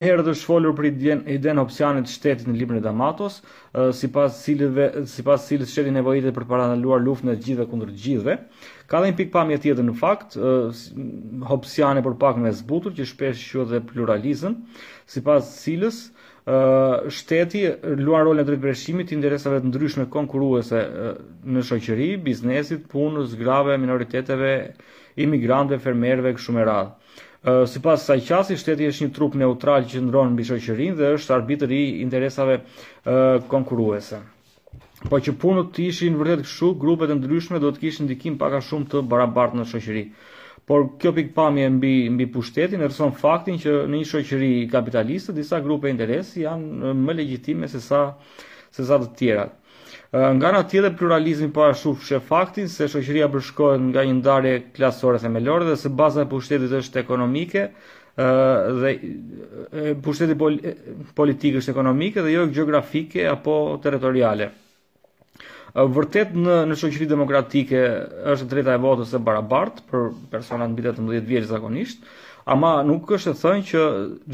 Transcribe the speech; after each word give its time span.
Herë 0.00 0.22
të 0.24 0.32
shfolur 0.40 0.72
për 0.76 0.86
i 0.88 0.90
djenë 1.00 1.28
e 1.28 1.52
opcionit 1.62 2.08
shtetit 2.08 2.46
në 2.48 2.76
e 2.78 2.80
Damatos, 2.84 3.34
si 3.98 4.08
pas 4.14 4.32
cilës 4.44 5.08
shtetit 5.12 5.90
nevojit 5.96 6.24
e 6.24 6.32
për 6.38 6.46
paraneluar 6.52 7.02
luft 7.04 7.22
në 7.28 7.34
gjithë 7.42 7.58
dhe 7.58 7.66
kundër 7.72 7.90
gjithë 8.04 8.24
dhe. 8.28 8.36
Ka 8.88 9.02
dhe 9.02 9.10
një 9.10 9.18
pikë 9.18 9.30
pamje 9.34 9.58
tjetër 9.66 9.84
në 9.90 9.94
fakt, 10.00 10.38
opcionit 11.56 12.06
për 12.08 12.16
pak 12.22 12.40
me 12.40 12.48
zbutur, 12.62 12.94
që 12.96 13.04
shpesh 13.12 13.42
shqo 13.50 13.66
dhe 13.74 13.82
pluralizën, 13.90 14.56
si 15.04 15.20
pas 15.26 15.44
cilës 15.58 15.98
shtetit 17.18 17.84
luar 18.00 18.24
rolin 18.30 18.40
e 18.40 18.48
drejtë 18.48 19.04
të 19.04 19.12
interesave 19.18 19.60
të 19.60 19.68
ndryshme 19.68 20.08
konkuruese 20.16 20.80
në 21.44 21.60
shoqëri, 21.68 22.14
biznesit, 22.24 22.88
punës, 22.96 23.36
grave, 23.44 23.76
minoriteteve, 23.84 24.54
fermerëve 25.20 25.82
fermerve, 25.84 26.38
këshume 26.40 26.64
radhë 26.72 26.94
si 27.66 27.80
pas 27.80 27.96
saj 28.04 28.20
qasi, 28.28 28.56
shteti 28.60 28.84
është 28.90 29.06
një 29.06 29.14
trup 29.16 29.36
neutral 29.40 29.86
që 29.88 30.02
ndronë 30.04 30.34
në 30.34 30.38
bishoqërin 30.42 30.96
dhe 30.98 31.12
është 31.16 31.34
arbitër 31.38 31.70
i 31.72 31.80
interesave 32.04 32.58
konkuruese. 33.48 34.18
Po 35.08 35.16
që 35.16 35.32
punët 35.40 35.70
të 35.72 35.86
ishin 35.88 36.18
vërtet 36.20 36.42
këshu, 36.44 36.74
grupet 36.80 37.10
e 37.10 37.16
ndryshme 37.16 37.60
do 37.62 37.70
të 37.72 37.80
kishë 37.86 38.04
ndikim 38.04 38.34
paka 38.42 38.60
shumë 38.60 38.90
të 38.92 39.00
barabartë 39.08 39.56
në 39.56 39.64
shoqëri. 39.70 40.02
Por 40.68 40.84
kjo 41.00 41.14
pikpamje 41.16 41.70
mbi, 41.78 41.92
mbi 42.12 42.26
pushtetin 42.30 42.84
e 42.84 42.90
rëson 42.90 43.14
faktin 43.18 43.56
që 43.62 43.72
në 43.90 44.02
një 44.02 44.10
shoqëri 44.10 44.50
kapitaliste, 44.70 45.32
disa 45.34 45.58
grupe 45.64 45.88
interesi 45.90 46.44
janë 46.44 46.92
më 47.00 47.16
legjitime 47.22 47.66
se 47.72 47.80
sa, 47.82 48.02
se 48.70 48.84
sa 48.86 49.00
të 49.02 49.08
tjerat. 49.18 49.56
Nga 50.10 50.48
në 50.56 50.60
dhe 50.82 50.88
pluralizmi 50.98 51.48
po 51.54 51.62
ashtu 51.68 51.92
shë 52.02 52.18
faktin 52.28 52.66
se 52.68 52.88
shoqëria 52.90 53.28
bërshkojnë 53.30 53.92
nga 53.92 54.02
një 54.08 54.14
ndarje 54.16 54.54
klasore 54.78 55.20
semelore 55.22 55.68
dhe 55.68 55.76
se 55.78 55.90
baza 56.00 56.24
e 56.24 56.28
pushtetit 56.32 56.72
është 56.80 56.98
ekonomike 57.04 57.62
dhe 58.18 58.92
pushtetit 60.06 60.42
politikë 61.20 61.62
është 61.62 61.74
ekonomike 61.76 62.24
dhe 62.26 62.32
jo 62.34 62.48
geografike 62.58 63.22
apo 63.36 63.54
teritoriale. 63.86 64.50
Vërtet 65.78 66.34
në, 66.34 66.56
në 66.66 66.80
shoqëri 66.82 67.06
demokratike 67.14 67.84
është 68.34 68.50
drejta 68.50 68.74
e 68.74 68.82
votës 68.88 69.14
e 69.14 69.22
barabartë 69.30 69.86
për 69.92 70.10
personat 70.34 70.72
në 70.74 70.80
bitet 70.80 70.98
të 70.98 71.06
mëdhjet 71.06 71.30
vjerë 71.30 71.50
zakonishtë, 71.54 72.16
Ama 72.50 72.70
nuk 72.82 73.06
është 73.14 73.30
të 73.30 73.38
thënë 73.38 73.66
që 73.70 73.82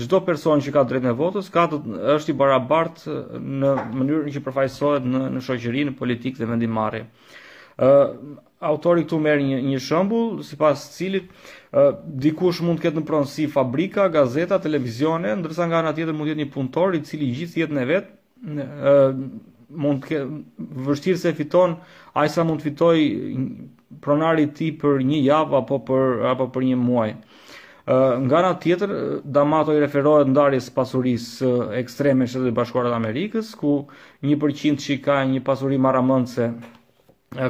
gjdo 0.01 0.19
person 0.25 0.63
që 0.65 0.73
ka 0.73 0.83
drejt 0.89 1.05
në 1.05 1.11
votës, 1.19 1.51
ka 1.53 1.67
të 1.69 1.79
është 2.15 2.33
i 2.33 2.37
barabartë 2.43 3.17
në 3.37 3.73
mënyrë 3.99 4.33
që 4.37 4.43
përfajsohet 4.47 5.05
në, 5.13 5.21
në 5.35 5.43
shoqëri, 5.45 5.83
në 5.91 5.95
politikë 5.99 6.41
dhe 6.41 6.49
vendimare. 6.49 7.03
Uh, 7.77 8.17
autori 8.71 9.05
këtu 9.05 9.19
merë 9.21 9.45
një, 9.51 9.59
një 9.69 9.83
shëmbu, 9.85 10.23
si 10.49 10.57
pas 10.63 10.87
cilit, 10.95 11.27
uh, 11.77 11.91
dikush 12.25 12.63
mund 12.65 12.81
të 12.81 12.87
ketë 12.87 13.03
në 13.03 13.11
pronsi 13.11 13.51
fabrika, 13.53 14.09
gazeta, 14.17 14.57
televizione, 14.65 15.35
ndërsa 15.43 15.69
nga 15.69 15.85
nga 15.85 15.93
tjetër 15.99 16.17
mund 16.17 16.31
të 16.31 16.33
jetë 16.39 16.45
një 16.47 16.51
punëtor, 16.57 16.97
i 16.97 17.05
cili 17.11 17.29
gjithë 17.37 17.67
jetë 17.67 17.77
në 17.77 17.85
vetë, 17.93 18.21
uh, 18.47 19.07
mund 19.85 20.09
të 20.09 20.25
vështirë 20.89 21.21
se 21.27 21.35
fiton, 21.43 21.77
ajsa 22.25 22.49
mund 22.49 22.65
të 22.65 22.71
fitoj 22.71 22.97
pronari 24.09 24.49
ti 24.57 24.73
për 24.81 25.05
një 25.05 25.21
javë 25.29 25.61
apo 25.61 25.83
për, 25.91 26.23
apo 26.33 26.49
për 26.57 26.73
një 26.73 26.81
muajnë 26.87 27.26
nga 27.87 28.37
ana 28.43 28.57
tjetër 28.59 29.21
Damato 29.25 29.71
i 29.73 29.79
referohet 29.81 30.27
ndarjes 30.27 30.67
pasurisë 30.75 31.51
ekstreme 31.79 32.27
të 32.27 32.33
Shtetit 32.33 32.57
Bashkuar 32.57 32.89
të 32.91 32.97
Amerikës, 32.97 33.53
ku 33.55 33.87
1% 34.27 34.83
që 34.83 34.97
ka 35.05 35.21
një 35.31 35.43
pasuri 35.47 35.79
marramëndse 35.79 36.49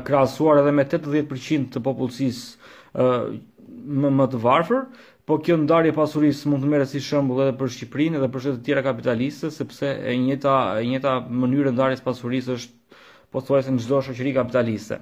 krahasuar 0.04 0.60
edhe 0.60 0.74
me 0.76 0.84
80% 0.84 1.72
të 1.72 1.82
popullsisë 1.88 2.68
më 2.92 4.12
më 4.18 4.26
të 4.34 4.42
varfër, 4.44 4.84
po 5.26 5.40
kjo 5.42 5.56
ndarje 5.62 5.96
pasurisë 5.96 6.52
mund 6.52 6.62
të 6.68 6.68
merret 6.70 6.92
si 6.92 7.00
shembull 7.02 7.40
edhe 7.46 7.56
për 7.58 7.72
Shqipërinë 7.78 8.20
edhe 8.20 8.28
për 8.34 8.44
shtetet 8.44 8.62
tjera 8.68 8.84
kapitaliste, 8.86 9.50
sepse 9.50 9.88
e 9.88 10.14
njëjta 10.20 10.52
e 10.76 10.86
njëjta 10.92 11.16
mënyrë 11.32 11.72
ndarjes 11.74 12.04
pasurisë 12.04 12.54
është 12.60 12.96
pothuajse 13.34 13.72
në 13.74 13.82
çdo 13.88 14.04
shoqëri 14.06 14.36
kapitaliste. 14.36 15.00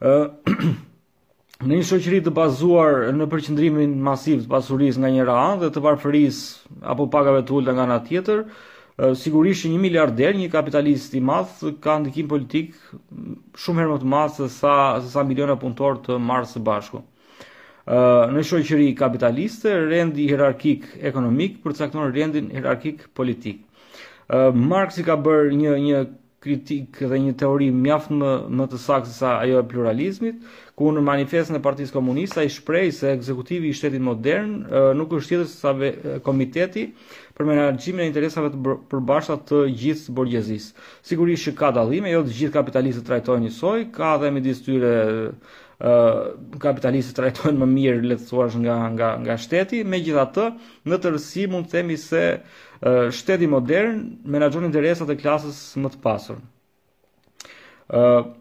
Ëh 0.00 0.58
në 1.64 1.72
një 1.80 1.84
shoqëri 1.88 2.18
të 2.24 2.30
bazuar 2.36 2.96
në 3.16 3.26
përqendrimin 3.32 3.94
masiv 4.04 4.42
të 4.42 4.50
pasurisë 4.52 5.00
nga 5.00 5.08
njëra 5.14 5.36
anë 5.44 5.60
dhe 5.62 5.68
të 5.76 5.82
varfërisë 5.86 6.82
apo 6.92 7.06
pagave 7.14 7.40
të 7.48 7.54
ulta 7.56 7.72
nga 7.78 7.86
ana 7.86 7.96
tjetër, 8.08 8.42
sigurisht 9.16 9.64
një 9.68 9.78
miliarder, 9.80 10.36
një 10.36 10.50
kapitalist 10.52 11.14
i 11.16 11.20
madh 11.24 11.62
ka 11.84 11.96
ndikim 12.02 12.28
politik 12.28 12.74
shumë 13.60 13.80
herë 13.82 13.94
më 13.94 13.98
të 14.04 14.10
madh 14.14 14.36
se 14.36 14.50
sa 14.52 14.74
se 15.04 15.08
sa 15.14 15.24
miliona 15.28 15.56
punëtorë 15.64 16.02
të 16.04 16.18
marrë 16.28 16.50
së 16.52 16.62
bashku. 16.68 17.00
Ë 17.88 18.04
në 18.36 18.42
shoqëri 18.50 18.90
kapitaliste, 18.98 19.72
rendi 19.88 20.28
hierarkik 20.28 20.84
ekonomik 21.08 21.62
përcakton 21.64 22.12
rendin 22.12 22.52
hierarkik 22.52 23.08
politik. 23.16 23.62
Ë 24.28 24.52
Marx 24.52 25.00
i 25.00 25.08
ka 25.08 25.16
bërë 25.16 25.56
një 25.60 25.74
një 25.88 26.04
kritik 26.46 27.00
dhe 27.10 27.16
një 27.26 27.32
teori 27.42 27.66
mjaft 27.74 28.12
më 28.14 28.30
më 28.58 28.66
të 28.70 28.78
saktë 28.84 29.12
sa 29.14 29.30
ajo 29.42 29.60
e 29.62 29.66
pluralizmit, 29.70 30.38
ku 30.78 30.92
në 30.94 31.02
manifestën 31.08 31.58
e 31.58 31.62
Partisë 31.66 31.94
Komuniste 31.96 32.42
ai 32.44 32.52
shpreh 32.54 32.90
se 32.94 33.10
ekzekutivi 33.16 33.70
i 33.72 33.76
shtetit 33.76 34.04
modern 34.10 34.52
nuk 34.98 35.14
është 35.18 35.32
tjetër 35.32 35.46
se 35.50 35.56
sa 35.58 36.20
komiteti 36.26 36.86
për 37.36 37.48
menaxhimin 37.50 38.04
e 38.06 38.10
interesave 38.12 38.52
të 38.54 38.76
përbashkëta 38.92 39.48
të 39.50 39.62
gjithë 39.82 40.14
borgjezisë. 40.18 40.86
Sigurisht 41.10 41.48
që 41.48 41.54
ka 41.60 41.72
dallime, 41.76 42.12
jo 42.14 42.22
të 42.24 42.36
gjithë 42.40 42.54
kapitalistët 42.58 43.08
trajtojnë 43.10 43.48
njësoj, 43.48 43.80
ka 43.98 44.14
dhe 44.22 44.30
midis 44.38 44.62
tyre 44.66 44.94
Uh, 45.76 46.30
kapitalistët 46.56 47.18
trajtojnë 47.18 47.58
më 47.60 47.66
mirë 47.68 48.14
thuash 48.30 48.54
nga, 48.62 48.78
nga, 48.94 49.10
nga 49.20 49.34
shteti 49.36 49.82
me 49.84 49.98
gjitha 50.00 50.22
të 50.32 50.46
në 50.88 50.98
tërësi 51.04 51.44
mund 51.52 51.68
të 51.68 51.74
themi 51.74 51.98
se 52.00 52.22
shteti 53.10 53.46
modern 53.48 54.02
menaxhon 54.24 54.66
interesat 54.68 55.08
e 55.12 55.16
klasës 55.20 55.60
më 55.80 55.92
të 55.94 56.00
pasur. 56.02 56.36
ë 57.92 58.34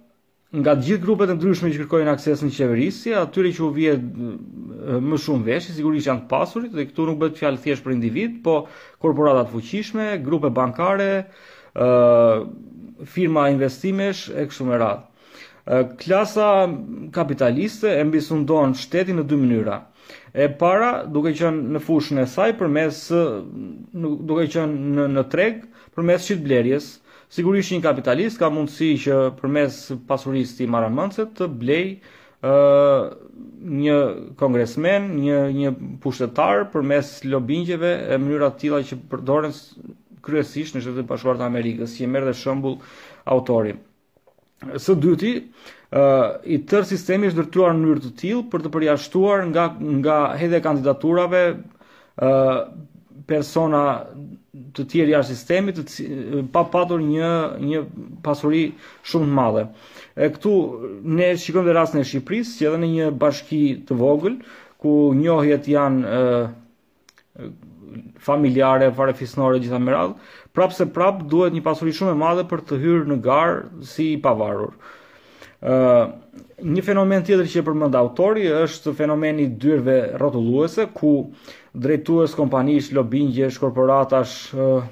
nga 0.56 0.72
të 0.78 0.86
gjithë 0.88 1.04
grupet 1.04 1.30
e 1.30 1.34
ndryshme 1.36 1.68
që 1.74 1.80
kërkojnë 1.82 2.12
akses 2.16 2.42
në 2.46 2.50
qeverisje, 2.56 3.16
atyre 3.20 3.50
që 3.58 3.64
u 3.66 3.70
vije 3.76 3.96
më 5.04 5.18
shumë 5.20 5.44
vesh, 5.50 5.66
sigurisht 5.76 6.08
janë 6.08 6.22
të 6.24 6.30
pasurit 6.32 6.72
dhe 6.72 6.86
këtu 6.88 7.06
nuk 7.10 7.18
bëhet 7.20 7.42
fjalë 7.42 7.60
thjesht 7.66 7.84
për 7.84 7.92
individ, 7.98 8.38
po 8.46 8.56
korporata 9.04 9.42
të 9.44 9.52
fuqishme, 9.52 10.06
grupe 10.24 10.52
bankare, 10.56 11.10
ë 11.76 11.90
firma 13.12 13.50
investimesh 13.52 14.30
e 14.32 14.46
kështu 14.48 14.70
me 14.70 14.80
radhë. 14.80 15.04
Klasa 16.06 16.48
kapitaliste 17.12 17.92
e 18.00 18.08
mbisundon 18.08 18.78
shtetin 18.80 19.20
në 19.20 19.28
dy 19.28 19.42
mënyra 19.44 19.78
e 20.36 20.50
para 20.60 20.90
duke 21.08 21.32
qenë 21.40 21.72
në 21.76 21.80
fushën 21.86 22.20
e 22.20 22.26
saj 22.28 22.52
përmes 22.60 22.98
duke 24.28 24.48
qenë 24.52 24.94
në 24.98 25.06
në 25.16 25.24
treg 25.32 25.62
përmes 25.96 26.26
shit 26.28 26.42
blerjes 26.44 26.90
sigurisht 27.32 27.72
një 27.72 27.80
kapitalist 27.86 28.42
ka 28.42 28.50
mundësi 28.52 28.90
që 29.06 29.20
përmes 29.40 29.78
pasurisë 30.10 30.58
të 30.60 30.68
marramancë 30.76 31.26
të 31.40 31.48
blej 31.64 31.86
ë 32.44 32.58
një 33.76 33.96
kongresmen, 34.42 35.08
një 35.24 35.38
një 35.56 35.72
pushtetar 36.04 36.66
përmes 36.74 37.14
lobingjeve 37.32 37.94
e 38.14 38.20
mënyra 38.22 38.52
të 38.54 38.64
tilla 38.66 38.84
që 38.92 39.00
përdoren 39.14 39.56
kryesisht 40.28 40.76
në 40.78 40.84
shtetet 40.84 41.08
bashkuara 41.10 41.40
të 41.42 41.48
Amerikës, 41.50 41.96
si 41.96 42.06
merr 42.10 42.28
dhe 42.30 42.36
shembull 42.42 42.78
autori. 43.34 43.74
Së 44.80 44.96
dyti, 45.00 45.32
uh, 45.42 46.42
i 46.50 46.58
tërë 46.72 46.88
sistemi 46.92 47.30
është 47.30 47.40
dërtuar 47.42 47.76
në 47.76 47.82
mënyrë 47.84 48.04
të 48.06 48.12
tilë 48.22 48.46
për 48.54 48.64
të 48.66 48.72
përjashtuar 48.76 49.44
nga, 49.52 49.66
nga 50.00 50.16
hedhe 50.42 50.62
kandidaturave 50.66 51.42
uh, 51.54 52.56
persona 53.32 53.82
të 54.76 54.86
tjerë 54.94 55.14
jashtë 55.16 55.36
sistemit 55.36 55.80
të 55.90 56.44
pa 56.56 56.64
patur 56.74 57.04
një 57.06 57.30
një 57.68 57.84
pasuri 58.28 58.64
shumë 59.12 59.30
të 59.30 59.36
madhe. 59.40 59.66
E 60.26 60.30
këtu 60.36 60.54
ne 61.20 61.30
shikojmë 61.44 61.76
rastin 61.76 62.02
e 62.02 62.08
Shqipërisë, 62.10 62.58
që 62.60 62.70
edhe 62.70 62.82
në 62.86 62.92
një 62.94 63.10
bashki 63.24 63.62
të 63.90 63.98
vogël 64.02 64.38
ku 64.84 64.98
njohjet 65.22 65.68
janë 65.68 66.10
uh, 66.20 67.50
familjare, 68.20 68.90
fare 68.96 69.14
fisnore 69.18 69.60
gjitha 69.62 69.80
më 69.82 69.94
radhë, 69.94 70.28
prapë 70.56 70.78
se 70.78 70.88
prapë 70.96 71.28
duhet 71.32 71.56
një 71.56 71.64
pasuri 71.66 71.94
shumë 71.96 72.14
e 72.16 72.20
madhe 72.20 72.46
për 72.50 72.64
të 72.70 72.80
hyrë 72.82 73.10
në 73.12 73.18
garë 73.26 73.86
si 73.90 74.08
i 74.16 74.20
pavarur. 74.24 74.76
Uh, 75.66 76.14
një 76.62 76.84
fenomen 76.86 77.24
tjetër 77.26 77.48
që 77.50 77.62
e 77.62 77.66
përmënda 77.66 78.00
autori 78.02 78.44
është 78.54 78.92
fenomeni 79.00 79.48
dyrve 79.62 79.96
rotulluese, 80.22 80.88
ku 80.94 81.12
drejtues 81.74 82.36
kompanisht, 82.38 82.94
lobingjesh, 82.96 83.58
korporatash 83.64 84.52
uh, 84.54 84.86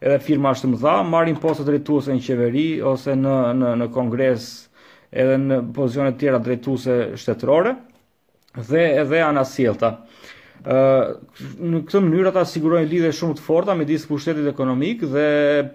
edhe 0.00 0.20
firma 0.24 0.52
është 0.54 0.70
më 0.74 0.82
dha, 0.84 0.96
marim 1.08 1.40
posë 1.42 1.66
drejtuese 1.66 2.14
në 2.14 2.22
qeveri 2.28 2.66
ose 2.92 3.16
në, 3.18 3.38
në, 3.58 3.72
në 3.82 3.90
kongres 3.96 4.46
edhe 5.14 5.38
në 5.40 5.60
pozionet 5.76 6.18
tjera 6.20 6.40
drejtuese 6.42 7.00
shtetërore 7.18 7.74
dhe 8.68 8.84
edhe 9.02 9.22
anasjelta 9.26 9.94
ë 10.62 10.76
në 11.60 11.80
këtë 11.90 12.00
mënyrë 12.04 12.30
ata 12.30 12.42
sigurojnë 12.48 12.86
lidhje 12.90 13.08
shumë 13.18 13.36
të 13.38 13.42
forta 13.46 13.74
me 13.76 13.84
disë 13.88 14.08
pushtetit 14.10 14.46
ekonomik 14.50 15.02
dhe 15.14 15.24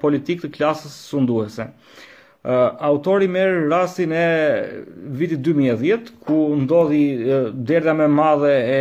politik 0.02 0.42
të 0.46 0.52
klasës 0.56 0.94
sunduese. 1.12 1.68
ë 2.48 2.54
uh, 2.56 2.70
autori 2.88 3.28
merr 3.28 3.66
rastin 3.70 4.12
e 4.16 4.28
vitit 5.20 5.42
2010 5.44 6.14
ku 6.24 6.38
ndodhi 6.62 7.02
uh, 7.20 7.50
derdha 7.52 7.94
më 7.98 8.06
e 8.08 8.14
madhe 8.22 8.54
e 8.76 8.80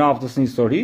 naftës 0.00 0.36
në 0.36 0.44
histori 0.44 0.82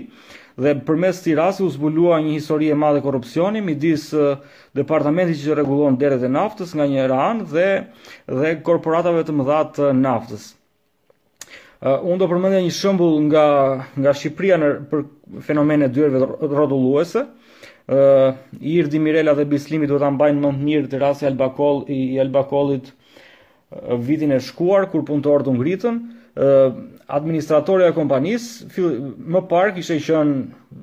dhe 0.57 0.73
përmes 0.89 1.21
këtij 1.21 1.37
rasti 1.43 1.67
u 1.67 1.69
zbulua 1.75 2.23
një 2.25 2.39
histori 2.39 2.73
e 2.73 2.79
madhe 2.81 3.05
korrupsioni 3.05 3.61
midis 3.61 4.09
uh, 4.17 4.41
departamentit 4.73 5.45
që 5.45 5.59
rregullon 5.61 6.01
derdhën 6.01 6.31
e 6.33 6.35
naftës 6.41 6.73
nga 6.75 6.89
një 6.95 7.07
ran 7.13 7.45
dhe 7.53 7.69
dhe 8.41 8.57
korporatave 8.67 9.27
të 9.29 9.37
mëdha 9.39 9.63
të 9.77 9.93
naftës. 10.01 10.55
Uh, 11.83 11.99
unë 12.07 12.21
do 12.23 12.27
përmendja 12.31 12.61
një 12.63 12.73
shëmbull 12.75 13.15
nga, 13.27 13.45
nga 13.99 14.13
Shqipria 14.15 14.57
në, 14.61 14.69
për 14.93 15.01
fenomenet 15.47 15.93
dyrëve 15.97 16.21
rodulluese. 16.55 17.25
Uh, 17.25 17.97
eh, 17.99 18.37
Irë 18.79 18.89
Dimirela 18.93 19.35
dhe 19.37 19.45
Bislimi 19.51 19.89
duhet 19.91 20.01
të 20.01 20.09
mbajnë 20.15 20.41
në 20.45 20.53
njërë 20.61 20.91
të 20.93 21.01
rasi 21.03 21.27
Albakol, 21.29 21.83
i, 21.95 21.99
i 22.15 22.21
Albakolit 22.23 22.89
uh, 22.89 23.99
vitin 24.07 24.33
e 24.33 24.39
shkuar, 24.41 24.87
kur 24.93 25.03
punëtorë 25.09 25.45
të 25.51 25.55
ngritën. 25.59 25.99
Uh, 26.35 26.79
administratorja 27.19 27.91
kompanis 27.95 28.47
kompanisë, 28.63 29.11
më 29.35 29.43
parë 29.53 29.75
kishe 29.77 29.99
qënë 30.07 30.81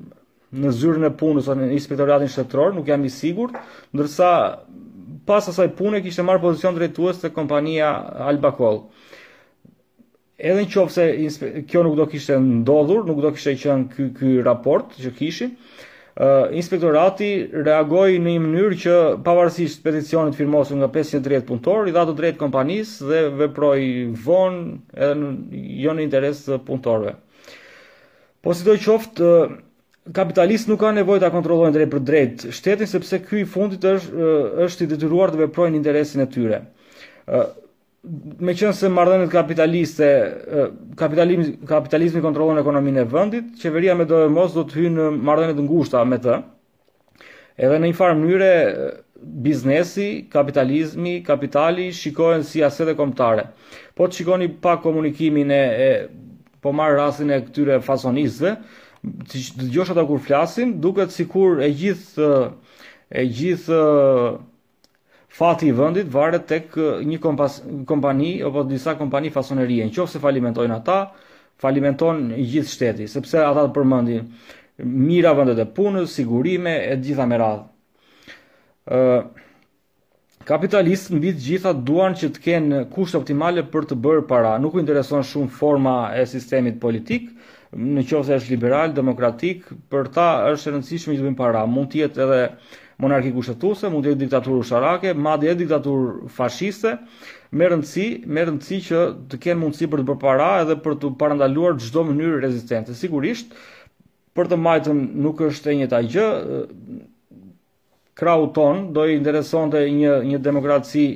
në 0.62 0.70
zyrën 0.76 1.08
e 1.08 1.14
punës 1.18 1.48
o 1.52 1.56
në 1.56 1.70
inspektoratin 1.80 2.30
shtetëror, 2.32 2.76
nuk 2.76 2.88
jam 2.92 3.04
i 3.08 3.10
sigurt, 3.12 3.56
ndërsa 3.96 4.30
pas 5.28 5.48
asaj 5.52 5.70
pune 5.78 6.00
kishte 6.04 6.22
marrë 6.24 6.44
pozicion 6.46 6.76
drejtues 6.76 7.20
te 7.24 7.32
kompania 7.32 7.90
Albacol 8.28 8.84
edhe 10.42 10.64
në 10.66 10.90
se 11.30 11.48
kjo 11.70 11.84
nuk 11.86 11.96
do 11.98 12.06
kishte 12.10 12.36
ndodhur, 12.42 13.04
nuk 13.06 13.20
do 13.22 13.30
kishte 13.34 13.54
qënë 13.62 13.84
ky, 13.94 14.08
ky 14.16 14.32
raport 14.42 14.90
që 14.98 15.12
kishin, 15.14 15.52
uh, 16.18 16.50
inspektorati 16.58 17.28
reagoi 17.62 18.18
në 18.18 18.34
një 18.36 18.42
mënyrë 18.48 18.78
që 18.84 18.96
pavarësisht 19.26 19.84
peticionit 19.84 20.38
firmosur 20.38 20.80
nga 20.80 20.90
530 20.94 21.46
punëtor, 21.48 21.88
i 21.88 21.94
dha 21.94 22.04
të 22.10 22.16
drejtë 22.18 22.42
kompanisë 22.42 23.10
dhe 23.12 23.22
veproi 23.44 23.86
vonë 24.24 24.96
edhe 24.98 25.20
në, 25.20 25.32
jo 25.84 25.94
në 25.96 26.06
interes 26.08 26.42
të 26.48 26.60
punëtorëve. 26.66 27.14
Po 28.42 28.56
si 28.58 28.66
do 28.66 28.74
qoftë, 28.82 29.22
uh, 29.22 29.58
kapitalist 30.12 30.66
nuk 30.66 30.82
ka 30.82 30.90
nevojë 30.96 31.22
ta 31.22 31.30
kontrollojnë 31.30 31.76
drejt 31.76 31.90
për 31.94 32.00
drejt 32.08 32.46
shtetin 32.58 32.88
sepse 32.90 33.20
ky 33.22 33.44
i 33.44 33.46
fundit 33.46 33.84
është 33.86 34.30
është 34.64 34.82
i 34.82 34.88
detyruar 34.90 35.30
të 35.30 35.44
veprojë 35.44 35.70
në 35.70 35.78
interesin 35.78 36.24
e 36.24 36.26
tyre 36.26 36.58
me 38.02 38.50
qënë 38.58 38.72
se 38.74 38.88
mardhenet 38.90 39.30
kapitaliste, 39.30 40.06
kapitalizmi, 40.98 41.52
kapitalizmi 41.70 42.22
kontrolon 42.24 42.58
ekonominë 42.58 43.04
e 43.04 43.06
vëndit, 43.12 43.52
qeveria 43.62 43.94
me 43.94 44.02
do 44.06 44.18
dojë 44.24 44.32
mos 44.34 44.56
do 44.56 44.64
të 44.66 44.80
hynë 44.80 44.96
në 45.04 45.22
mardhenet 45.28 45.60
ngushta 45.62 46.02
me 46.10 46.18
të. 46.18 46.40
Edhe 47.62 47.78
në 47.78 47.92
një 47.92 47.98
farë 48.00 48.16
mënyre, 48.18 48.48
biznesi, 49.44 50.08
kapitalizmi, 50.32 51.20
kapitali 51.28 51.92
shikohen 51.94 52.42
si 52.44 52.64
asete 52.66 52.96
komptare. 52.98 53.44
Po 53.94 54.08
të 54.08 54.18
shikoni 54.18 54.50
pa 54.64 54.74
komunikimin 54.82 55.52
e, 55.54 55.90
po 56.60 56.72
marë 56.74 56.98
rasin 56.98 57.30
e 57.30 57.38
këtyre 57.44 57.78
fasonistëve, 57.86 58.56
të, 59.30 59.44
të 59.68 59.90
ata 59.92 60.02
kur 60.08 60.18
flasin, 60.26 60.74
duket 60.82 61.14
sikur 61.14 61.62
e 61.62 61.70
gjithë 61.70 62.32
e 63.12 63.22
gjithë 63.30 63.78
fati 65.34 65.66
i 65.70 65.72
vendit 65.72 66.08
varet 66.12 66.44
tek 66.48 66.74
një 67.08 67.16
kompas, 67.22 67.62
kompani 67.88 68.32
apo 68.44 68.64
disa 68.68 68.96
kompani 69.00 69.30
fasonerie. 69.32 69.86
Nëse 69.88 70.20
falimentojnë 70.20 70.76
ata, 70.76 70.96
falimenton 71.62 72.28
i 72.36 72.44
gjithë 72.54 72.72
shteti, 72.74 73.06
sepse 73.08 73.40
ata 73.40 73.64
përmendin 73.72 74.28
mira 74.84 75.32
vendet 75.38 75.60
e 75.62 75.68
punës, 75.76 76.10
sigurime 76.18 76.74
e 76.90 76.96
të 76.98 77.08
gjitha 77.10 77.28
me 77.32 77.38
radhë. 77.44 77.70
ë 78.88 79.22
Kapitalist 80.42 81.12
mbi 81.14 81.30
të 81.30 81.38
gjitha 81.44 81.70
duan 81.86 82.16
që 82.18 82.28
të 82.34 82.40
kenë 82.44 82.78
kushte 82.90 83.14
optimale 83.20 83.62
për 83.70 83.84
të 83.92 83.96
bërë 84.04 84.24
para. 84.26 84.56
Nuk 84.58 84.74
u 84.74 84.80
intereson 84.82 85.22
shumë 85.22 85.52
forma 85.54 85.92
e 86.18 86.24
sistemit 86.26 86.80
politik, 86.82 87.28
nëse 87.78 88.18
është 88.36 88.50
liberal, 88.50 88.90
demokratik, 88.90 89.68
për 89.88 90.10
ta 90.16 90.26
është 90.50 90.66
e 90.66 90.72
rëndësishme 90.74 91.14
që 91.14 91.20
të 91.22 91.26
bëjnë 91.28 91.38
para. 91.38 91.62
Mund 91.70 91.92
të 91.92 92.00
jetë 92.02 92.24
edhe 92.26 92.40
monarki 93.00 93.32
kushtetuese, 93.34 93.88
mund 93.90 94.04
të 94.04 94.12
jetë 94.12 94.20
diktaturë 94.24 94.62
usharake, 94.64 95.12
madje 95.14 95.50
edhe 95.50 95.60
diktaturë 95.64 96.28
fashiste, 96.36 96.96
me 97.52 97.68
rëndësi, 97.70 98.06
me 98.26 98.44
rëndësi 98.48 98.78
që 98.88 99.02
të 99.32 99.38
kenë 99.46 99.60
mundësi 99.60 99.88
për 99.92 100.02
të 100.02 100.08
bërë 100.10 100.20
para 100.22 100.50
edhe 100.64 100.76
për 100.84 100.96
të 101.02 101.10
parandaluar 101.20 101.78
çdo 101.80 102.04
mënyrë 102.08 102.40
rezistente. 102.44 102.96
Sigurisht, 102.96 103.54
për 104.38 104.50
të 104.52 104.60
majtën 104.64 105.02
nuk 105.26 105.40
është 105.50 105.72
e 105.74 105.78
njëjta 105.82 106.02
gjë. 106.14 106.26
Krau 108.22 108.48
ton 108.56 108.90
do 108.92 109.06
i 109.08 109.16
interesonte 109.16 109.84
një 109.88 110.18
një 110.30 110.42
demokraci 110.44 111.06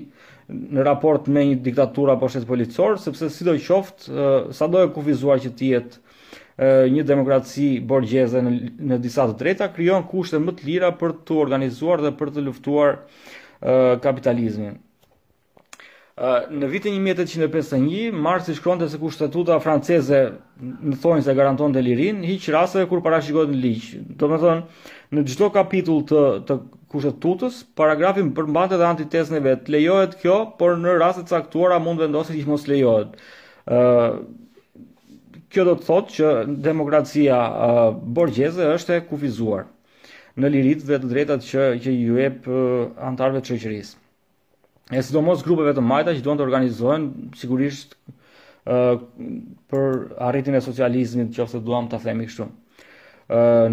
në 0.49 0.85
raport 0.87 1.27
me 1.33 1.43
një 1.51 1.59
diktaturë 1.67 2.15
apo 2.15 2.29
shtet 2.31 2.47
policor, 2.49 2.97
sepse 3.03 3.29
sidoqoftë, 3.35 4.29
sado 4.57 4.83
e 4.85 4.91
kufizuar 4.95 5.41
që 5.45 5.53
të 5.59 5.71
jetë 5.73 6.05
një 6.59 7.03
demokraci 7.05 7.81
borgjeze 7.85 8.41
në, 8.41 8.53
në 8.95 8.97
disa 9.05 9.27
të 9.29 9.35
treta 9.43 9.67
krijon 9.75 10.07
kushte 10.09 10.39
më 10.41 10.55
të 10.57 10.67
lira 10.71 10.89
për 10.97 11.13
të 11.29 11.37
organizuar 11.43 12.01
dhe 12.05 12.15
për 12.17 12.31
të 12.33 12.45
luftuar 12.47 12.99
kapitalizmin. 14.05 14.81
Në 16.57 16.69
vitin 16.73 16.95
1851, 17.05 18.13
Marx 18.25 18.49
i 18.49 18.55
shkronte 18.57 18.87
se 18.89 18.97
kushtetuta 19.01 19.59
franceze 19.61 20.19
në 20.65 20.97
thonjë 21.03 21.25
se 21.27 21.35
garanton 21.37 21.75
të 21.75 21.83
lirin, 21.85 22.23
hiq 22.25 22.47
rase 22.55 22.87
kur 22.89 23.03
parashikohet 23.05 23.53
në 23.53 23.61
ligj. 23.67 23.91
Do 24.21 24.31
të 24.33 24.39
thonë, 24.47 24.87
në 25.13 25.27
çdo 25.29 25.51
kapitull 25.53 26.07
të 26.09 26.23
të 26.49 26.57
kushtetutës, 26.93 27.61
për 27.77 28.49
mbante 28.49 28.79
dhe 28.81 28.89
antitezën 28.89 29.37
e 29.37 29.43
vet. 29.45 29.69
Lejohet 29.73 30.17
kjo, 30.23 30.39
por 30.61 30.79
në 30.81 30.97
raste 31.03 31.27
caktuara 31.29 31.77
mund 31.85 32.01
vendoset 32.01 32.37
që 32.39 32.49
mos 32.49 32.65
lejohet 32.71 33.19
kjo 35.53 35.65
do 35.69 35.75
të 35.79 35.85
thotë 35.87 36.15
që 36.17 36.31
demokracia 36.67 37.37
borgjeze 38.17 38.71
është 38.77 38.97
e 38.99 39.05
kufizuar 39.11 39.69
në 40.37 40.51
lirit 40.53 40.83
dhe 40.89 40.99
të 41.01 41.11
drejtat 41.13 41.47
që 41.49 41.67
që 41.85 41.93
ju 41.99 42.17
jep 42.21 42.49
anëtarëve 42.51 43.41
të 43.43 43.53
shoqërisë. 43.55 43.95
E 44.97 45.01
sidomos 45.03 45.43
grupeve 45.47 45.73
të 45.75 45.83
majta 45.93 46.15
që 46.17 46.23
duan 46.27 46.39
të 46.39 46.47
organizohen 46.47 47.07
sigurisht 47.41 47.95
për 48.67 49.99
arritjen 50.29 50.59
e 50.59 50.63
socializmit, 50.67 51.31
nëse 51.37 51.63
duam 51.67 51.89
ta 51.91 52.01
themi 52.03 52.27
kështu. 52.29 52.49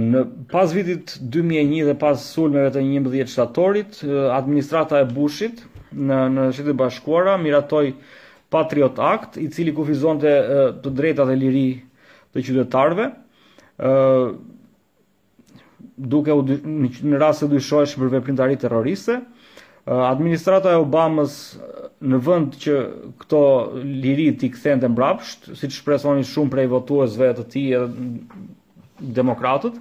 Në 0.02 0.24
pas 0.54 0.72
vitit 0.74 1.16
2001 1.34 1.86
dhe 1.90 1.96
pas 2.02 2.22
sulmeve 2.34 2.72
të 2.74 2.82
11 3.02 3.34
shtatorit, 3.34 4.00
administrata 4.34 5.04
e 5.04 5.10
Bushit 5.14 5.62
në 5.94 6.20
në 6.34 6.48
shtetin 6.56 6.78
bashkuara 6.80 7.36
miratoi 7.42 7.94
Patriot 8.54 9.00
Act, 9.02 9.38
i 9.42 9.50
cili 9.52 9.74
kufizonte 9.76 10.30
të 10.86 10.92
drejtat 11.00 11.32
e 11.34 11.38
liri 11.40 11.66
të 12.34 12.44
qytetarëve, 12.48 13.08
ë 13.80 13.94
duke 16.14 16.34
u 16.38 16.44
në 16.46 17.22
rast 17.22 17.42
se 17.44 17.50
dyshohesh 17.52 17.98
për 18.00 18.12
veprimtari 18.20 18.58
terroriste, 18.62 19.18
administrata 20.06 20.74
e 20.76 20.82
Obamës 20.84 21.34
në 22.04 22.20
vend 22.24 22.58
që 22.62 22.78
këto 23.24 23.42
liri 24.06 24.30
të 24.40 24.52
kthente 24.56 24.90
mbrapsht, 24.94 25.50
siç 25.60 25.80
shpresonin 25.82 26.26
shumë 26.30 26.54
prej 26.58 26.68
votuesve 26.72 27.32
të 27.42 27.48
tij 27.56 27.74
edhe 27.80 28.10
demokratët, 29.22 29.80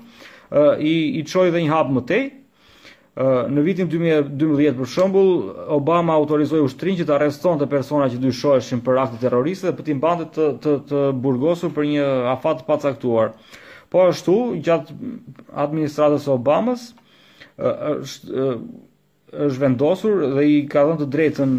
i 0.83 0.97
i 1.21 1.25
çoi 1.29 1.51
dhe 1.55 1.65
një 1.67 1.71
hap 1.75 1.93
më 1.97 2.07
tej, 2.11 2.27
në 3.13 3.61
vitin 3.63 3.89
2012 3.91 4.77
për 4.81 4.89
shembull, 4.89 5.33
Obama 5.75 6.15
autorizoi 6.17 6.63
ushtrinë 6.65 7.03
që 7.05 7.05
të 7.11 7.15
arrestonte 7.19 7.67
persona 7.69 8.07
që 8.09 8.17
dyshoheshin 8.23 8.81
për 8.87 9.01
akte 9.03 9.19
terroriste 9.21 9.69
dhe 9.69 9.77
për 9.77 9.85
t'i 9.91 9.95
mbante 9.95 10.27
të, 10.63 10.77
të 10.89 11.03
burgosur 11.25 11.71
për 11.77 11.85
një 11.93 12.07
afat 12.33 12.63
të 12.63 12.67
pacaktuar. 12.71 13.35
Po 13.93 14.07
ashtu, 14.09 14.39
gjatë 14.65 14.95
administratës 15.61 16.25
së 16.25 16.33
Obamës, 16.39 16.87
është 17.61 18.49
është 19.43 19.61
vendosur 19.63 20.25
dhe 20.37 20.43
i 20.53 20.57
ka 20.69 20.83
dhënë 20.89 21.01
të 21.03 21.09
drejtën 21.13 21.53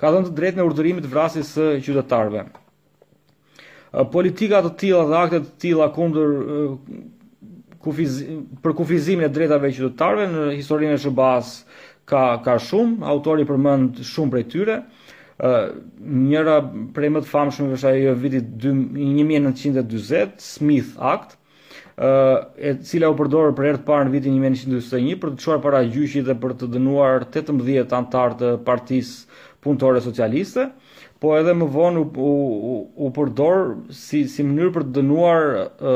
ka 0.00 0.08
dhënë 0.12 0.28
të 0.28 0.32
drejtën 0.36 0.60
e 0.60 0.64
urdhërimit 0.68 1.04
të 1.06 1.10
vrasjes 1.12 1.52
së 1.56 1.68
qytetarëve. 1.84 2.42
Politika 4.12 4.60
të 4.64 4.72
tilla 4.80 5.04
dhe 5.08 5.20
akte 5.22 5.38
të 5.44 5.54
tilla 5.62 5.86
kundër 5.96 6.34
për 7.86 8.74
kufizimin 8.78 9.26
e 9.26 9.30
drejtave 9.32 9.70
të 9.70 9.76
qytetarëve 9.78 10.28
në 10.32 10.44
historinë 10.58 10.96
e 10.96 11.00
SBA-s 11.02 11.52
ka 12.10 12.24
ka 12.44 12.58
shumë 12.62 13.06
autori 13.10 13.46
përmend 13.48 14.02
shumë 14.06 14.30
prej 14.34 14.46
tyre. 14.52 14.80
ë 15.36 15.44
uh, 15.44 15.72
njëra 16.30 16.52
prej 16.96 17.08
më 17.12 17.20
të 17.20 17.28
famshme 17.28 17.74
është 17.76 17.88
ajo 17.90 18.12
e 18.14 18.14
vitit 18.22 18.44
1940 18.64 20.38
Smith 20.40 20.94
Act 20.96 21.34
ë 22.00 22.08
uh, 22.08 22.38
e 22.56 22.70
cila 22.80 23.10
u 23.12 23.16
përdor 23.18 23.50
për 23.58 23.66
herë 23.66 23.80
të 23.82 23.84
parë 23.90 24.06
në 24.08 24.14
vitin 24.14 24.38
1941 24.40 25.20
për 25.20 25.34
të 25.34 25.42
çuar 25.44 25.60
para 25.60 25.82
gjyqit 25.84 26.24
dhe 26.30 26.38
për 26.40 26.54
të 26.56 26.70
dënuar 26.78 27.26
18 27.28 27.92
anëtar 27.98 28.38
të 28.40 28.54
Partisë 28.64 29.44
Punëtore 29.64 30.00
Socialiste, 30.06 30.70
po 31.20 31.36
edhe 31.36 31.52
më 31.60 31.68
vonë 31.74 32.00
u 32.00 32.32
u 32.72 32.80
u 32.96 33.12
përdor 33.16 33.74
si 33.92 34.24
si 34.32 34.40
mënyrë 34.40 34.72
për 34.78 34.86
të 34.88 34.96
dënuar 35.02 35.44
ë 35.52 35.92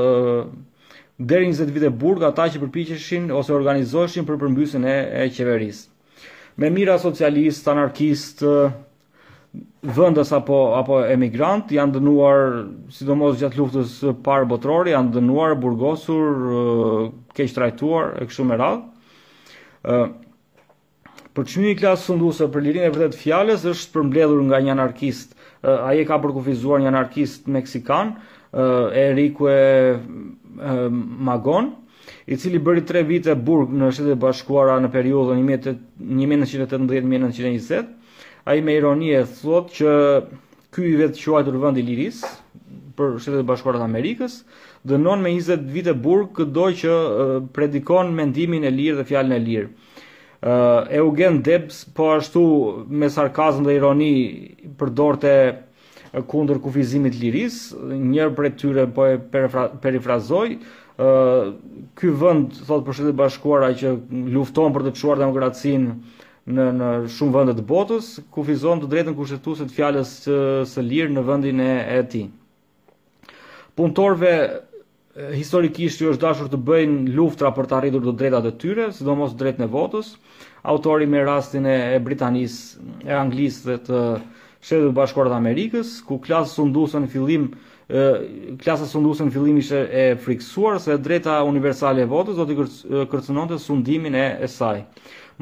deri 1.22 1.44
20 1.52 1.70
vite 1.70 1.90
burg 1.92 2.22
ata 2.24 2.46
që 2.48 2.60
përpiqeshin 2.62 3.28
ose 3.36 3.52
organizoheshin 3.52 4.24
për 4.26 4.38
përmbysjen 4.40 4.86
e, 4.88 4.94
e 5.20 5.26
qeverisë. 5.36 5.90
Me 6.60 6.70
mira 6.72 6.94
socialist, 6.98 7.68
anarkist, 7.68 8.40
vendas 9.86 10.30
apo 10.36 10.60
apo 10.78 11.00
emigrant 11.10 11.70
janë 11.74 11.98
dënuar 12.00 12.40
sidomos 12.94 13.38
gjatë 13.40 13.60
luftës 13.60 13.92
së 14.00 14.14
parë 14.24 14.48
botërore, 14.54 14.94
janë 14.94 15.18
dënuar 15.18 15.58
burgosur, 15.60 17.12
keq 17.36 17.54
trajtuar 17.58 18.16
e 18.24 18.30
kështu 18.30 18.48
me 18.50 18.60
radhë. 18.62 18.82
ë 19.92 20.00
Për 21.30 21.44
çmimin 21.46 21.76
e 21.76 21.78
klasës 21.78 22.08
funduese 22.10 22.46
për 22.50 22.64
lirinë 22.64 22.86
e 22.88 22.90
vërtet 22.90 23.14
fjalës 23.14 23.62
është 23.70 23.92
përmbledhur 23.94 24.40
nga 24.48 24.58
një 24.64 24.72
anarkist. 24.72 25.36
Ai 25.62 26.00
e 26.02 26.06
ka 26.08 26.16
përkufizuar 26.20 26.80
një 26.82 26.90
anarkist 26.90 27.46
meksikan, 27.46 28.16
Enrique 28.50 29.52
Magon, 30.56 31.74
i 32.26 32.36
cili 32.40 32.58
bëri 32.62 32.82
3 32.88 33.04
vite 33.06 33.34
burg 33.38 33.70
në 33.72 33.90
Shtetet 33.94 34.16
e 34.16 34.20
Bashkuara 34.22 34.78
në 34.80 34.90
periudhën 34.92 35.42
1918-1920. 36.00 37.90
Ai 38.50 38.60
me 38.64 38.74
ironi 38.74 39.12
e 39.14 39.22
thot 39.28 39.70
që 39.76 39.92
ky 40.74 40.86
i 40.92 40.96
vetë 40.96 41.20
quajtur 41.22 41.58
vend 41.60 41.78
i 41.78 41.84
liris 41.84 42.22
për 42.96 43.18
Shtetet 43.20 43.44
e 43.44 43.46
Bashkuara 43.50 43.82
të 43.82 43.86
Amerikës 43.90 44.40
dënon 44.88 45.20
me 45.20 45.32
20 45.36 45.68
vite 45.74 45.92
burg 45.94 46.32
kdo 46.40 46.66
që 46.80 46.94
predikon 47.56 48.14
mendimin 48.16 48.64
e 48.64 48.72
lirë 48.72 49.00
dhe 49.02 49.08
fjalën 49.10 49.36
e 49.36 49.42
lirë. 49.46 49.70
Uh, 50.40 50.86
Eugen 50.96 51.42
Debs 51.44 51.82
po 51.94 52.14
ashtu 52.14 52.42
me 52.88 53.10
sarkazm 53.12 53.66
dhe 53.68 53.74
ironi 53.76 54.12
përdorte 54.80 55.32
kundër 56.26 56.58
kufizimit 56.62 57.14
liris, 57.20 57.60
njërë 58.10 58.32
për 58.36 58.46
e 58.48 58.52
tyre 58.60 58.84
po 58.94 59.04
e 59.06 59.16
perifrazoj, 59.82 60.46
ky 61.96 62.10
vënd, 62.22 62.56
thotë 62.66 62.86
përshetit 62.88 63.18
bashkuara, 63.20 63.70
që 63.78 63.92
lufton 64.34 64.74
për 64.74 64.88
të 64.88 64.94
quar 65.00 65.20
demokracinë, 65.22 65.94
në 66.50 66.64
në 66.80 66.88
shumë 67.14 67.34
vende 67.34 67.52
të 67.54 67.62
botës 67.68 68.06
kufizon 68.34 68.80
të 68.82 68.88
drejtën 68.90 69.14
kushtetuset 69.18 69.68
të 69.70 69.76
fjalës 69.76 70.14
së, 70.24 70.36
së 70.66 70.82
lirë 70.88 71.12
në 71.14 71.24
vendin 71.28 71.60
e, 71.62 71.70
e 72.00 72.00
tij. 72.10 72.24
Punëtorve 73.78 74.32
historikisht 75.36 76.00
ju 76.00 76.10
është 76.14 76.24
dashur 76.24 76.50
të 76.50 76.58
bëjnë 76.66 77.14
luftra 77.16 77.50
për 77.54 77.68
të 77.68 77.76
arritur 77.76 78.04
të 78.08 78.16
drejtat 78.22 78.48
e 78.50 78.54
tyre, 78.62 78.88
sidomos 78.96 79.36
drejtën 79.38 79.68
e 79.68 79.70
votës. 79.72 80.14
Autori 80.68 81.06
me 81.08 81.22
rastin 81.28 81.66
e 81.70 82.00
Britanisë, 82.02 82.88
e 83.06 83.14
Anglisë 83.20 83.68
dhe 83.68 83.78
të 83.86 84.02
Shtetet 84.60 84.90
e 84.90 84.94
Bashkuara 84.94 85.30
të 85.32 85.36
Amerikës, 85.38 85.90
ku 86.04 86.18
klasa 86.22 86.50
sunduese 86.58 87.00
në 87.00 87.10
fillim 87.12 87.50
klasa 88.62 88.86
sunduese 88.86 89.24
në 89.26 89.32
fillim 89.34 89.56
ishte 89.58 89.78
e 89.80 90.02
friksuar 90.22 90.76
se 90.78 90.94
drejta 91.02 91.40
universale 91.42 92.04
e 92.04 92.08
votës 92.10 92.36
do 92.38 92.44
të 92.46 93.06
kërcënonte 93.10 93.56
sundimin 93.58 94.14
e 94.14 94.48
saj. 94.52 94.84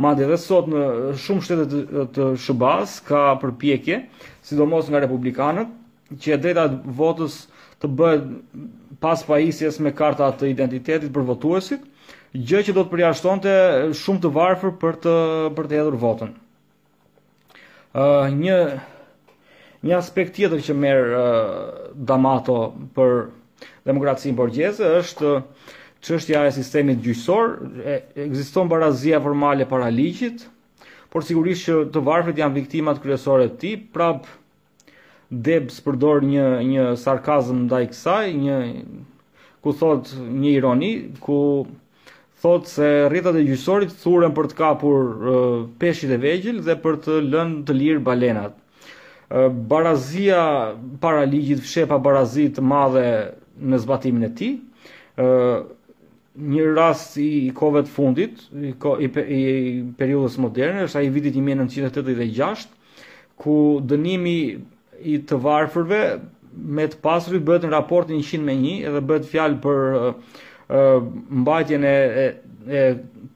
Madje 0.00 0.24
edhe 0.28 0.38
sot 0.40 0.70
në 0.70 0.84
shumë 1.24 1.44
shtete 1.44 1.82
të 2.16 2.28
SBA-s 2.46 2.94
ka 3.08 3.20
përpjekje, 3.42 3.98
sidomos 4.48 4.88
nga 4.88 5.02
republikanët, 5.04 5.68
që 6.24 6.38
drejta 6.40 6.64
e 6.70 6.94
votës 7.02 7.36
të 7.82 7.90
bëhet 7.98 9.00
pas 9.04 9.20
pajisjes 9.28 9.76
me 9.84 9.92
karta 9.92 10.30
të 10.40 10.48
identitetit 10.54 11.12
për 11.14 11.28
votuesit, 11.34 11.82
gjë 12.32 12.62
që 12.70 12.76
do 12.78 12.86
të 12.86 12.92
përjashtonte 12.94 13.52
shumë 14.00 14.24
të 14.24 14.32
varfër 14.38 14.72
për 14.86 14.96
të 15.04 15.16
për 15.58 15.66
të 15.74 15.80
hedhur 15.82 16.00
votën. 16.06 16.32
Ë 17.98 18.06
uh, 18.06 18.38
një 18.40 18.56
Një 19.86 19.94
aspekt 19.94 20.34
tjetër 20.34 20.62
që 20.66 20.74
merë 20.82 21.10
uh, 21.14 21.90
Damato 22.06 22.54
për 22.96 23.12
demokracinë 23.90 24.34
borgjese 24.40 24.82
është 24.94 25.34
çështja 26.08 26.40
e 26.48 26.54
sistemit 26.56 26.98
gjyqësor, 27.04 27.52
ekziston 28.26 28.66
barazia 28.72 29.20
formale 29.22 29.66
para 29.70 29.90
ligjit, 29.94 30.42
por 31.14 31.26
sigurisht 31.28 31.68
që 31.68 31.76
të 31.94 32.02
varfrit 32.10 32.40
janë 32.42 32.58
viktimat 32.58 32.98
kryesore 33.04 33.46
të 33.52 33.58
ti, 33.62 33.72
prap 33.94 34.26
Debs 35.30 35.78
përdor 35.84 36.24
një, 36.24 36.44
një 36.66 36.84
sarkazm 36.98 37.58
ndaj 37.68 37.84
kësaj, 37.92 38.26
një, 38.42 38.54
ku 39.62 39.74
thot 39.78 40.10
një 40.18 40.52
ironi, 40.56 40.88
ku 41.22 41.40
thot 42.44 42.66
se 42.70 42.88
rritat 43.12 43.36
e 43.38 43.42
gjysorit 43.50 43.92
thuren 44.04 44.32
për 44.38 44.48
të 44.52 44.56
kapur 44.58 45.02
uh, 45.02 45.50
peshit 45.82 46.10
e 46.16 46.20
vegjil 46.24 46.62
dhe 46.68 46.78
për 46.86 46.96
të 47.06 47.20
lënë 47.30 47.60
të 47.68 47.78
lirë 47.84 48.06
balenat 48.08 48.56
barazia 49.52 50.74
para 51.00 51.24
ligjit 51.26 51.60
fshepa 51.60 51.98
barazi 52.00 52.48
të 52.48 52.62
madhe 52.64 53.06
në 53.60 53.78
zbatimin 53.82 54.24
e 54.24 54.30
tij. 54.38 54.54
ë 55.18 55.28
një 56.38 56.64
rast 56.76 57.16
i, 57.18 57.50
kohëve 57.50 57.80
të 57.82 57.90
fundit, 57.90 58.42
i, 58.54 58.68
i, 58.70 59.06
i, 59.06 59.22
i 59.26 59.70
periudhës 59.98 60.36
moderne, 60.38 60.84
është 60.86 60.98
ai 61.00 61.08
viti 61.10 61.32
1986, 61.34 62.68
ku 63.34 63.56
dënimi 63.90 64.36
i 65.10 65.16
të 65.26 65.34
varfërve 65.42 66.00
me 66.78 66.86
të 66.90 67.00
pasurit 67.02 67.42
bëhet 67.46 67.66
në 67.66 67.72
raportin 67.74 68.22
100 68.22 68.40
me 68.46 68.54
1 68.60 68.86
dhe 68.94 69.02
bëhet 69.10 69.26
fjalë 69.30 69.58
për 69.64 69.82
mbajtjen 71.42 71.84
e, 71.88 71.96
e 72.22 72.26
e 72.66 72.82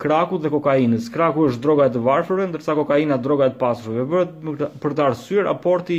krakut 0.03 0.43
dhe 0.43 0.51
kokainës. 0.51 1.07
Kraku 1.13 1.47
është 1.51 1.63
droga 1.63 1.87
e 1.87 2.01
varfërve, 2.03 2.49
ndërsa 2.51 2.75
kokaina 2.79 3.17
droga 3.23 3.47
e 3.53 3.57
pasurëve. 3.61 4.25
Për 4.43 4.65
për 4.83 4.97
të 4.99 5.05
arsyer 5.11 5.45
raporti 5.47 5.99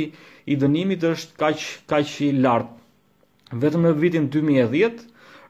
i 0.52 0.56
dënimit 0.60 1.06
është 1.14 1.38
kaq 1.40 1.64
kaq 1.88 2.12
i 2.26 2.32
lartë 2.44 2.82
Vetëm 3.62 3.84
në 3.86 3.90
vitin 4.02 4.24
2010 4.34 5.00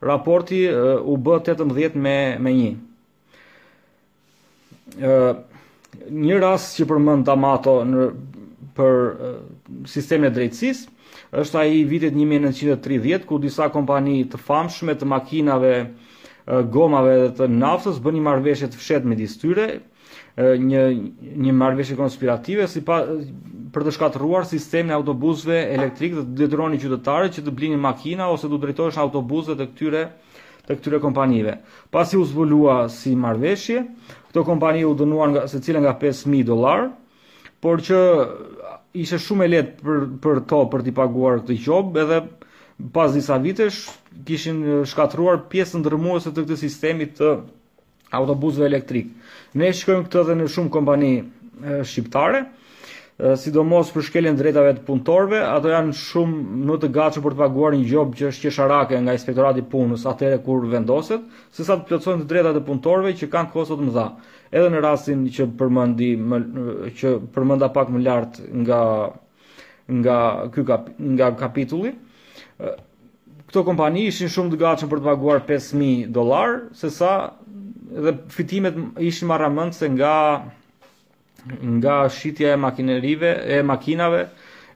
raporti 0.04 0.58
u 0.68 1.14
bët 1.24 1.46
18 1.54 1.94
me 2.04 2.14
me 2.44 2.52
1. 5.00 5.00
Ë 5.00 5.12
një 6.10 6.40
rast 6.42 6.76
që 6.78 6.86
përmend 6.90 7.24
Damato 7.26 7.78
në 7.88 8.08
për 8.76 8.96
sistemin 9.88 10.28
e 10.28 10.34
drejtësisë 10.36 11.40
është 11.44 11.58
ai 11.62 11.78
vitit 11.88 12.14
1930 12.18 13.24
ku 13.30 13.38
disa 13.46 13.70
kompani 13.72 14.20
të 14.30 14.38
famshme 14.42 14.94
të 15.00 15.08
makinave 15.14 15.72
gomave 16.46 17.14
dhe 17.20 17.28
të 17.38 17.46
naftës 17.48 18.00
bën 18.04 18.16
një 18.18 18.22
marrëveshje 18.26 18.68
të 18.72 18.80
fshehtë 18.80 19.08
midis 19.10 19.36
tyre, 19.40 19.68
një 20.64 20.80
një 21.40 21.54
marrëveshje 21.56 21.96
konspirative 21.96 22.66
si 22.68 22.82
pa, 22.84 22.98
për 23.74 23.84
të 23.86 23.92
shkatërruar 23.96 24.44
sistemin 24.48 24.90
e 24.92 24.96
autobusëve 24.98 25.60
elektrik 25.76 26.16
dhe 26.16 26.24
të 26.26 26.36
detyronin 26.42 26.82
qytetarët 26.82 27.38
që 27.38 27.44
të 27.46 27.54
blinin 27.54 27.80
makina 27.80 28.28
ose 28.34 28.50
të 28.50 28.58
drejtohen 28.66 28.98
autobusëve 29.06 29.56
të 29.62 29.70
këtyre 29.72 30.04
të 30.64 30.78
këtyre 30.80 31.00
kompanive. 31.04 31.56
Pasi 31.92 32.16
u 32.20 32.24
zbulua 32.24 32.86
si 32.92 33.12
marrëveshje, 33.24 33.82
këto 34.30 34.44
kompani 34.48 34.84
u 34.88 34.94
dënuan 34.96 35.34
nga 35.34 35.42
secila 35.50 35.82
nga 35.84 35.92
5000 36.02 36.44
dollar, 36.48 36.86
por 37.60 37.82
që 37.84 37.98
ishte 38.96 39.18
shumë 39.24 39.44
e 39.46 39.50
lehtë 39.52 39.84
për 39.84 40.02
për 40.24 40.42
to 40.50 40.62
për 40.72 40.84
të 40.86 40.94
paguar 40.96 41.40
këtë 41.42 41.56
gjob 41.64 41.96
edhe 42.04 42.20
pas 42.92 43.12
disa 43.14 43.36
vitesh 43.38 43.84
kishin 44.22 44.84
shkatruar 44.86 45.40
pjesën 45.50 45.82
ndërmuese 45.82 46.30
të 46.30 46.44
këtij 46.46 46.60
sistemi 46.60 47.08
të 47.18 47.32
autobusëve 48.14 48.66
elektrik. 48.70 49.08
Ne 49.58 49.72
shkojmë 49.74 50.06
këtë 50.06 50.20
edhe 50.22 50.36
në 50.38 50.46
shumë 50.54 50.70
kompani 50.74 51.10
shqiptare, 51.88 52.44
sidomos 53.40 53.90
për 53.94 54.04
shkeljen 54.08 54.38
drejtave 54.38 54.72
të 54.76 54.84
punëtorve, 54.88 55.40
ato 55.48 55.70
janë 55.72 55.94
shumë 55.98 56.60
më 56.70 56.78
të 56.84 56.92
gatshëm 56.96 57.24
për 57.26 57.34
të 57.36 57.40
paguar 57.42 57.76
një 57.78 57.90
gjobë 57.90 58.18
që 58.20 58.30
është 58.30 58.46
qesharake 58.46 58.98
nga 59.04 59.14
inspektorati 59.18 59.62
i 59.62 59.66
punës 59.74 60.06
atëherë 60.10 60.40
kur 60.46 60.64
vendoset, 60.72 61.26
sesa 61.54 61.76
të 61.78 61.88
plotësojnë 61.90 62.22
të 62.24 62.30
drejtat 62.34 62.58
e 62.60 62.64
punëtorve 62.70 63.14
që 63.20 63.28
kanë 63.34 63.52
kosto 63.54 63.78
të 63.78 63.88
mëdha. 63.90 64.06
Edhe 64.54 64.70
në 64.74 64.82
rastin 64.86 65.26
që 65.34 65.48
përmendi 65.58 66.10
që 66.98 67.14
përmenda 67.34 67.70
pak 67.74 67.90
më 67.94 68.04
lart 68.06 68.40
nga 68.62 68.80
nga 69.94 70.18
ky 70.54 70.62
nga 71.14 71.26
kapitulli, 71.36 71.90
këto 73.54 73.62
kompani 73.68 74.08
ishin 74.10 74.26
shumë 74.26 74.50
të 74.50 74.56
gatshëm 74.58 74.88
për 74.90 74.98
të 74.98 75.06
paguar 75.06 75.42
5000 75.46 76.08
dollar, 76.16 76.54
se 76.74 76.88
sa 76.90 77.10
dhe 78.02 78.16
fitimet 78.34 78.80
ishin 78.98 79.28
më 79.30 79.66
se 79.76 79.86
nga 79.94 80.14
nga 81.78 81.98
shitja 82.10 82.56
e 82.56 82.56
makinerive, 82.58 83.30
e 83.54 83.62
makinave, 83.62 84.24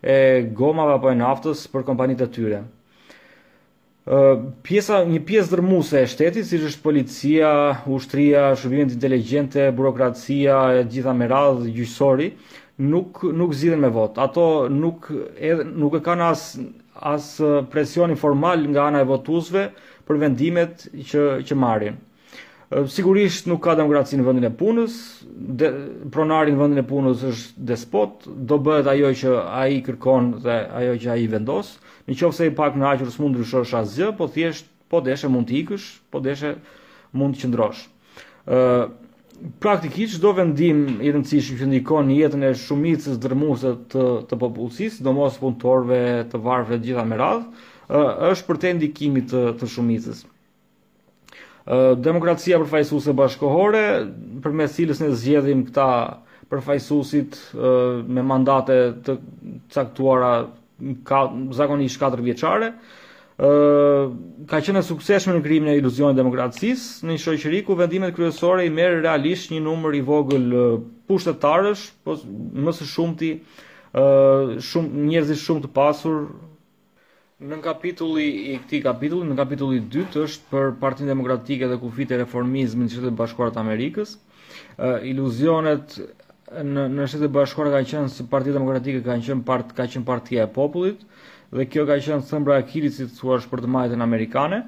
e 0.00 0.16
gomave 0.54 0.94
apo 0.94 1.10
e 1.10 1.16
naftës 1.18 1.64
për 1.74 1.82
kompanitë 1.90 2.22
të 2.26 2.30
tyre. 2.38 2.60
pjesa 4.62 5.02
një 5.04 5.18
pjesë 5.26 5.50
dërmuese 5.56 5.98
e 6.04 6.06
shtetit, 6.08 6.46
siç 6.46 6.62
është 6.70 6.82
policia, 6.86 7.50
ushtria, 7.92 8.54
shërbimet 8.56 8.94
inteligjente, 8.94 9.72
burokracia 9.76 10.62
e 10.78 10.86
gjitha 10.88 11.12
me 11.18 11.26
radhë 11.28 11.66
gjyqësori 11.74 12.30
nuk 12.78 13.24
nuk 13.34 13.52
zgjidhen 13.58 13.82
me 13.82 13.90
vot. 13.92 14.16
Ato 14.22 14.68
nuk 14.70 15.10
edhe 15.36 15.66
nuk 15.66 15.98
e 15.98 16.00
kanë 16.06 16.28
as 16.30 16.46
as 16.98 17.40
uh, 17.40 17.64
presioni 17.70 18.16
formal 18.16 18.58
nga 18.68 18.86
ana 18.90 19.00
e 19.00 19.06
votuesve 19.06 19.68
për 20.08 20.18
vendimet 20.22 20.86
që 21.10 21.22
që 21.46 21.58
marrin. 21.58 21.98
Uh, 22.68 22.84
sigurisht 22.90 23.46
nuk 23.50 23.62
ka 23.64 23.74
demokraci 23.78 24.18
në 24.18 24.26
vendin 24.26 24.48
e 24.48 24.52
punës, 24.60 24.96
de, 25.30 25.70
pronari 26.14 26.52
në 26.54 26.60
vendin 26.62 26.82
e 26.82 26.86
punës 26.88 27.22
është 27.30 27.66
despot, 27.70 28.26
do 28.26 28.58
bëhet 28.64 28.90
ajo 28.92 29.12
që 29.22 29.36
ai 29.60 29.80
kërkon 29.86 30.32
dhe 30.44 30.56
ajo 30.82 30.96
që 31.06 31.12
ai 31.14 31.28
vendos. 31.34 31.76
Nëse 32.08 32.48
i 32.48 32.54
pak 32.56 32.76
në 32.80 32.86
aqur 32.92 33.10
s'mund 33.12 33.36
ndryshosh 33.36 33.74
asgjë, 33.82 34.12
po 34.18 34.30
thjesht 34.32 34.68
po 34.88 35.02
deshe 35.04 35.28
mund 35.28 35.48
të 35.50 35.58
ikësh, 35.62 35.88
po 36.12 36.22
deshe 36.24 36.54
mund 37.12 37.36
të 37.36 37.44
qëndrosh. 37.46 37.84
Ëh 38.48 38.56
uh, 38.56 38.96
praktikisht 39.62 40.18
çdo 40.18 40.32
vendim 40.36 41.00
i 41.02 41.12
rëndësishëm 41.14 41.58
që 41.60 41.66
ndikon 41.70 42.08
në 42.08 42.16
jetën 42.22 42.44
e 42.48 42.52
shumicës 42.62 43.18
dërmuese 43.22 43.70
të 43.92 44.06
të 44.30 44.38
popullsisë, 44.40 44.96
sidomos 44.98 45.36
punëtorëve, 45.42 46.00
të 46.32 46.40
varfëve 46.46 46.78
të 46.80 46.88
gjitha 46.88 47.04
me 47.12 47.18
radhë, 47.20 47.66
është 48.30 48.48
për 48.48 48.60
të 48.64 48.72
ndikimit 48.80 49.28
të, 49.32 49.42
të 49.60 49.68
shumicës. 49.74 50.24
Demokracia 52.08 52.58
përfaqësuese 52.62 53.14
bashkëkohore, 53.18 53.84
përmes 54.46 54.74
cilës 54.78 55.02
ne 55.04 55.10
zgjedhim 55.20 55.62
këta 55.68 55.86
përfaqësuesit 56.50 57.38
me 58.08 58.24
mandate 58.30 58.78
të 59.06 59.18
caktuara 59.76 60.32
ka 61.06 61.22
zakonisht 61.60 62.00
4 62.08 62.24
vjeçare, 62.26 62.72
ka 63.38 64.58
qenë 64.66 64.80
suksesshëm 64.82 65.36
në 65.38 65.42
krijimin 65.44 65.70
e 65.70 65.76
iluzionit 65.78 66.16
të 66.16 66.22
demokracisë, 66.24 67.06
në 67.06 67.12
një 67.14 67.20
shoqëri 67.24 67.60
ku 67.68 67.76
vendimet 67.78 68.14
kryesore 68.16 68.64
i 68.66 68.70
merr 68.74 68.96
realisht 69.04 69.52
një 69.54 69.60
numër 69.62 69.94
i 69.94 70.02
vogël 70.08 70.46
pushtetarësh, 71.06 71.84
po 72.02 72.16
më 72.18 72.74
së 72.80 72.88
shumti 72.92 73.28
ë 73.38 74.58
shumë 74.70 75.04
njerëz 75.12 75.34
shumë 75.44 75.64
të 75.64 75.70
pasur. 75.78 76.18
Në 77.38 77.60
kapitulli 77.62 78.26
i 78.26 78.56
këtij 78.64 78.82
kapitulli, 78.88 79.30
në 79.30 79.38
kapitullin 79.38 79.84
e 79.84 79.90
dytë 79.94 80.24
është 80.26 80.50
për 80.50 80.72
Partinë 80.82 81.12
Demokratike 81.14 81.68
dhe 81.70 81.78
kufit 81.78 82.10
e 82.10 82.18
reformizmit 82.24 82.88
në 82.88 82.90
Shtetet 82.90 83.16
Bashkuara 83.20 83.54
të 83.54 83.62
Amerikës. 83.62 84.16
ë 84.82 84.88
iluzionet 85.12 85.94
në 86.66 86.88
në 86.96 87.06
Shtetet 87.06 87.30
Bashkuara 87.38 87.70
kanë 87.76 87.90
qenë 87.92 88.10
se 88.16 88.26
Partia 88.26 88.52
Demokratike 88.58 89.04
kanë 89.06 89.22
qenë 89.30 89.44
part 89.46 89.70
ka 89.78 89.86
qenë 89.86 90.04
partia 90.10 90.42
e 90.42 90.50
popullit, 90.50 91.04
dhe 91.50 91.64
kjo 91.70 91.86
ka 91.88 91.94
qenë 92.04 92.26
thëmbra 92.28 92.58
e 92.58 92.62
Akilit 92.62 92.92
si 92.92 93.06
thua 93.18 93.38
është 93.40 93.50
për 93.52 93.62
të 93.64 93.70
majtën 93.72 94.02
amerikane. 94.04 94.62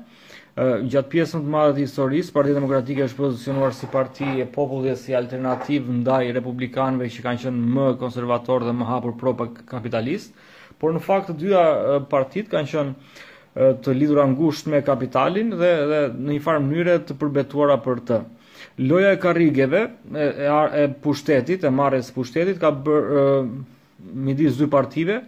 Gjatë 0.61 1.11
pjesën 1.13 1.43
të 1.45 1.53
madhe 1.53 1.75
të 1.77 1.83
historisë, 1.85 2.33
Partia 2.35 2.57
Demokratike 2.57 3.05
është 3.07 3.19
pozicionuar 3.21 3.75
si 3.77 3.87
parti 3.93 4.27
e 4.43 4.47
popullit 4.53 4.99
si 4.99 5.15
alternativë 5.17 5.95
ndaj 6.01 6.31
republikanëve 6.37 7.09
që 7.15 7.25
kanë 7.27 7.43
qenë 7.45 7.69
më 7.77 7.87
konservator 8.01 8.65
dhe 8.67 8.75
më 8.81 8.89
hapur 8.89 9.15
pro 9.21 9.35
kapitalist, 9.71 10.35
por 10.81 10.93
në 10.97 11.03
fakt 11.05 11.31
të 11.31 11.37
dyja 11.45 11.63
partit 12.11 12.51
kanë 12.53 12.73
qenë 12.73 13.71
të 13.85 13.95
lidhura 13.97 14.25
ngushtë 14.33 14.73
me 14.73 14.81
kapitalin 14.87 15.53
dhe 15.59 15.73
dhe 15.91 16.01
në 16.17 16.33
një 16.37 16.45
farë 16.45 16.63
mënyre 16.67 16.99
të 17.07 17.17
përbetuara 17.21 17.77
për 17.87 18.03
të. 18.09 18.19
Loja 18.89 19.13
e 19.15 19.19
karigeve 19.23 19.81
e, 20.15 20.25
e 20.83 20.89
pushtetit, 21.03 21.65
e 21.65 21.71
marrjes 21.73 22.11
së 22.11 22.17
pushtetit 22.17 22.59
ka 22.63 22.71
bërë 22.71 23.25
midis 24.25 24.57
dy 24.59 24.69
partive, 24.73 25.21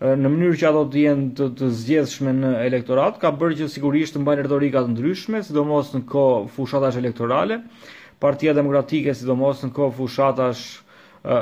në 0.00 0.28
mënyrë 0.32 0.56
që 0.60 0.68
ato 0.70 0.82
të 0.94 1.00
jenë 1.04 1.24
të, 1.36 1.46
të 1.60 1.66
zgjedhshme 1.76 2.32
në 2.36 2.50
elektorat, 2.70 3.18
ka 3.20 3.30
bërë 3.36 3.58
që 3.58 3.66
sigurisht 3.74 4.14
të 4.16 4.22
mbajnë 4.22 4.44
retorika 4.46 4.80
të 4.86 4.94
ndryshme, 4.94 5.42
sidomos 5.44 5.90
në 5.92 6.00
kohë 6.08 6.46
fushatash 6.54 6.96
elektorale. 7.02 7.58
Partia 8.20 8.54
Demokratike 8.56 9.12
sidomos 9.16 9.60
në 9.66 9.74
kohë 9.76 9.92
fushatash 9.98 10.62
ë 11.20 11.40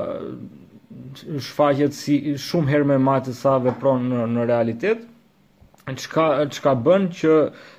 shfaqet 1.46 1.94
si 1.94 2.16
shumë 2.42 2.72
herë 2.72 2.88
më 2.92 2.96
madh 3.06 3.30
se 3.30 3.36
sa 3.38 3.56
vepron 3.62 4.08
në 4.10 4.24
në 4.34 4.48
realitet. 4.50 5.06
Çka 5.88 6.26
çka 6.56 6.74
bën 6.84 7.06
që 7.16 7.38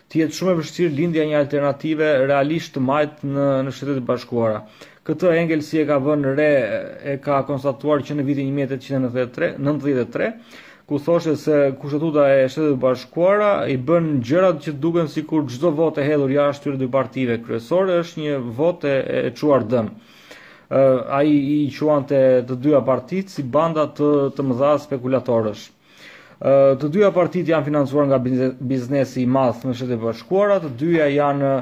të 0.10 0.22
jetë 0.24 0.38
shumë 0.40 0.56
e 0.56 0.60
vështirë 0.62 0.96
lindja 1.00 1.28
një 1.30 1.40
alternative 1.42 2.14
realisht 2.28 2.72
të 2.78 2.86
majt 2.88 3.28
në 3.28 3.50
në 3.68 3.76
Shtetet 3.76 4.00
e 4.00 4.06
Bashkuara. 4.08 4.64
Këtë 5.10 5.36
Engelsi 5.44 5.84
e 5.84 5.86
ka 5.92 6.00
vënë 6.08 6.34
re 6.40 6.50
e 7.14 7.20
ka 7.22 7.44
konstatuar 7.50 8.00
që 8.06 8.18
në 8.22 8.26
vitin 8.30 8.50
1893, 8.56 9.58
93, 9.58 10.32
ku 10.90 10.98
thoshte 11.00 11.36
se 11.38 11.56
kushtetuta 11.82 12.24
e 12.34 12.48
shtetit 12.50 12.80
bashkuara 12.82 13.68
i 13.70 13.76
bën 13.78 14.08
gjërat 14.26 14.64
që 14.66 14.72
duken 14.82 15.08
sikur 15.12 15.44
çdo 15.46 15.70
votë 15.78 16.02
e 16.02 16.06
hedhur 16.08 16.34
jashtë 16.34 16.70
rreth 16.72 16.82
dy 16.82 16.88
partive 16.96 17.36
kryesore 17.46 18.00
është 18.02 18.24
një 18.24 18.38
votë 18.60 18.94
e 19.20 19.22
çuar 19.38 19.68
dëm. 19.70 19.92
ë 20.74 20.82
ai 21.20 21.30
i 21.30 21.60
quante 21.78 22.18
të 22.50 22.58
dyja 22.64 22.82
partit 22.90 23.30
si 23.30 23.46
banda 23.56 23.86
të 23.98 24.48
mëdha 24.50 24.72
spekulatorësh. 24.88 25.68
ë 26.42 26.56
të 26.82 26.90
dyja 26.98 27.14
partit 27.20 27.54
janë 27.54 27.70
financuar 27.70 28.10
nga 28.10 28.18
biznesi 28.26 29.22
i 29.22 29.30
madh 29.30 29.62
në 29.70 29.94
e 29.94 30.02
bashkuara, 30.10 30.58
të 30.64 30.74
dyja 30.82 31.06
janë 31.14 31.54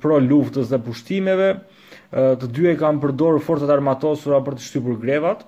pro 0.00 0.18
luftës 0.24 0.72
dhe 0.72 0.80
pushtimeve, 0.86 1.50
të 2.40 2.48
dyja 2.56 2.78
kanë 2.80 3.02
përdorur 3.04 3.44
forcat 3.44 3.76
armatosura 3.76 4.40
për 4.40 4.56
të 4.56 4.70
shtypur 4.70 4.96
grevat 5.04 5.44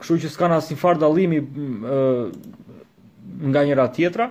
kështu 0.00 0.16
që 0.24 0.30
s'kan 0.34 0.54
asnjë 0.56 0.78
far 0.80 0.98
dallimi 0.98 1.38
nga 3.48 3.60
njëra 3.62 3.84
tjetra 3.94 4.24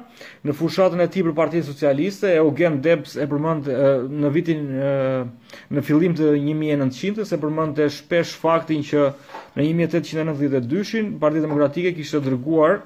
në 0.44 0.56
fushatën 0.58 1.00
e 1.00 1.06
tij 1.12 1.24
për 1.30 1.36
Partinë 1.38 1.66
Socialiste 1.70 2.32
Eugen 2.42 2.80
Debs 2.84 3.14
e 3.22 3.28
përmend 3.32 3.68
në 3.70 4.32
vitin 4.36 4.66
në 5.74 5.84
fillim 5.88 6.16
të 6.18 6.34
1900-së 6.36 7.40
përmënd 7.40 7.44
përmendte 7.46 7.88
shpesh 8.00 8.34
faktin 8.42 8.84
që 8.84 9.06
në 9.60 9.68
1892, 9.70 11.06
Partia 11.22 11.46
Demokratike 11.46 11.94
kishte 11.96 12.22
dërguar 12.26 12.82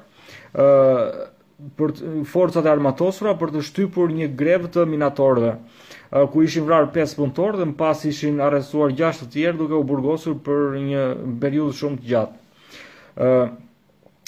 për 0.51 1.95
forcat 2.29 2.67
e 2.67 2.71
armatosura 2.71 3.33
për 3.39 3.55
të 3.55 3.63
shtypur 3.69 4.13
një 4.17 4.27
grev 4.37 4.65
të 4.73 4.85
minatorëve, 4.89 5.55
ku 6.33 6.43
ishin 6.45 6.65
vrarë 6.67 6.91
5 6.97 7.17
punëtorë 7.21 7.61
dhe 7.61 7.67
më 7.71 7.77
pas 7.81 8.05
ishin 8.09 8.37
arrestuar 8.45 8.93
6 8.99 9.25
të 9.25 9.29
tjerë 9.37 9.59
duke 9.63 9.79
u 9.79 9.87
burgosur 9.93 10.37
për 10.45 10.75
një 10.91 11.07
periudhë 11.41 11.77
shumë 11.81 12.01
të 12.01 12.09
gjatë 12.11 12.35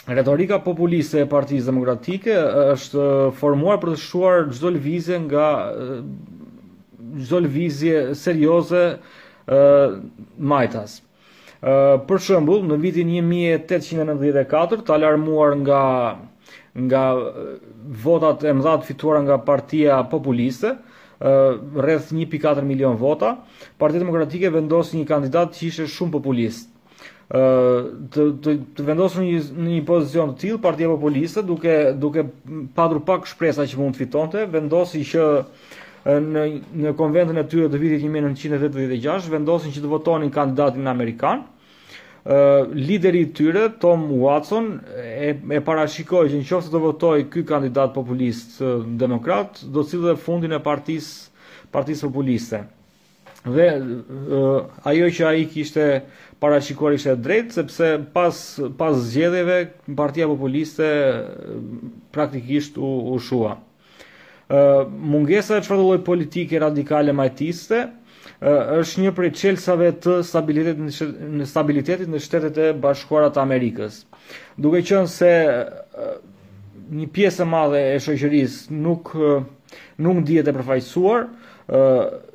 retorika 0.07 0.59
populiste 0.61 1.21
e 1.23 1.29
Partisë 1.29 1.69
Demokratike 1.71 2.35
është 2.73 3.07
formuar 3.39 3.79
për 3.81 3.93
të 3.95 4.01
shuar 4.03 4.47
çdo 4.53 4.71
lvizje 4.75 5.19
nga 5.25 5.47
çdo 7.23 7.41
lvizje 7.45 8.03
serioze 8.15 8.83
majtas. 10.37 10.99
ë 11.63 12.05
për 12.09 12.19
shembull, 12.19 12.65
në 12.67 12.75
vitin 12.83 13.07
1894 13.13 14.81
të 14.85 14.91
alarmuar 14.97 15.53
nga 15.63 15.81
nga 16.75 17.03
votat 18.03 18.43
e 18.43 18.49
mëdha 18.57 18.73
të 18.81 18.87
fituara 18.89 19.21
nga 19.23 19.37
Partia 19.47 19.99
Populiste, 20.11 20.73
rreth 21.79 22.09
1.4 22.11 22.65
milion 22.67 22.97
vota, 22.99 23.37
Partia 23.79 24.01
Demokratike 24.03 24.49
vendosi 24.51 24.97
një 24.99 25.07
kandidat 25.07 25.53
që 25.55 25.67
ishte 25.69 25.85
shumë 25.87 26.11
populist 26.17 26.72
të, 27.31 28.23
të, 28.43 28.55
të 28.75 28.85
vendosur 28.87 29.23
një, 29.23 29.37
një 29.65 29.77
pozicion 29.87 30.33
të 30.33 30.41
tillë 30.43 30.61
partia 30.63 30.89
populiste 30.91 31.43
duke, 31.47 31.75
duke 31.95 32.25
padru 32.75 32.99
pak 33.07 33.27
shpresa 33.29 33.63
që 33.69 33.79
mund 33.79 33.95
të 33.95 34.03
fitonte, 34.03 34.43
vendosi 34.51 35.03
që 35.07 35.27
në, 36.03 36.43
në 36.83 36.93
konventën 36.99 37.39
e 37.39 37.45
tyre 37.47 37.71
të 37.71 37.79
vitit 37.79 38.03
1986, 38.03 39.31
vendosin 39.31 39.71
që 39.75 39.83
të 39.85 39.93
votonin 39.97 40.33
kandidatin 40.35 40.91
Amerikan, 40.91 41.47
Uh, 42.23 42.69
lideri 42.71 43.19
i 43.19 43.27
tyre 43.35 43.65
Tom 43.83 44.05
Watson 44.21 44.69
e, 44.95 45.33
e 45.57 45.57
parashikoi 45.59 46.29
që 46.31 46.37
nëse 46.39 46.71
do 46.71 46.79
votoj 46.79 47.17
ky 47.27 47.41
kandidat 47.43 47.91
populist 47.91 48.61
uh, 48.63 48.77
demokrat 48.95 49.59
do 49.65 49.83
të 49.83 49.91
sillte 49.91 50.13
fundin 50.23 50.55
e 50.55 50.61
partisë 50.63 51.33
partisë 51.75 52.07
populiste. 52.07 52.61
Dhe 53.43 53.67
uh, 53.75 54.87
ajo 54.87 55.11
që 55.19 55.27
ai 55.33 55.43
kishte 55.51 55.89
parashikuar 56.43 56.91
ishte 56.97 57.13
drejt 57.15 57.53
sepse 57.55 58.05
pas 58.13 58.37
pas 58.77 58.93
zgjedhjeve 58.97 59.59
Partia 59.97 60.27
Populiste 60.27 60.87
praktikisht 62.11 62.75
u 62.77 62.89
u 63.13 63.19
shua. 63.19 63.53
Ë 64.51 64.57
uh, 64.57 64.81
mungesa 64.91 65.55
e 65.57 65.63
çfarë 65.63 65.85
lloj 65.85 66.01
politike 66.05 66.59
radikale 66.59 67.13
majtiste 67.15 67.79
uh, 67.87 68.81
është 68.83 69.05
një 69.05 69.13
prej 69.15 69.31
çelësave 69.39 69.87
të 70.03 70.17
stabilitetit 70.27 70.83
në, 70.83 71.07
në 71.39 71.47
stabilitetit 71.47 72.11
në 72.11 72.21
shtetet 72.25 72.59
e 72.59 72.67
bashkuara 72.83 73.31
të 73.33 73.39
Amerikës. 73.45 74.01
Duke 74.59 74.83
qenë 74.85 75.07
se 75.15 75.31
uh, 75.47 76.11
një 76.91 77.07
pjesë 77.15 77.47
e 77.47 77.49
madhe 77.53 77.85
e 77.93 78.03
shoqërisë 78.03 78.75
nuk 78.83 79.15
uh, 79.15 79.47
nuk 80.03 80.19
dihet 80.27 80.49
e 80.49 80.53
përfaqësuar, 80.59 81.25
ë 81.71 81.79
uh, 81.87 82.29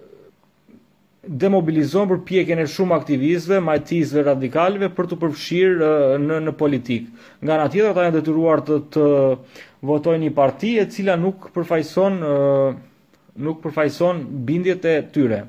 demobilizon 1.28 2.08
për 2.08 2.20
pjekjen 2.24 2.62
e 2.62 2.66
shumë 2.70 2.96
aktivistëve, 2.96 3.58
majtisëve 3.68 4.22
radikalëve 4.26 4.88
për 4.96 5.08
të 5.10 5.18
përfshirë 5.22 5.88
në 6.24 6.38
në 6.46 6.54
politik. 6.58 7.08
Nga 7.42 7.54
ana 7.54 7.66
tjetër 7.72 7.90
ata 7.92 8.06
janë 8.06 8.16
detyruar 8.18 8.62
të, 8.66 8.78
të 8.94 9.06
votojnë 9.90 10.24
një 10.24 10.32
parti 10.38 10.72
e 10.80 10.86
cila 10.92 11.18
nuk 11.20 11.50
përfaqëson 11.54 12.18
nuk 13.48 13.60
përfaqëson 13.64 14.22
bindjet 14.48 14.86
e 14.88 14.96
tyre. 15.14 15.42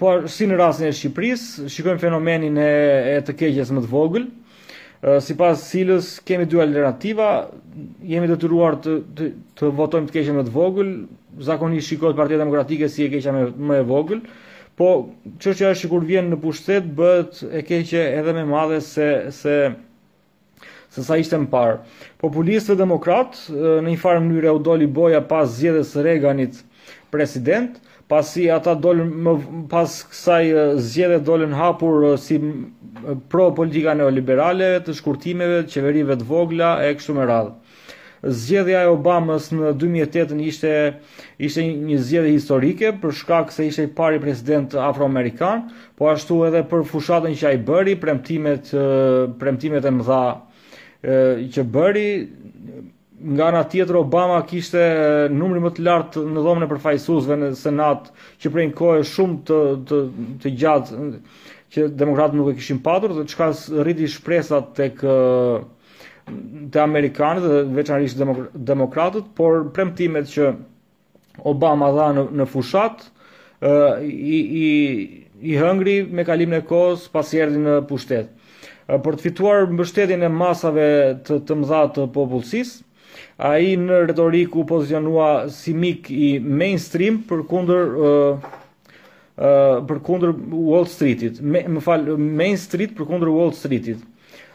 Por 0.00 0.28
si 0.32 0.46
në 0.48 0.56
rastin 0.62 0.88
e 0.88 0.94
Shqipërisë, 0.96 1.66
shikojmë 1.68 2.00
fenomenin 2.00 2.56
e, 2.60 2.70
e 3.16 3.24
të 3.26 3.34
keqes 3.42 3.74
më 3.74 3.82
të 3.84 3.90
vogël, 3.92 4.30
si 5.24 5.34
pas 5.38 5.56
silës 5.64 6.18
kemi 6.28 6.44
dy 6.44 6.60
alternativa, 6.60 7.48
jemi 8.04 8.28
të 8.28 8.36
të 8.42 8.50
ruar 8.52 8.74
të, 8.84 8.96
të, 9.16 9.28
të 9.56 9.70
votojmë 9.78 10.10
të 10.10 10.16
keqen 10.16 10.36
më 10.36 10.44
të 10.50 10.54
vogël, 10.54 10.90
zakonisht 11.40 11.88
shikot 11.88 12.18
partijet 12.18 12.42
demokratike 12.42 12.88
si 12.92 13.06
e 13.06 13.12
keqen 13.14 13.54
më 13.64 13.78
e 13.80 13.86
vogël, 13.88 14.20
po 14.76 14.90
që 15.40 15.54
që 15.56 15.68
është 15.70 15.80
shikur 15.82 16.04
vjen 16.08 16.28
në 16.34 16.38
pushtet, 16.42 16.88
bët 16.98 17.40
e 17.48 17.62
keqe 17.68 18.02
edhe 18.20 18.36
me 18.36 18.44
madhe 18.48 18.80
se... 18.84 19.12
se 19.32 19.54
sa 20.90 21.14
ishte 21.16 21.38
më 21.38 21.46
parë. 21.52 21.76
dhe 22.66 22.74
demokratë 22.76 23.54
në 23.62 23.88
një 23.88 23.98
farë 24.00 24.20
mënyre 24.20 24.50
u 24.50 24.58
doli 24.58 24.86
boja 24.90 25.20
pas 25.22 25.46
zgjedhjes 25.58 25.92
së 25.94 26.02
Reaganit 26.02 26.56
president, 27.10 27.78
pasi 28.10 28.48
ata 28.50 28.74
dolën 28.74 29.10
më 29.24 29.32
pas 29.70 29.92
kësaj 30.10 30.44
zgjedhje 30.82 31.20
dolën 31.28 31.52
hapur 31.54 32.08
si 32.18 32.40
pro 33.30 33.50
politika 33.54 33.94
neoliberale 33.94 34.72
të 34.84 34.96
shkurtimeve 34.98 35.60
të 35.64 35.76
qeverive 35.76 36.16
të 36.18 36.26
vogla 36.32 36.72
e 36.86 36.90
kështu 36.98 37.14
me 37.20 37.28
radhë. 37.30 37.52
Zgjedhja 38.40 38.80
e 38.84 38.88
Obamës 38.92 39.46
në 39.54 39.70
2008 39.82 40.42
ishte 40.50 40.72
ishte 41.46 41.62
një 41.62 42.00
zgjedhje 42.08 42.34
historike 42.34 42.90
për 43.02 43.14
shkak 43.20 43.54
se 43.54 43.64
ishte 43.70 43.86
i 43.86 43.92
pari 44.00 44.18
president 44.24 44.74
afroamerikan, 44.90 45.68
po 45.96 46.10
ashtu 46.12 46.42
edhe 46.50 46.64
për 46.72 46.82
fushatën 46.90 47.38
që 47.40 47.48
ai 47.54 47.62
bëri, 47.70 47.94
premtimet 48.02 48.74
premtimet 49.40 49.86
e 49.88 49.94
mëdha 50.00 50.22
që 51.54 51.64
bëri 51.78 52.08
nga 53.22 53.46
ana 53.48 53.64
tjetër 53.68 53.96
Obama 54.00 54.40
kishte 54.48 54.80
numrin 55.30 55.62
më 55.66 55.70
të 55.76 55.84
lartë 55.84 56.22
në 56.32 56.44
dhomën 56.44 56.64
e 56.64 56.68
përfaqësuesve 56.70 57.36
në 57.36 57.50
Senat, 57.58 58.06
që 58.40 58.52
prej 58.54 58.66
kohë 58.78 59.02
shumë 59.10 59.38
të 59.48 59.58
të, 59.88 59.98
të 60.40 60.52
gjatë 60.62 61.02
që 61.70 61.86
demokratët 62.00 62.38
nuk 62.38 62.48
e 62.50 62.56
kishin 62.58 62.80
patur 62.82 63.12
dhe 63.18 63.26
çka 63.30 63.50
rriti 63.84 64.08
shpresat 64.10 64.72
tek 64.78 65.04
të 65.04 66.80
amerikanët 66.82 67.44
dhe 67.44 67.60
veçanërisht 67.76 68.24
demokratët, 68.72 69.28
por 69.36 69.68
premtimet 69.76 70.30
që 70.32 70.54
Obama 71.46 71.92
dha 71.94 72.08
në, 72.16 72.24
në 72.40 72.48
fushat 72.50 73.04
ë 73.60 74.04
i 74.08 74.44
i 74.64 74.68
i 75.40 75.54
hëngri 75.56 76.02
me 76.12 76.24
kalimin 76.28 76.58
e 76.60 76.66
kohës 76.68 77.06
pasi 77.12 77.38
erdhi 77.40 77.56
në 77.62 77.78
pushtet. 77.88 78.26
Për 78.90 79.14
të 79.16 79.22
fituar 79.22 79.62
mbështetjen 79.72 80.24
e 80.26 80.28
masave 80.28 80.84
të 81.24 81.38
të 81.48 81.56
mëdha 81.62 81.78
të 81.96 82.04
popullsisë, 82.12 82.74
a 83.40 83.56
i 83.62 83.74
në 83.80 83.98
retoriku 84.10 84.66
pozicionua 84.68 85.48
si 85.52 85.74
mik 85.74 86.10
i 86.12 86.32
mainstream 86.40 87.22
për 87.30 87.46
kunder... 87.52 87.94
Uh, 88.08 88.56
Uh, 89.40 89.78
për 89.88 90.02
kundër 90.04 90.34
Wall 90.52 90.84
Streetit, 90.90 91.38
më 91.40 91.60
Me, 91.72 91.80
fal 91.80 92.02
Main 92.20 92.58
Street 92.60 92.90
për 92.98 93.06
kundër 93.08 93.30
Wall 93.32 93.54
Streetit. 93.56 94.02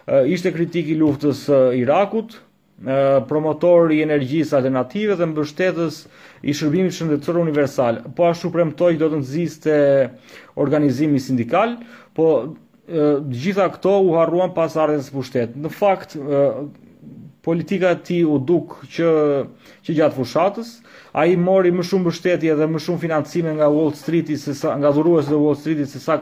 Uh, 0.06 0.28
ishte 0.30 0.52
kritik 0.54 0.92
i 0.94 0.98
luftës 1.00 1.40
së 1.48 1.56
uh, 1.72 1.78
Irakut, 1.80 2.36
uh, 2.84 3.16
promotor 3.26 3.90
i 3.96 4.04
energjisë 4.06 4.60
alternative 4.60 5.18
dhe 5.18 5.30
mbështetës 5.32 5.98
i 6.46 6.54
shërbimit 6.60 6.94
shëndetësor 7.00 7.42
universal. 7.42 7.98
Po 8.20 8.30
ashtu 8.30 8.54
premtoi 8.54 8.92
që 8.94 9.02
do 9.02 9.10
të 9.16 9.24
nxiste 9.24 9.80
organizimi 10.68 11.24
sindikal, 11.24 11.80
po 12.14 12.30
të 12.46 13.06
gjitha 13.42 13.66
këto 13.80 13.96
u 14.06 14.12
harruan 14.20 14.52
pas 14.54 14.76
ardhen 14.86 15.02
së 15.02 15.16
pushtetit. 15.18 15.56
Në 15.66 15.72
fakt, 15.80 16.14
politika 17.46 17.90
e 17.94 18.02
tij 18.02 18.24
u 18.34 18.38
duk 18.48 18.72
që 18.94 19.12
që 19.86 19.94
gjatë 20.00 20.18
fushatës, 20.18 20.70
ai 21.14 21.36
mori 21.38 21.70
më 21.76 21.84
shumë 21.86 22.06
mbështetje 22.08 22.56
dhe 22.58 22.68
më 22.74 22.80
shumë 22.82 23.02
financime 23.04 23.52
nga 23.60 23.68
Wall 23.70 23.92
Street 23.98 24.32
se 24.42 24.56
sa 24.58 24.72
nga 24.82 24.90
dhuruesit 24.96 25.36
e 25.38 25.42
Wall 25.44 25.58
Streetit 25.60 25.92
se 25.92 26.00
sa 26.02 26.16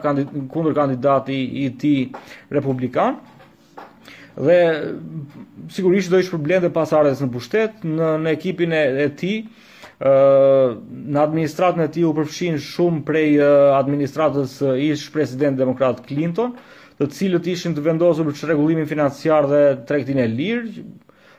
kundër 0.52 0.74
kandidati 0.76 1.38
i 1.62 1.70
tij 1.80 2.10
republikan. 2.56 3.16
Dhe 4.36 4.58
sigurisht 5.72 6.12
do 6.12 6.20
të 6.20 6.32
problem 6.34 6.66
pas 6.76 6.92
ardhes 6.92 7.22
në 7.24 7.30
pushtet, 7.32 7.80
në 7.88 8.10
në 8.26 8.34
ekipin 8.36 8.74
e, 8.76 8.84
e 9.06 9.08
tij, 9.18 9.38
ë 10.04 10.12
në 11.14 11.22
administratën 11.24 11.86
e 11.86 11.90
tij 11.94 12.04
u 12.04 12.12
përfshin 12.20 12.60
shumë 12.60 13.04
prej 13.08 13.38
administratës 13.80 14.58
ish 14.92 15.08
president 15.16 15.56
demokrat 15.62 16.04
Clinton, 16.10 16.52
të 17.00 17.08
cilët 17.16 17.48
ishin 17.54 17.72
të 17.74 17.86
vendosur 17.88 18.28
për 18.28 18.36
çrregullimin 18.42 18.90
financiar 18.92 19.48
dhe 19.50 19.62
tregtinë 19.88 20.26
e 20.26 20.28
lirë, 20.30 20.84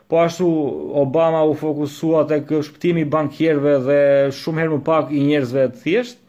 po 0.08 0.20
ashtu 0.24 0.48
Obama 0.96 1.44
u 1.46 1.56
fokusua 1.58 2.26
të 2.30 2.42
këshptimi 2.50 3.06
bankjerve 3.10 3.74
dhe 3.86 3.98
shumë 4.38 4.62
herë 4.64 4.74
më 4.78 4.84
pak 4.90 5.12
i 5.16 5.22
njerëzve 5.26 5.64
të 5.72 5.80
thjeshtë, 5.82 6.20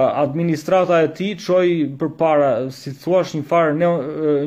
administrata 0.00 1.02
e 1.04 1.10
ti 1.14 1.28
qoj 1.36 1.66
për 2.00 2.12
para, 2.16 2.48
si 2.72 2.94
të 2.94 3.02
thua 3.02 3.20
është 3.26 3.40
një 3.42 3.48
farë, 3.50 3.74
neo, 3.82 3.98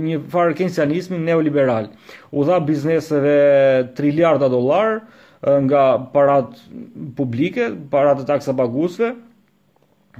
një 0.01 0.17
farë 0.33 0.55
kensianismi 0.57 1.19
neoliberal. 1.21 1.91
U 2.33 2.45
dha 2.47 2.57
bizneseve 2.65 3.35
triliarda 3.97 4.49
dolar 4.49 5.03
nga 5.45 5.83
parat 6.15 6.55
publike, 7.19 7.67
parat 7.93 8.23
e 8.23 8.25
taksa 8.25 8.55
bagusve, 8.57 9.11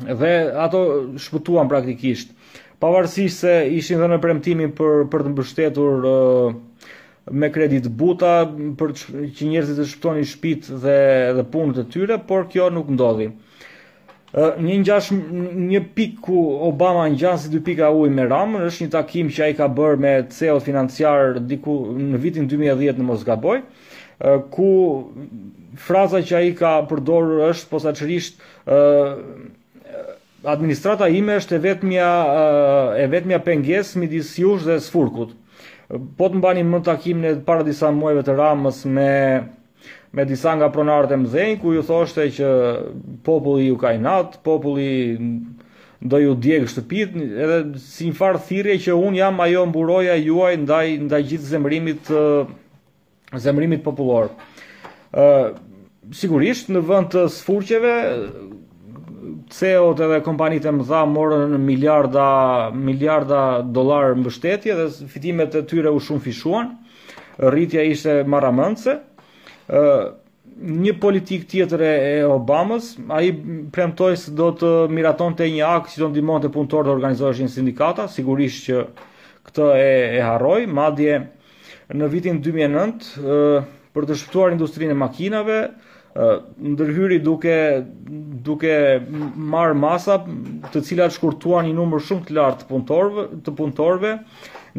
dhe 0.05 0.31
ato 0.65 0.84
shpëtuan 1.25 1.71
praktikisht. 1.71 2.36
Pavarësisht 2.84 3.39
se 3.41 3.51
ishin 3.73 4.01
dhe 4.03 4.10
në 4.12 4.21
premtimin 4.21 4.73
për, 4.77 5.08
për 5.13 5.23
të 5.25 5.29
mbështetur 5.34 6.03
uh, 6.10 6.58
me 7.32 7.50
kredit 7.52 7.88
buta 7.90 8.44
për 8.78 8.92
që 8.94 9.48
njerëzit 9.50 9.80
të 9.80 9.86
shpëtoni 9.90 10.26
shpit 10.30 10.68
dhe, 10.70 10.98
dhe 11.38 11.46
punët 11.52 11.80
e 11.82 11.86
tyre, 11.90 12.20
por 12.28 12.46
kjo 12.52 12.68
nuk 12.74 12.92
ndodhi. 12.94 13.32
Një 14.36 14.78
njash, 14.82 15.14
një 15.16 15.80
pik 15.96 16.18
ku 16.26 16.38
Obama 16.68 17.06
një 17.08 17.18
gjanë 17.22 17.40
si 17.42 17.52
dy 17.54 17.62
pika 17.64 17.90
uj 17.96 18.10
me 18.12 18.26
ramën, 18.30 18.66
është 18.68 18.84
një 18.86 18.92
takim 18.94 19.30
që 19.32 19.46
a 19.46 19.50
i 19.50 19.56
ka 19.58 19.70
bërë 19.72 20.02
me 20.04 20.14
CEO 20.30 20.58
financiar 20.66 21.40
diku 21.40 21.76
në 21.96 22.20
vitin 22.22 22.50
2010 22.52 23.00
në 23.00 23.06
Mosgaboj, 23.10 23.62
ku 24.54 24.70
fraza 25.88 26.20
që 26.22 26.36
a 26.36 26.44
i 26.50 26.52
ka 26.58 26.76
përdorë 26.92 27.40
është 27.48 27.72
posaqërisht 27.72 28.46
administrata 30.46 31.08
ime 31.10 31.40
është 31.40 31.58
e 31.58 31.64
vetëmja, 31.70 32.10
e 33.02 33.08
vetëmja 33.16 33.40
penges 33.48 33.96
midis 33.98 34.36
jush 34.38 34.68
dhe 34.68 34.78
sfurkut 34.84 35.34
po 35.88 36.28
të 36.30 36.39
mbani 36.39 36.63
më 36.65 36.80
takim 36.88 37.19
në 37.21 37.34
para 37.45 37.65
disa 37.67 37.91
muajve 37.93 38.24
të 38.26 38.36
ramës 38.39 38.84
me 38.89 39.10
me 40.15 40.24
disa 40.26 40.54
nga 40.56 40.69
pronarët 40.71 41.12
e 41.12 41.15
mëdhenj, 41.19 41.58
ku 41.60 41.74
ju 41.76 41.82
thoshte 41.84 42.24
që 42.38 42.48
populli 43.28 43.65
ju 43.67 43.76
ka 43.78 43.89
inat, 43.98 44.38
populli 44.48 45.17
do 46.00 46.19
ju 46.21 46.32
djeg 46.39 46.63
shtëpit, 46.71 47.17
edhe 47.19 47.58
si 47.84 48.08
një 48.08 48.15
farë 48.15 48.39
thirje 48.48 48.78
që 48.86 48.95
unë 48.95 49.19
jam 49.19 49.41
ajo 49.43 49.65
mburoja 49.74 50.15
juaj 50.15 50.56
ndaj, 50.63 50.93
ndaj 51.10 51.19
gjithë 51.28 51.50
zemrimit, 51.52 52.12
eh, 52.12 52.48
zemrimit 53.38 53.84
popullor. 53.86 54.30
Uh, 55.15 55.52
sigurisht 56.12 56.69
në 56.71 56.80
vënd 56.88 57.12
të 57.13 57.26
sfurqeve, 57.36 57.91
CEO-t 59.53 59.99
edhe 60.05 60.21
kompanitë 60.25 60.71
më 60.73 60.86
dha 60.89 61.03
morën 61.10 61.53
miliarda 61.62 62.25
miliarda 62.73 63.41
dollar 63.77 64.15
mbështetje 64.17 64.77
dhe 64.79 64.86
fitimet 65.12 65.55
e 65.55 65.62
tyre 65.69 65.91
u 65.93 65.99
shumë 66.01 66.23
fishuan. 66.25 66.71
Rritja 67.38 67.84
ishte 67.86 68.15
marramëndse. 68.31 68.95
ë 69.75 69.84
një 70.55 70.93
politik 71.03 71.45
tjetër 71.51 71.81
e 71.86 71.91
Obamës, 72.25 72.93
ai 73.12 73.31
premtoi 73.75 74.15
se 74.17 74.31
do 74.31 74.49
të 74.55 74.69
miratonte 74.89 75.43
një 75.51 75.65
akt 75.67 75.91
që 75.93 75.99
do 75.99 76.08
ndihmonte 76.13 76.47
punëtorët 76.47 76.88
të 76.88 76.95
organizoheshin 76.95 77.49
sindikata, 77.51 78.08
sigurisht 78.08 78.63
që 78.69 78.81
këtë 79.49 79.67
e 79.75 79.91
e 80.15 80.21
harroi, 80.23 80.63
madje 80.67 81.19
në 81.91 82.08
vitin 82.13 82.39
2009 82.39 83.91
për 83.95 84.08
të 84.10 84.17
shpëtuar 84.21 84.55
industrinë 84.55 84.95
e 84.95 85.01
makinave, 85.03 85.60
ndërhyri 86.17 87.17
duke 87.23 87.84
duke 88.47 88.75
marr 89.36 89.73
masa 89.75 90.15
të 90.71 90.82
cilat 90.88 91.12
shkurtuan 91.15 91.67
një 91.67 91.75
numër 91.75 92.04
shumë 92.08 92.28
të 92.30 92.36
lartë 92.38 92.63
të 92.63 92.69
punëtorëve, 92.71 93.25
të 93.47 93.54
punëtorëve, 93.58 94.13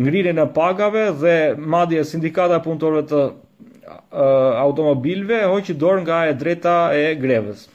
ngrirjen 0.01 0.41
e 0.41 0.47
pagave 0.57 1.03
dhe 1.21 1.37
madje 1.77 2.07
sindikata 2.09 2.63
punëtorëve 2.65 3.05
të 3.11 3.21
uh, 3.27 4.63
automobilve 4.63 5.43
hoqi 5.53 5.77
dorë 5.83 6.03
nga 6.07 6.23
e 6.31 6.37
drejta 6.41 6.77
e 6.97 7.05
grevës. 7.21 7.67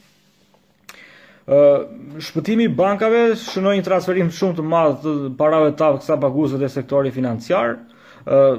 Uh, 1.51 1.85
shpëtimi 2.23 2.65
bankave 2.73 3.35
shënoi 3.37 3.77
një 3.77 3.85
transferim 3.85 4.29
shumë 4.33 4.57
të 4.59 4.65
madh 4.71 5.05
të 5.05 5.15
parave 5.37 5.73
të 5.77 6.17
paguese 6.21 6.57
të 6.61 6.69
sektorit 6.79 7.13
financiar. 7.13 7.77
Uh, 8.21 8.57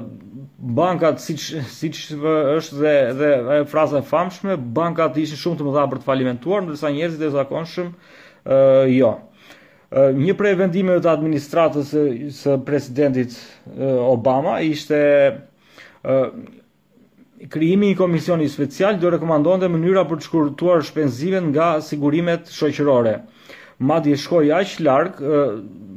bankat 0.63 1.21
siç 1.21 1.49
siç 1.75 1.97
është 2.15 2.79
dhe 2.79 2.95
dhe 3.19 3.59
fraza 3.69 3.99
e 3.99 4.05
famshme, 4.07 4.55
bankat 4.77 5.17
ishin 5.19 5.35
shumë 5.39 5.59
të 5.59 5.65
mëdha 5.67 5.83
për 5.91 5.99
të 6.01 6.07
falimentuar, 6.07 6.63
ndërsa 6.63 6.91
njerëzit 6.95 7.25
e 7.27 7.31
zakonshëm 7.35 7.89
ë 7.91 8.57
uh, 8.57 8.93
jo. 8.93 9.09
Uh, 9.13 10.09
një 10.17 10.37
prej 10.39 10.55
vendimeve 10.61 11.03
të 11.03 11.11
administratës 11.11 11.89
së, 11.91 12.03
së 12.33 12.55
presidentit 12.65 13.35
uh, 13.35 13.99
Obama 14.13 14.57
ishte 14.65 15.01
uh, 15.35 16.23
krijimi 17.53 17.91
i 17.91 17.99
komisioni 17.99 18.47
special 18.49 18.95
do 19.03 19.11
rekomandonte 19.13 19.67
mënyra 19.69 20.05
për 20.07 20.21
të 20.21 20.29
shkurtuar 20.29 20.85
shpenzimet 20.87 21.45
nga 21.51 21.69
sigurimet 21.83 22.47
shoqërore 22.55 23.17
madje 23.83 24.17
shkoi 24.17 24.51
aq 24.55 24.79
larg 24.85 25.19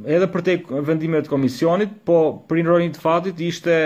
edhe 0.07 0.27
për 0.31 0.43
te 0.45 0.55
vendimet 0.87 1.27
e 1.27 1.31
komisionit, 1.31 1.89
po 2.07 2.19
prindrojnë 2.49 2.93
të 2.95 3.01
fatit 3.03 3.41
ishte 3.43 3.77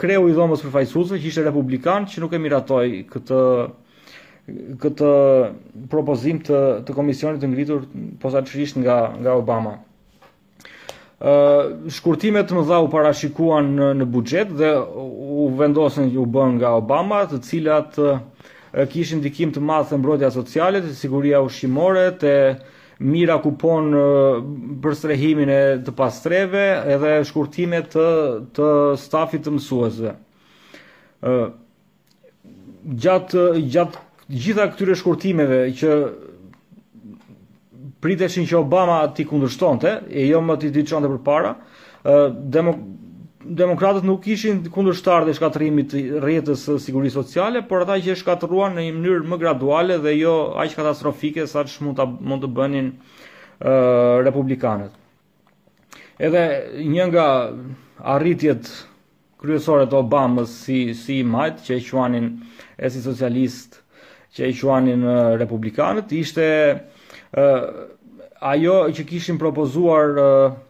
kreu 0.00 0.22
i 0.30 0.34
dhomës 0.36 0.64
përfaqësuese 0.64 1.18
që 1.22 1.30
ishte 1.30 1.44
republikan 1.46 2.08
që 2.10 2.24
nuk 2.24 2.34
e 2.34 2.40
miratoi 2.46 2.88
këtë 3.12 3.42
këtë 4.82 5.10
propozim 5.92 6.40
të 6.46 6.60
të 6.88 6.94
komisionit 6.96 7.42
të 7.42 7.48
ngritur 7.52 7.84
posaçërisht 8.22 8.80
nga 8.82 8.96
nga 9.22 9.36
Obama. 9.38 9.76
ë 11.20 11.90
shkurtimet 11.96 12.48
të 12.48 12.64
dha 12.70 12.78
u 12.82 12.88
parashikuan 12.90 13.70
në, 13.76 13.88
në 14.00 14.06
buxhet 14.14 14.50
dhe 14.58 14.72
u 15.44 15.50
vendosen 15.60 16.08
u 16.18 16.24
bën 16.26 16.56
nga 16.58 16.72
Obama, 16.80 17.20
të 17.30 17.38
cilat 17.46 17.98
uh, 18.00 18.16
kishin 18.90 19.18
ndikim 19.20 19.50
të 19.52 19.60
madh 19.64 19.90
në 19.92 19.98
mbrojtja 19.98 20.28
sociale, 20.30 20.80
të 20.84 20.94
siguria 20.94 21.40
ushqimore, 21.42 22.04
të 22.20 22.32
mira 23.00 23.38
kupon 23.42 23.90
për 24.84 24.94
strehimin 24.96 25.48
e 25.50 25.60
të 25.86 25.94
pastreve 25.96 26.62
edhe 26.94 27.14
shkurtimet 27.24 27.88
të 27.94 28.06
të 28.56 28.68
stafit 29.00 29.46
të 29.46 29.54
mësuesve. 29.56 30.12
ë 31.22 31.50
gjatë 33.04 33.46
gjitha 34.40 34.66
këtyre 34.70 34.94
shkurtimeve 34.96 35.62
që 35.76 35.96
priteshin 38.00 38.46
që 38.48 38.56
Obama 38.62 39.00
t'i 39.14 39.26
kundërshtonte, 39.28 39.98
e 40.08 40.28
jo 40.30 40.40
më 40.40 40.56
t'i 40.60 40.70
diçonte 40.72 41.08
përpara, 41.12 41.54
ë 42.08 42.14
demo 42.54 42.76
demokratët 43.40 44.04
nuk 44.04 44.26
ishin 44.28 44.58
kundërshtar 44.68 45.24
të 45.24 45.32
shkatërimit 45.38 45.88
të 45.92 46.00
rrjetës 46.20 46.62
së 46.68 46.74
sigurisë 46.86 47.22
sociale, 47.22 47.62
por 47.64 47.86
ata 47.86 47.96
që 48.00 48.12
e 48.12 48.18
shkatëruan 48.20 48.74
në 48.76 48.82
një 48.86 48.94
mënyrë 48.98 49.30
më 49.32 49.38
graduale 49.40 49.96
dhe 50.02 50.12
jo 50.18 50.34
aq 50.60 50.74
katastrofike 50.76 51.46
sa 51.48 51.62
ç'mund 51.64 51.96
ta 51.96 52.04
mund 52.04 52.20
të, 52.20 52.26
mund 52.28 52.44
të 52.44 52.50
bënin 52.58 52.90
uh, 52.92 54.20
republikanët. 54.26 54.92
Edhe 56.20 56.42
një 56.84 57.06
nga 57.14 57.26
arritjet 58.18 58.68
kryesore 59.40 59.86
të 59.88 60.02
Obamës 60.02 60.52
si 60.66 60.82
si 60.92 61.22
i 61.22 61.24
majt 61.24 61.62
që 61.64 61.78
e 61.78 61.84
quanin 61.86 62.28
e 62.76 62.90
si 62.92 63.00
socialist, 63.00 63.80
që 64.36 64.50
e 64.50 64.56
quanin 64.56 65.06
uh, 65.06 65.18
republikanët, 65.40 66.12
ishte 66.12 66.44
uh, 66.76 68.50
ajo 68.52 68.76
që 68.96 69.06
kishin 69.08 69.40
propozuar 69.40 70.18
uh, 70.20 70.60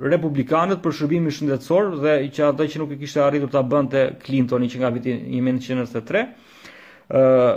republikanët 0.00 0.80
për 0.82 0.94
shërbimin 0.96 1.32
shëndetësor 1.34 1.90
dhe 2.00 2.12
që 2.32 2.44
ato 2.48 2.64
që 2.66 2.80
nuk 2.80 2.94
e 2.94 2.98
kishte 3.02 3.20
arritur 3.20 3.50
ta 3.52 3.62
bënte 3.62 4.04
Clintoni 4.24 4.68
që 4.72 4.80
nga 4.80 4.90
viti 4.94 5.14
1993. 5.14 6.24
ë 7.08 7.24
uh, 7.24 7.50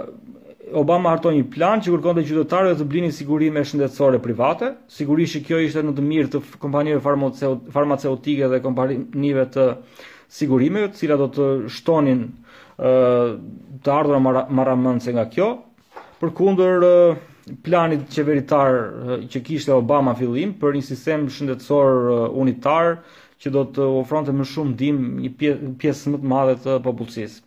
Obama 0.81 1.11
hartoi 1.13 1.35
një 1.35 1.43
plan 1.53 1.77
që 1.77 1.91
kërkonte 1.93 2.23
qytetarëve 2.25 2.77
të 2.79 2.85
blinin 2.89 3.11
sigurime 3.13 3.61
shëndetësore 3.69 4.17
private. 4.23 4.71
Sigurisht 4.89 5.35
që 5.37 5.41
kjo 5.45 5.59
ishte 5.61 5.83
në 5.85 5.91
të 5.93 6.05
mirë 6.07 6.31
të 6.33 6.39
kompanive 6.63 7.03
farmaceutike 7.75 8.47
dhe 8.49 8.59
kompanive 8.63 9.43
të 9.53 9.65
sigurimeve, 10.39 10.89
të 10.89 10.99
cilat 11.03 11.21
do 11.21 11.27
të 11.35 11.51
shtonin 11.75 12.23
ë 12.25 12.89
uh, 12.89 13.37
të 13.85 13.93
ardhurat 13.93 14.49
maramëndse 14.49 15.13
nga 15.13 15.27
kjo. 15.29 15.51
Përkundër 16.17 16.89
uh, 16.89 17.21
planit 17.65 17.99
qeveritar 18.13 18.73
që 19.29 19.41
kishte 19.45 19.73
Obama 19.73 20.13
fillim 20.17 20.53
për 20.59 20.73
një 20.79 20.85
sistem 20.87 21.27
shëndetësor 21.29 22.31
unitar 22.41 22.95
që 23.43 23.51
do 23.53 23.65
të 23.75 23.85
ofronte 24.01 24.33
më 24.33 24.47
shumë 24.51 24.73
dim 24.79 25.01
një 25.23 25.31
pjesë 25.81 26.13
më 26.15 26.21
të 26.23 26.31
madhe 26.31 26.55
të 26.63 26.77
popullsisë. 26.85 27.41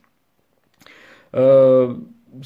ë 1.38 1.46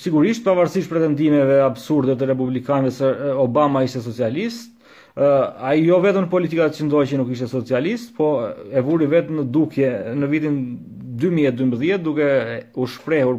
sigurisht 0.05 0.45
pavarësisht 0.47 0.89
pretendimeve 0.91 1.59
absurde 1.67 2.17
të 2.17 2.31
republikanëve 2.33 2.91
se 2.97 3.11
Obama 3.45 3.83
ishte 3.85 4.01
socialist, 4.07 4.71
ë 5.17 5.29
ai 5.61 5.85
jo 5.85 6.01
vetëm 6.01 6.31
politika 6.33 6.71
që 6.73 6.89
ndoqi 6.89 7.11
që 7.13 7.21
nuk 7.21 7.35
ishte 7.35 7.51
socialist, 7.53 8.15
po 8.17 8.31
e 8.71 8.81
vuri 8.81 9.07
vetë 9.13 9.29
në 9.37 9.45
dukje 9.59 9.93
në 10.17 10.31
vitin 10.33 10.57
2012 11.21 11.99
duke 12.07 12.31
u 12.81 12.89
shprehur 12.89 13.37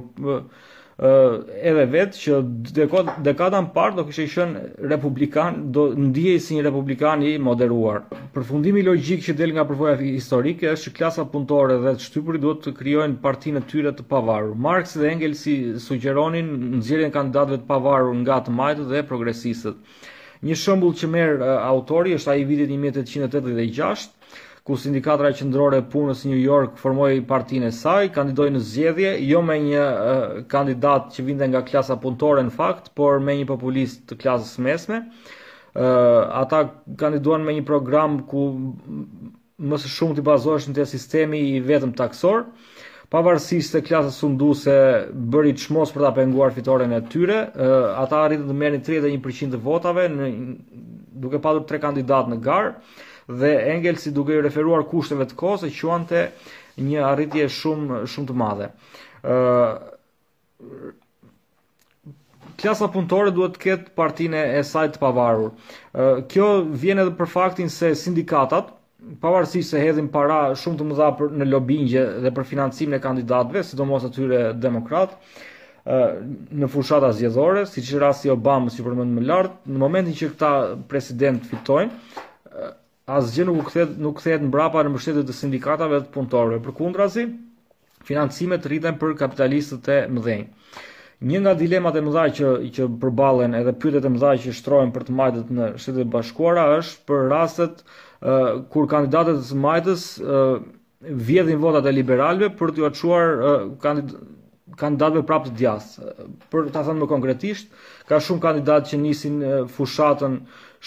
uh, 0.93 1.41
edhe 1.65 1.85
vetë 1.89 2.17
që 2.21 2.39
dekod, 2.77 3.07
dekada 3.25 3.59
parë 3.73 3.97
do 3.97 4.03
kishte 4.07 4.27
qenë 4.35 4.61
republikan, 4.91 5.55
do 5.75 5.87
ndihej 5.97 6.39
si 6.45 6.57
një 6.59 6.67
republikan 6.67 7.23
i 7.25 7.31
moderuar. 7.41 8.03
Përfundimi 8.35 8.83
logjik 8.85 9.23
që 9.25 9.35
del 9.39 9.55
nga 9.55 9.65
përvoja 9.69 9.95
historike 10.01 10.69
është 10.75 10.91
që 10.91 10.95
klasa 10.99 11.25
punëtore 11.33 11.79
dhe 11.83 11.95
shtypuri 12.03 12.41
duhet 12.43 12.61
të 12.67 12.75
krijojnë 12.79 13.17
partinë 13.23 13.61
e 13.63 13.67
tyre 13.73 13.93
të 13.97 14.05
pavarur. 14.13 14.53
Marx 14.67 14.93
dhe 14.99 15.09
Engels 15.15 15.41
sugjeronin 15.87 16.53
nxjerrjen 16.79 17.09
e 17.11 17.17
kandidatëve 17.17 17.61
të 17.63 17.69
pavarur 17.73 18.13
nga 18.21 18.37
të 18.45 18.57
majtë 18.61 18.87
dhe 18.93 19.03
progresistët. 19.09 19.77
Një 20.43 20.57
shembull 20.61 20.93
që 20.99 21.07
merr 21.09 21.37
uh, 21.41 21.57
autori 21.71 22.13
është 22.19 22.33
ai 22.35 22.41
i 22.45 22.49
vitit 22.53 22.69
1886 22.69 24.09
ku 24.63 24.77
sindikatra 24.79 25.27
e 25.29 25.33
qëndrore 25.35 25.79
punës 25.91 26.21
New 26.25 26.39
York 26.39 26.77
formoi 26.79 27.17
partinë 27.27 27.67
e 27.67 27.71
saj, 27.75 28.09
kandidoi 28.15 28.49
në 28.55 28.61
zgjedhje 28.67 29.09
jo 29.27 29.41
me 29.43 29.57
një 29.59 29.85
kandidat 30.53 31.09
që 31.11 31.25
vinte 31.27 31.49
nga 31.51 31.61
klasa 31.67 31.97
punëtore 32.03 32.45
në 32.47 32.53
fakt, 32.55 32.87
por 32.95 33.19
me 33.19 33.35
një 33.41 33.47
populist 33.49 34.05
të 34.07 34.21
klasës 34.23 34.53
mesme. 34.67 35.01
ë 35.73 35.83
ata 36.39 36.59
kandiduan 37.01 37.43
me 37.43 37.55
një 37.57 37.63
program 37.65 38.19
ku 38.29 38.43
më 39.59 39.83
së 39.83 39.89
shumti 39.97 40.23
bazohesh 40.27 40.67
në 40.69 40.75
të 40.79 40.85
sistemi 40.93 41.39
i 41.57 41.61
vetëm 41.69 41.95
taksor, 41.99 42.45
pavarësisht 43.13 43.73
të 43.75 43.81
klasës 43.89 44.21
sunduese 44.21 44.77
bëri 45.33 45.55
çmos 45.63 45.91
për 45.93 46.05
ta 46.07 46.11
penguar 46.19 46.53
fitoren 46.55 46.93
e 46.93 47.01
tyre, 47.11 47.39
ata 48.05 48.21
arritën 48.29 48.47
të 48.51 48.59
një 48.59 48.79
31% 48.87 49.55
të 49.55 49.63
votave 49.65 50.07
në 50.13 50.31
duke 51.25 51.41
padur 51.47 51.65
tre 51.69 51.81
kandidat 51.83 52.29
në 52.31 52.39
garë, 52.49 52.71
dhe 53.27 53.53
Engelsi 53.73 54.11
duke 54.15 54.33
i 54.35 54.41
referuar 54.41 54.83
kushteve 54.89 55.25
të 55.29 55.37
kohës 55.39 55.63
e 55.67 55.71
quante 55.73 56.23
një 56.77 57.03
arritje 57.07 57.47
shumë 57.53 58.01
shumë 58.09 58.27
të 58.29 58.35
madhe. 58.41 58.67
ë 59.23 59.33
uh, 59.33 60.91
klasa 62.59 62.89
punëtore 62.91 63.31
duhet 63.31 63.55
të 63.55 63.61
ketë 63.63 63.93
partinë 63.97 64.41
e 64.59 64.63
saj 64.63 64.87
të 64.93 64.99
pavarur. 65.01 65.51
Kjo 66.31 66.45
vjen 66.79 66.99
edhe 67.01 67.11
për 67.17 67.27
faktin 67.31 67.69
se 67.69 67.89
sindikatat, 67.97 68.69
pavarësisht 69.19 69.73
se 69.73 69.81
hedhin 69.81 70.07
para 70.07 70.53
shumë 70.55 70.77
të 70.79 70.87
mëdha 70.91 71.07
për 71.17 71.33
në 71.41 71.47
lobingje 71.49 72.03
dhe 72.23 72.31
për 72.35 72.45
financimin 72.51 72.95
e 72.99 73.01
kandidatëve, 73.03 73.63
sidomos 73.67 74.05
atyre 74.07 74.43
demokrat, 74.63 75.17
në 75.83 76.69
fushata 76.71 77.09
zgjedhore, 77.17 77.65
siç 77.67 77.89
rasti 77.99 78.29
i 78.29 78.33
Obamës, 78.37 78.77
si 78.77 78.85
përmend 78.85 79.17
më 79.17 79.25
lart, 79.27 79.57
në 79.67 79.81
momentin 79.83 80.15
që 80.15 80.31
këta 80.35 80.53
president 80.93 81.43
fitojnë, 81.49 81.91
asgjë 83.11 83.43
nuk 83.49 83.65
kthehet 83.67 83.95
nuk 84.03 84.19
kthehet 84.21 84.43
mbrapa 84.47 84.83
në 84.87 84.91
mbështetjen 84.93 85.29
e 85.29 85.35
sindikatave 85.35 85.97
të 86.05 86.11
punëtorëve. 86.13 86.59
Përkundrazi, 86.67 87.25
financimet 88.09 88.65
rriten 88.71 88.95
për 89.01 89.17
kapitalistët 89.19 89.89
e 89.91 89.97
mëdhenj. 90.17 90.45
Një 91.31 91.39
nga 91.41 91.53
dilemat 91.59 91.95
e 91.99 92.03
mëdha 92.05 92.23
që 92.37 92.53
që 92.77 92.87
përballen 93.01 93.55
edhe 93.59 93.73
pyetjet 93.81 94.07
e 94.07 94.11
mëdha 94.13 94.31
që 94.45 94.53
shtrohen 94.55 94.93
për 94.95 95.05
të 95.09 95.17
majtët 95.19 95.51
në 95.57 95.67
shtetet 95.83 96.09
bashkuara 96.15 96.63
është 96.79 97.03
për 97.11 97.27
rastet 97.33 97.83
uh, 97.83 98.63
kur 98.71 98.87
kandidatët 98.93 99.43
e 99.51 99.59
majtës 99.65 100.05
uh, 100.23 100.63
vjedhin 101.29 101.59
votat 101.63 101.87
e 101.87 101.93
liberalëve 101.97 102.51
për 102.59 102.73
t'u 102.77 102.91
çuar 103.01 103.35
uh, 103.39 103.93
kandidatëve 104.79 105.23
prapë 105.31 105.51
të 105.51 105.55
djas. 105.59 105.89
Për 106.51 106.71
ta 106.75 106.85
thënë 106.87 107.03
më 107.03 107.11
konkretisht, 107.15 107.71
ka 108.07 108.21
shumë 108.23 108.45
kandidatë 108.47 108.91
që 108.93 108.99
nisin 109.03 109.39
fushatën 109.77 110.39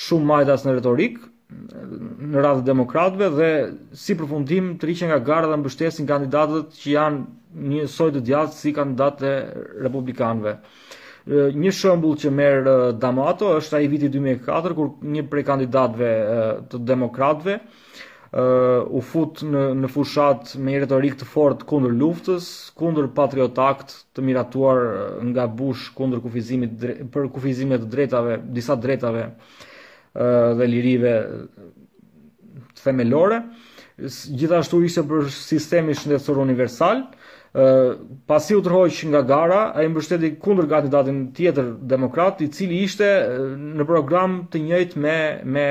shumë 0.07 0.31
majtas 0.33 0.64
në 0.66 0.76
retorikë, 0.81 1.33
në 1.50 2.40
radhë 2.42 2.62
demokratëve 2.66 3.28
dhe 3.37 3.48
si 4.04 4.16
përfundim 4.18 4.72
të 4.80 4.88
rishën 4.88 5.11
nga 5.12 5.18
gara 5.30 5.50
dhe 5.52 5.59
mbështesin 5.61 6.09
kandidatët 6.09 6.72
që 6.78 6.88
janë 6.94 7.68
një 7.74 7.85
sojtë 7.92 8.18
të 8.18 8.22
djatë 8.30 8.54
si 8.62 8.72
kandidatët 8.74 9.22
e 9.22 9.66
republikanëve. 9.87 10.56
Një 11.59 11.72
shëmbull 11.74 12.18
që 12.22 12.32
merë 12.38 12.74
Damato 13.04 13.52
është 13.61 13.78
a 13.78 13.80
i 13.85 13.88
viti 13.92 14.11
2004 14.16 14.76
kur 14.78 14.90
një 15.14 15.24
prej 15.30 15.44
kandidatëve 15.52 16.11
të 16.70 16.82
demokratëve 16.90 17.56
u 17.56 19.00
fut 19.11 19.40
në, 19.46 19.62
në 19.85 19.90
fushat 19.96 20.52
me 20.66 20.74
i 20.76 20.80
retorik 20.82 21.14
të 21.22 21.26
fort 21.30 21.62
kundër 21.70 21.94
luftës, 22.02 22.50
kundër 22.78 23.09
patriotakt 23.20 23.94
të 24.14 24.26
miratuar 24.26 24.82
nga 25.30 25.46
bush 25.62 25.87
kundër 25.98 26.22
kufizimit 26.26 26.88
për 27.16 27.30
kufizimit 27.38 27.87
të 27.87 27.90
drejtave, 27.96 28.40
disa 28.59 28.74
drejtave 28.87 29.28
dhe 30.57 30.66
lirive 30.66 31.14
themelore. 32.85 33.42
Gjithashtu 34.37 34.81
ishte 34.85 35.02
për 35.09 35.29
sistemi 35.33 35.94
shëndetësor 35.96 36.40
universal. 36.42 37.05
Pasi 38.29 38.52
u 38.52 38.61
tërhoq 38.64 38.98
nga 39.11 39.22
gara, 39.24 39.61
a 39.76 39.85
i 39.85 39.88
mbështeti 39.88 40.35
kundër 40.44 40.68
kandidatin 40.72 41.22
tjetër 41.37 41.70
demokrat, 41.92 42.42
i 42.44 42.50
cili 42.52 42.83
ishte 42.85 43.09
në 43.57 43.87
program 43.88 44.42
të 44.52 44.61
njëjt 44.66 44.96
me, 45.00 45.16
me, 45.57 45.66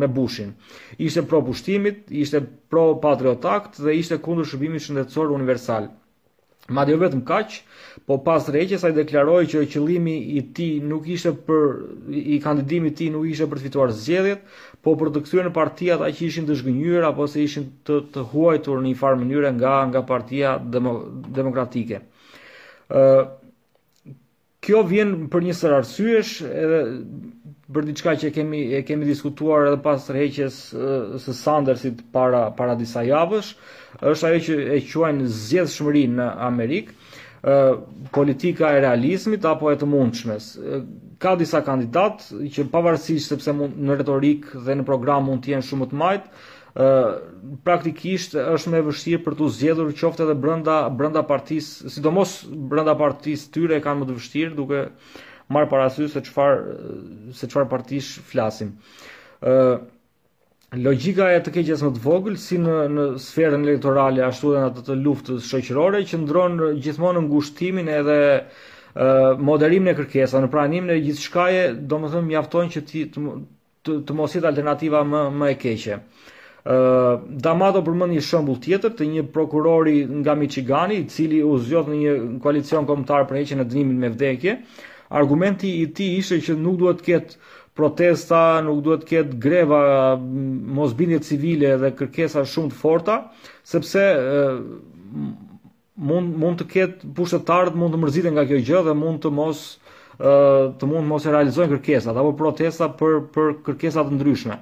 me 0.00 0.08
bushin. 0.08 0.54
Ishte 0.96 1.26
pro 1.28 1.42
pushtimit, 1.44 2.06
ishte 2.24 2.40
pro 2.72 2.92
patriotakt 3.04 3.82
dhe 3.84 3.98
ishte 4.00 4.20
kundër 4.24 4.48
shërbimit 4.52 4.86
shëndetësor 4.88 5.36
universal. 5.36 5.92
Ma 6.72 6.84
dhe 6.86 6.94
jo 6.96 7.00
vetëm 7.02 7.22
kaq, 7.28 7.56
po 8.08 8.18
pas 8.24 8.48
rreqjes 8.48 8.80
sa 8.82 8.90
i 8.90 8.96
deklaroi 8.96 9.44
që 9.50 9.64
qëllimi 9.72 10.14
i 10.38 10.42
tij 10.56 10.80
nuk 10.88 11.06
ishte 11.12 11.32
për 11.46 12.16
i 12.36 12.38
kandidimit 12.44 12.96
i 12.96 12.98
tij 13.02 13.10
nuk 13.14 13.28
ishte 13.28 13.46
për 13.52 13.60
të 13.60 13.66
fituar 13.68 13.92
zgjedhjet, 14.00 14.46
po 14.82 14.94
për 15.00 15.12
të 15.14 15.22
kthyer 15.26 15.48
në 15.48 15.52
parti 15.58 15.90
ata 15.94 16.08
që 16.16 16.24
ishin 16.30 16.48
të 16.48 16.56
zhgënjur 16.62 17.06
apo 17.10 17.28
se 17.28 17.44
ishin 17.44 17.68
të 17.86 17.98
të 18.14 18.24
huajtur 18.32 18.80
në 18.80 18.88
një 18.92 19.00
farë 19.02 19.20
mënyrë 19.22 19.52
nga 19.58 19.74
nga 19.90 20.02
Partia 20.12 20.56
Demo 20.74 20.96
Demokratike. 21.38 22.00
ë 22.96 23.04
Kjo 24.62 24.78
vjen 24.86 25.14
për 25.26 25.42
një 25.42 25.54
sër 25.58 25.72
arsyesh 25.74 26.32
edhe 26.46 26.76
për 27.74 27.86
diçka 27.88 28.12
që 28.22 28.28
kemi 28.36 28.60
e 28.78 28.82
kemi 28.86 29.08
diskutuar 29.10 29.64
edhe 29.66 29.80
pas 29.82 30.04
rreqjes 30.16 30.58
së 31.24 31.32
Sandersit 31.44 32.04
para 32.14 32.44
para 32.60 32.76
disa 32.78 33.02
javësh 33.08 33.56
është 34.02 34.28
ajo 34.28 34.38
që 34.46 34.54
e 34.74 34.78
quajnë 34.90 35.26
zgjedhshmëri 35.30 36.02
në 36.16 36.28
Amerik, 36.46 36.88
ë 37.42 37.54
politika 38.14 38.70
e 38.76 38.80
realizmit 38.84 39.46
apo 39.46 39.70
e 39.72 39.78
të 39.78 39.88
mundshmes. 39.90 40.48
Ka 41.22 41.36
disa 41.38 41.60
kandidat 41.66 42.26
që 42.54 42.64
pavarësisht 42.74 43.32
sepse 43.32 43.54
mund 43.56 43.78
në 43.86 43.96
retorik 44.00 44.48
dhe 44.66 44.76
në 44.80 44.86
program 44.88 45.26
mund 45.28 45.44
të 45.44 45.54
jenë 45.56 45.68
shumë 45.68 45.88
të 45.92 46.00
majtë 46.02 46.42
ë 46.82 46.86
praktikisht 47.68 48.36
është 48.42 48.72
më 48.72 48.80
e 48.80 48.86
vështirë 48.90 49.24
për 49.26 49.36
tu 49.40 49.50
zgjedhur 49.56 49.90
qoftë 50.00 50.26
edhe 50.26 50.36
brenda 50.44 50.76
brenda 51.00 51.22
partisë, 51.28 51.92
sidomos 51.96 52.36
brenda 52.72 52.94
partisë 53.00 53.52
tyre 53.58 53.80
kanë 53.84 54.02
më 54.04 54.08
të 54.10 54.16
vështirë 54.20 54.54
duke 54.60 54.84
marr 55.52 55.68
parasysh 55.74 56.14
se 56.14 56.22
çfarë 56.26 57.34
se 57.40 57.50
çfarë 57.52 57.68
partish 57.74 58.14
flasim. 58.32 58.72
ë 59.44 59.58
logjika 60.72 61.28
e 61.36 61.40
të 61.44 61.52
keqes 61.52 61.82
më 61.84 61.88
të 61.94 62.00
vogël 62.00 62.36
si 62.40 62.56
në 62.56 62.76
në 62.96 63.02
sferën 63.20 63.64
elektorale 63.66 64.22
ashtu 64.24 64.54
edhe 64.54 64.62
në 64.64 64.68
atë 64.70 64.84
të 64.86 64.94
luftës 65.04 65.48
shoqërore 65.50 66.00
që 66.08 66.20
ndron 66.22 66.54
gjithmonë 66.80 67.22
ngushtimin 67.26 67.90
edhe 67.92 68.16
uh, 68.16 69.34
moderimin 69.36 69.92
e 69.92 69.96
kërkesave 70.00 70.46
në 70.46 70.50
pranimin 70.54 70.94
e 70.96 71.00
gjithçkaje, 71.04 71.64
domethënë 71.92 72.28
mjaftojnë 72.30 72.74
që 72.76 72.84
ti 72.88 73.04
të 73.12 73.34
të, 73.82 73.96
të 74.06 74.16
mos 74.16 74.36
jetë 74.36 74.48
alternativa 74.48 75.00
më 75.12 75.24
më 75.42 75.50
e 75.50 75.58
keqe. 75.60 75.98
ë 76.64 76.74
uh, 76.78 77.22
Damato 77.42 77.80
përmend 77.82 78.14
një 78.14 78.22
shembull 78.22 78.60
tjetër 78.62 78.92
të 78.94 79.06
një 79.12 79.22
prokurori 79.34 80.06
nga 80.22 80.34
Michigani 80.38 81.00
i 81.02 81.08
cili 81.10 81.42
u 81.42 81.56
zgjodh 81.58 81.88
në 81.90 81.96
një 82.02 82.12
koalicion 82.44 82.86
kombëtar 82.86 83.26
për 83.26 83.36
heqjen 83.40 83.60
e 83.60 83.64
dënimit 83.64 83.98
me 83.98 84.08
vdekje. 84.08 84.56
Argumenti 85.12 85.68
i 85.82 85.90
tij 85.92 86.18
ishte 86.20 86.38
që 86.46 86.54
nuk 86.56 86.78
duhet 86.80 87.02
të 87.02 87.04
ketë 87.08 87.36
protesta, 87.78 88.60
nuk 88.64 88.82
duhet 88.84 89.02
të 89.04 89.08
ketë 89.10 89.36
greva, 89.40 89.78
mm, 90.20 90.56
mosbindje 90.76 91.20
civile 91.28 91.70
dhe 91.80 91.90
kërkesa 91.96 92.42
shumë 92.48 92.72
të 92.72 92.78
forta, 92.82 93.14
sepse 93.72 94.02
mund 96.08 96.34
mund 96.42 96.60
të 96.60 96.66
ketë 96.72 97.12
pushtetarë 97.16 97.72
të 97.72 97.80
mund 97.80 97.96
të 97.96 98.02
mërziten 98.02 98.36
nga 98.36 98.44
kjo 98.48 98.60
gjë 98.68 98.82
dhe 98.88 98.94
mund 99.02 99.22
të 99.24 99.32
mos 99.38 99.64
të 100.22 100.88
mund 100.88 101.04
të 101.06 101.10
mos 101.10 101.24
e 101.26 101.32
realizojnë 101.32 101.72
kërkesat 101.76 102.16
apo 102.20 102.32
protesta 102.40 102.88
për 103.00 103.22
për 103.34 103.48
kërkesa 103.68 104.04
të 104.08 104.18
ndryshme. 104.18 104.58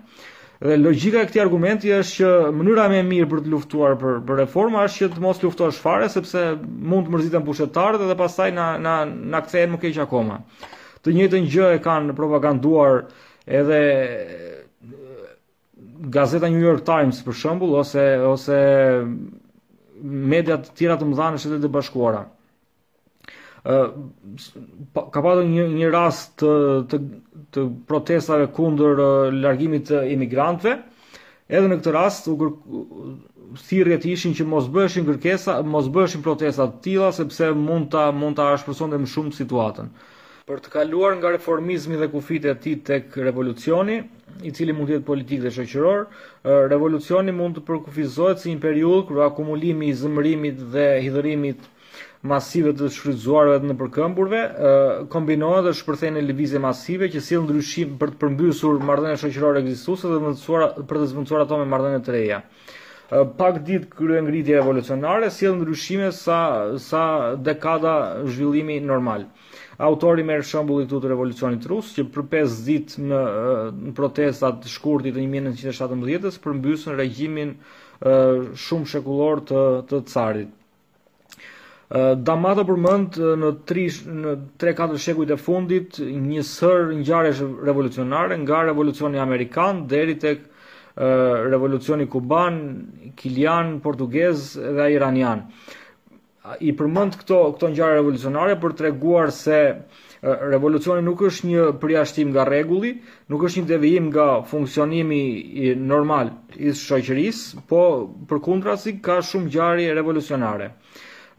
Dhe 0.61 0.77
logjika 0.79 1.23
e 1.23 1.27
këtij 1.29 1.43
argumenti 1.43 1.93
është 1.97 2.19
që 2.21 2.31
mënyra 2.57 2.85
më 2.93 2.99
e 3.01 3.05
mirë 3.11 3.29
për 3.33 3.41
të 3.45 3.53
luftuar 3.55 3.93
për 4.03 4.21
për 4.29 4.39
reforma 4.45 4.87
është 4.87 4.99
që 5.03 5.09
të 5.15 5.23
mos 5.27 5.43
luftosh 5.43 5.79
fare 5.85 6.09
sepse 6.15 6.41
mund 6.91 7.09
të 7.09 7.15
mërziten 7.17 7.47
pushtetarët 7.49 8.07
dhe 8.11 8.19
pastaj 8.23 8.49
na 8.59 8.67
na 8.85 8.95
na 9.33 9.41
kthehen 9.47 9.73
më 9.75 9.83
keq 9.87 9.99
akoma 10.07 10.37
të 11.05 11.13
njëjtën 11.17 11.47
gjë 11.53 11.69
e 11.75 11.79
kanë 11.85 12.15
propaganduar 12.19 13.05
edhe 13.61 13.79
gazeta 16.13 16.49
New 16.53 16.61
York 16.65 16.85
Times 16.89 17.23
për 17.25 17.39
shembull 17.41 17.75
ose 17.83 18.03
ose 18.31 18.59
media 20.33 20.59
të 20.61 20.75
tjera 20.81 20.99
të 21.01 21.09
mëdha 21.09 21.31
në 21.35 21.41
shtetet 21.41 21.65
e 21.69 21.73
bashkuara. 21.79 22.23
ë 23.69 23.81
ka 25.13 25.21
pasur 25.21 25.49
një 25.53 25.65
një 25.73 25.89
rast 25.95 26.39
të 26.41 26.53
të 26.93 26.99
të 27.55 27.65
protestave 27.91 28.47
kundër 28.57 29.03
largimit 29.43 29.85
të 29.91 30.01
emigrantëve. 30.15 30.77
Edhe 31.51 31.67
në 31.69 31.77
këtë 31.81 31.93
rast 31.97 32.29
u 32.31 32.37
thirrjet 33.67 34.05
ishin 34.07 34.37
që 34.39 34.45
mos 34.47 34.69
bëheshin 34.71 35.09
kërkesa, 35.09 35.57
mos 35.67 35.89
bëheshin 35.97 36.23
protesta 36.23 36.69
të 36.71 36.81
tilla 36.87 37.09
sepse 37.13 37.51
mund 37.59 37.91
ta 37.93 38.07
mund 38.15 38.39
ta 38.39 38.53
ashpërsonte 38.55 39.01
më 39.03 39.11
shumë 39.17 39.35
situatën 39.41 39.91
për 40.51 40.61
të 40.67 40.71
kaluar 40.75 41.13
nga 41.19 41.31
reformizmi 41.37 41.99
dhe 42.01 42.09
kufit 42.11 42.47
e 42.51 42.55
ti 42.63 42.73
tek 42.89 43.15
revolucioni, 43.23 44.01
i 44.43 44.51
cili 44.57 44.73
mund 44.75 44.89
të 44.91 44.97
jetë 44.97 45.07
politik 45.09 45.43
dhe 45.45 45.53
shoqëror, 45.55 46.03
revolucioni 46.73 47.31
mund 47.37 47.59
të 47.61 47.63
përkufizohet 47.69 48.43
si 48.43 48.55
një 48.57 48.63
periudhë 48.65 49.05
kërë 49.11 49.23
akumulimi 49.29 49.91
i 49.93 49.97
zëmërimit 50.01 50.65
dhe 50.75 50.87
hidhërimit 51.05 51.69
masive 52.33 52.75
të 52.77 52.91
shfrytzuarve 52.97 53.61
në 53.69 53.77
përkëmburve, 53.83 54.41
kombinohet 55.15 55.69
dhe 55.69 55.75
shpërthejnë 55.81 56.19
e 56.23 56.27
lëvizje 56.33 56.63
masive 56.67 57.09
që 57.15 57.23
në 57.29 57.43
ndryshim 57.47 57.95
për 58.03 58.15
të 58.17 58.21
përmbysur 58.25 58.83
marrëdhënie 58.91 59.23
shoqërore 59.23 59.63
ekzistuese 59.65 60.11
dhe 60.11 60.35
për 60.91 61.03
të 61.03 61.11
zbuncuar 61.15 61.47
ato 61.47 61.61
me 61.63 61.69
mardhene 61.75 62.03
të 62.07 62.17
reja. 62.17 62.43
Pak 63.41 63.57
ditë 63.67 63.87
kryengritja 63.99 64.59
revolucionare 64.61 65.31
sillën 65.35 65.57
ndryshime 65.65 66.11
sa 66.23 66.41
sa 66.89 67.05
dekada 67.49 67.95
zhvillimi 68.35 68.77
normal 68.93 69.27
autori 69.81 70.25
merr 70.27 70.45
shembullin 70.45 70.87
këtu 70.89 70.99
të 71.03 71.11
revolucionit 71.11 71.67
rus, 71.71 71.95
që 71.97 72.05
për 72.13 72.27
5 72.35 72.57
ditë 72.67 73.05
në, 73.09 73.21
në 73.85 73.93
protestat 73.97 74.59
të 74.65 74.73
shkurtit 74.75 75.15
të 75.17 75.23
1917-s 75.25 76.41
përmbysën 76.45 76.97
regjimin 76.99 77.55
shumë 78.05 78.89
shekullor 78.93 79.43
të 79.51 79.63
të 79.93 80.03
carit. 80.13 80.53
Damato 82.25 82.63
përmend 82.69 83.17
në 83.43 83.49
3 83.67 83.87
në 84.15 84.35
3-4 84.63 85.01
shekujt 85.07 85.33
e 85.35 85.39
fundit 85.41 85.99
një 85.99 86.45
sër 86.47 86.93
ngjarjesh 87.01 87.41
revolucionare 87.67 88.37
nga 88.45 88.61
revolucioni 88.69 89.19
amerikan 89.19 89.85
deri 89.91 90.15
tek 90.23 90.45
revolucioni 91.01 92.07
kuban, 92.11 92.61
kilian 93.19 93.79
portugez 93.83 94.53
dhe 94.61 94.91
iranian 94.95 95.49
i 96.61 96.73
përmend 96.79 97.19
këto 97.21 97.37
këto 97.57 97.69
ngjarje 97.73 97.99
revolucionare 98.01 98.57
për 98.63 98.75
treguar 98.79 99.31
se 99.37 99.59
revolucioni 100.51 101.03
nuk 101.05 101.23
është 101.31 101.47
një 101.49 101.67
përjashtim 101.83 102.33
nga 102.35 102.45
rregulli, 102.49 102.91
nuk 103.33 103.45
është 103.49 103.61
një 103.63 103.69
devijim 103.71 104.11
nga 104.13 104.27
funksionimi 104.51 105.21
i 105.65 105.71
normal 105.93 106.31
i 106.59 106.75
shoqërisë, 106.77 107.63
po 107.71 107.81
përkundrazi 108.29 108.99
ka 109.05 109.21
shumë 109.25 109.47
ngjarje 109.49 109.95
revolucionare. 109.97 110.69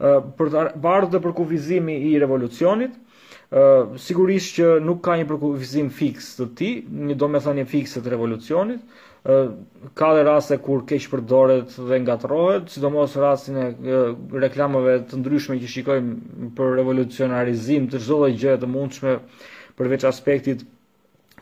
Ë 0.02 0.16
për 0.40 0.50
të 0.50 0.62
ardhur 0.64 1.08
dhe 1.14 1.22
për 1.28 1.36
kufizimin 1.40 2.02
i 2.10 2.16
revolucionit, 2.18 2.96
ë 3.54 3.62
sigurisht 4.02 4.58
që 4.58 4.74
nuk 4.82 5.02
ka 5.06 5.14
një 5.20 5.30
përkufizim 5.30 5.92
fiks 5.94 6.34
të 6.40 6.50
tij, 6.58 6.74
një 6.90 7.18
domethënie 7.22 7.68
fikse 7.70 8.02
të 8.02 8.14
revolucionit, 8.16 8.82
ka 9.94 10.08
dhe 10.14 10.24
raste 10.26 10.58
kur 10.62 10.82
keq 10.86 11.06
përdoret 11.10 11.70
dhe 11.88 11.96
ngatrohet, 12.02 12.66
sidomos 12.68 13.14
rastin 13.16 13.56
e 13.58 13.96
reklamave 14.44 14.96
të 15.06 15.20
ndryshme 15.20 15.58
që 15.62 15.68
shikojmë 15.76 16.48
për 16.58 16.72
revolucionarizim 16.80 17.86
të 17.92 18.00
çdo 18.02 18.18
gjë 18.34 18.56
të 18.58 18.66
mundshme 18.72 19.14
përveç 19.78 20.06
aspektit 20.10 20.64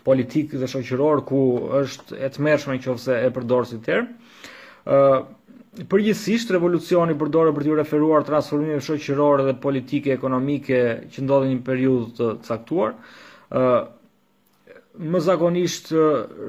politik 0.04 0.52
dhe 0.60 0.68
shoqëror 0.74 1.24
ku 1.30 1.40
është 1.80 2.20
e 2.20 2.28
tmerrshme 2.36 2.76
nëse 2.82 3.16
e 3.16 3.30
përdor 3.40 3.68
si 3.72 3.80
term. 3.88 4.08
ë 4.86 5.04
Përgjithsisht 5.86 6.50
revolucioni 6.50 7.14
përdoret 7.18 7.54
për 7.54 7.64
të 7.68 7.74
referuar 7.80 8.24
transformimeve 8.26 8.82
shoqërore 8.82 9.44
dhe 9.48 9.54
politike 9.62 10.12
ekonomike 10.12 10.80
që 11.14 11.24
ndodhin 11.24 11.52
në 11.54 11.58
një 11.60 11.66
periudhë 11.68 12.10
të 12.18 12.30
caktuar. 12.48 12.96
ë 13.60 13.99
më 14.98 15.20
zakonisht 15.24 15.92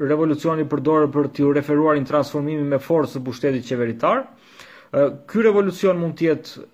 revolucioni 0.02 0.64
përdorë 0.68 1.08
për 1.14 1.26
t'ju 1.36 1.52
referuar 1.58 1.98
në 1.98 2.08
transformimin 2.08 2.66
me 2.72 2.80
forës 2.82 3.12
të 3.14 3.20
pushtetit 3.28 3.68
qeveritar. 3.68 4.24
Ky 4.90 5.44
revolucion 5.46 6.00
mund 6.02 6.16
tjetë 6.18 6.66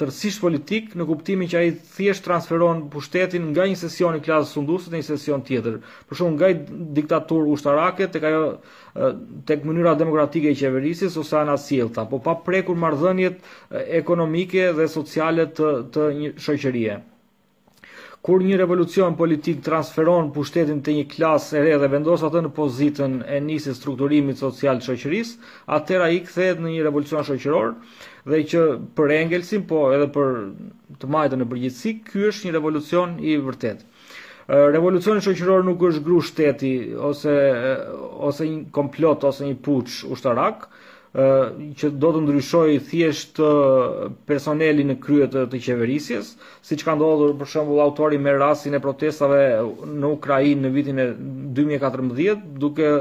tërsisht 0.00 0.40
politik 0.42 0.92
në 0.96 1.06
kuptimin 1.08 1.48
që 1.50 1.58
ai 1.60 1.70
thjesht 1.96 2.24
transferon 2.24 2.84
pushtetin 2.92 3.48
nga 3.50 3.64
një 3.68 3.78
sesion 3.80 4.16
i 4.18 4.22
klasës 4.24 4.52
sunduese 4.56 4.92
në 4.92 5.00
një 5.00 5.06
sesion 5.08 5.42
tjetër. 5.44 5.78
Për 6.08 6.20
shumë 6.20 6.36
nga 6.36 6.50
diktaturë 7.00 7.48
ushtarake 7.56 8.08
tek 8.14 8.26
ajo 8.30 8.44
tek 9.50 9.64
mënyra 9.68 9.96
demokratike 10.04 10.52
e 10.52 10.58
qeverisjes 10.62 11.16
ose 11.24 11.38
ana 11.40 11.56
sjellta, 11.58 12.04
po 12.12 12.18
pa 12.20 12.36
prekur 12.44 12.76
marrëdhëniet 12.76 13.96
ekonomike 14.02 14.68
dhe 14.78 14.88
sociale 14.98 15.48
të, 15.56 15.72
të 15.96 16.10
një 16.20 16.34
shoqërie 16.48 17.00
kur 18.26 18.42
një 18.44 18.56
revolucion 18.60 19.14
politik 19.16 19.62
transferon 19.64 20.28
pushtetin 20.34 20.82
të 20.84 20.94
një 20.98 21.04
klasë 21.14 21.54
e 21.56 21.62
re 21.64 21.76
dhe 21.80 21.88
vendos 21.92 22.24
atë 22.26 22.42
në 22.44 22.50
pozitën 22.58 23.14
e 23.24 23.38
nisë 23.46 23.72
strukturimit 23.78 24.40
social 24.40 24.80
të 24.82 24.90
shoqërisë, 24.90 25.38
atëra 25.76 26.10
i 26.12 26.20
kthehet 26.26 26.60
në 26.60 26.74
një 26.74 26.82
revolucion 26.84 27.24
shoqëror 27.30 27.72
dhe 28.34 28.42
që 28.52 28.64
për 28.98 29.14
Engelsin, 29.16 29.64
po 29.70 29.80
edhe 29.96 30.10
për 30.18 30.34
të 31.00 31.10
majtën 31.16 31.46
e 31.46 31.48
përgjithësi, 31.54 31.94
ky 32.10 32.26
është 32.32 32.48
një 32.50 32.54
revolucion 32.58 33.16
i 33.32 33.38
vërtetë. 33.40 33.88
Revolucioni 34.76 35.24
shoqëror 35.24 35.64
nuk 35.70 35.80
është 35.88 36.04
gru 36.10 36.20
shteti 36.28 36.74
ose 37.08 37.34
ose 38.28 38.50
një 38.52 38.60
komplot 38.78 39.24
ose 39.30 39.46
një 39.48 39.56
puç 39.66 40.02
ushtarak, 40.12 40.66
që 41.10 41.88
do 41.98 42.10
të 42.14 42.20
ndryshojë 42.22 42.74
thjesht 42.88 43.40
personelin 44.30 44.92
në 44.92 44.94
krye 45.02 45.26
të, 45.32 45.42
të 45.50 45.58
qeverisjes, 45.64 46.28
siç 46.68 46.84
ka 46.86 46.94
ndodhur 47.00 47.32
për 47.40 47.48
shembull 47.50 47.82
autori 47.84 48.20
me 48.26 48.34
rastin 48.38 48.78
e 48.78 48.82
protestave 48.84 49.40
në 49.58 50.10
Ukrainë 50.14 50.66
në 50.66 50.70
vitin 50.76 51.02
e 51.02 51.08
2014, 51.58 52.44
duke 52.62 52.92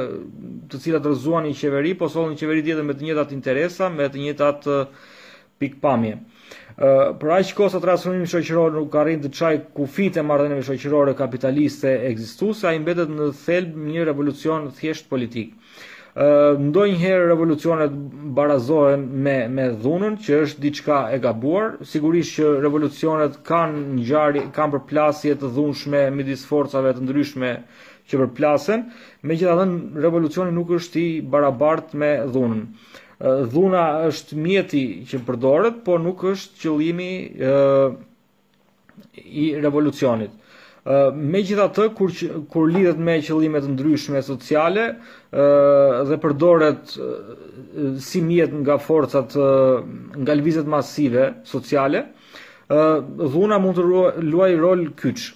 të 0.73 0.79
cilat 0.87 1.05
rëzuan 1.11 1.45
një 1.51 1.59
qeveri, 1.61 1.93
po 2.01 2.09
sollin 2.09 2.37
qeveri 2.41 2.65
tjetër 2.65 2.87
me 2.89 2.97
të 2.97 3.05
njëjtat 3.11 3.35
interesa, 3.37 3.91
me 3.99 4.09
të 4.09 4.23
njëjtat 4.25 4.65
pikpamje. 5.61 6.17
për 7.19 7.29
aq 7.35 7.49
kosa 7.57 7.77
sa 7.77 7.83
transformimi 7.83 8.25
shoqëror 8.31 8.71
nuk 8.73 8.95
arrin 8.95 9.21
të 9.21 9.29
çajë 9.37 9.59
kufit 9.77 10.17
e 10.17 10.23
marrëdhënieve 10.25 10.65
shoqërore 10.65 11.13
kapitaliste 11.19 11.91
ekzistuese, 12.09 12.65
ai 12.71 12.79
mbetet 12.79 13.09
në 13.11 13.29
thelb 13.45 13.77
një 13.77 14.05
revolucion 14.09 14.69
thjesht 14.79 15.09
politik 15.11 15.53
ndonjëherë 16.19 17.27
revolucionet 17.29 17.93
barazohen 18.35 19.05
me 19.23 19.35
me 19.47 19.69
dhunën 19.83 20.17
që 20.19 20.39
është 20.45 20.61
diçka 20.65 20.97
e 21.15 21.19
gabuar 21.23 21.77
sigurisht 21.91 22.33
që 22.35 22.49
revolucionet 22.65 23.37
kanë 23.47 23.79
ngjarje 23.99 24.41
kanë 24.55 24.73
përplasje 24.73 25.37
të 25.39 25.51
dhunshme 25.55 26.01
midis 26.17 26.43
forcave 26.49 26.91
të 26.97 27.05
ndryshme 27.05 27.53
që 28.11 28.19
përplasen 28.23 28.83
megjithatë 29.31 30.01
revolucioni 30.05 30.51
nuk 30.57 30.75
është 30.79 30.99
i 31.03 31.07
barabartë 31.21 32.01
me 32.03 32.11
dhunën 32.35 32.65
dhuna 33.53 33.85
është 34.11 34.41
mjeti 34.43 34.83
që 35.09 35.23
përdoret 35.27 35.79
por 35.87 36.03
nuk 36.03 36.27
është 36.33 36.63
qëllimi 36.65 37.11
i 39.23 39.47
revolucionit 39.63 40.35
me 41.15 41.41
gjitha 41.45 41.67
të, 41.69 41.83
kur, 41.97 42.11
kur 42.49 42.69
lidhet 42.71 42.97
me 42.97 43.19
qëllimet 43.21 43.67
ndryshme 43.75 44.21
sociale 44.25 44.85
dhe 46.09 46.17
përdoret 46.23 46.95
si 48.01 48.21
mjet 48.25 48.53
nga 48.63 48.77
forcat, 48.81 49.35
nga 50.23 50.33
lëvizet 50.35 50.65
masive 50.65 51.27
sociale, 51.45 52.01
dhuna 53.33 53.59
mund 53.61 53.77
të 53.77 53.85
luaj 54.31 54.49
rol 54.61 54.81
kyç. 54.97 55.27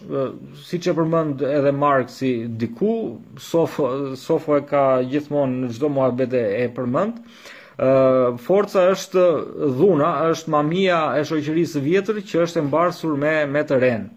Si 0.65 0.81
që 0.81 0.95
përmënd 0.97 1.41
edhe 1.45 1.71
Mark 1.73 2.09
si 2.09 2.33
diku, 2.47 3.19
Sofo, 3.37 4.55
e 4.57 4.61
ka 4.69 5.01
gjithmonë 5.05 5.59
në 5.65 5.71
gjdo 5.75 5.89
mua 5.89 6.09
bete 6.13 6.41
e 6.61 6.65
përmënd, 6.75 7.21
Forca 8.41 8.83
është 8.93 9.21
dhuna, 9.77 10.09
është 10.33 10.51
mamia 10.53 10.99
e 11.17 11.23
shoqërisë 11.25 11.81
vjetër 11.81 12.19
që 12.29 12.41
është 12.47 12.59
embarsur 12.61 13.15
me, 13.21 13.37
me 13.49 13.63
të 13.69 13.79
renë 13.85 14.11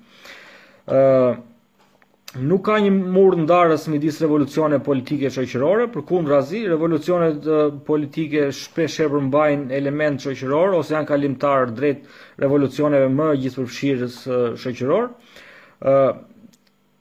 nuk 0.89 2.63
ka 2.67 2.77
një 2.83 2.91
mur 2.93 3.37
ndarës 3.41 3.89
me 3.91 3.99
disë 3.99 4.23
revolucione 4.27 4.79
politike 4.85 5.31
qëqërore, 5.35 5.87
për 5.95 6.05
kundë 6.09 6.31
razi, 6.33 6.63
revolucionet 6.69 7.43
politike 7.87 8.49
shpesh 8.53 9.01
e 9.03 9.09
përmbajnë 9.13 9.73
element 9.79 10.21
qëqërore, 10.23 10.77
ose 10.79 10.95
janë 10.95 11.09
kalimtar 11.11 11.73
drejt 11.79 12.07
revolucioneve 12.43 13.11
më 13.19 13.31
gjithë 13.43 13.63
përfshirës 13.65 14.21
qëqërore. 14.63 15.11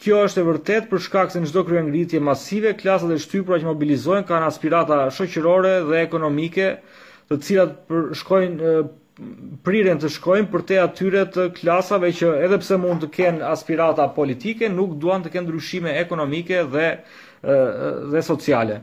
Kjo 0.05 0.17
është 0.25 0.41
e 0.41 0.45
vërtet 0.49 0.87
për 0.91 1.01
shkak 1.01 1.31
se 1.31 1.39
në 1.41 1.49
çdo 1.49 1.61
kryengritje 1.65 2.19
masive 2.19 2.73
klasat 2.77 3.13
e 3.15 3.21
shtypura 3.21 3.57
që 3.61 3.69
mobilizohen 3.69 4.25
kanë 4.27 4.49
aspirata 4.49 4.97
shoqërore 5.15 5.77
dhe 5.87 6.01
ekonomike, 6.03 6.73
të 7.29 7.37
cilat 7.41 7.79
përshkojnë 7.89 8.55
shkojnë 8.55 8.93
priren 9.65 9.99
të 10.01 10.09
shkojnë 10.15 10.49
për 10.51 10.63
te 10.69 10.77
atyre 10.81 11.21
të 11.35 11.45
klasave 11.55 12.09
që 12.17 12.31
edhe 12.45 12.57
pse 12.61 12.77
mund 12.81 13.03
të 13.03 13.09
kenë 13.15 13.45
aspirata 13.49 14.07
politike, 14.15 14.67
nuk 14.73 14.97
duan 15.01 15.23
të 15.23 15.31
kenë 15.35 15.47
ndryshime 15.49 15.93
ekonomike 16.01 16.63
dhe 16.75 16.89
dhe 18.11 18.21
sociale. 18.27 18.79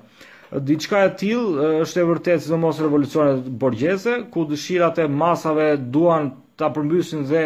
Diçka 0.68 1.00
e 1.02 1.10
tillë 1.20 1.66
është 1.82 1.98
e 1.98 2.04
vërtetë 2.10 2.50
në 2.52 2.58
mos 2.62 2.80
revolucionet 2.84 3.48
borgjese, 3.62 4.18
ku 4.32 4.44
dëshirat 4.48 5.00
e 5.04 5.08
masave 5.10 5.68
duan 5.76 6.30
ta 6.60 6.68
përmbysin 6.76 7.24
dhe 7.28 7.44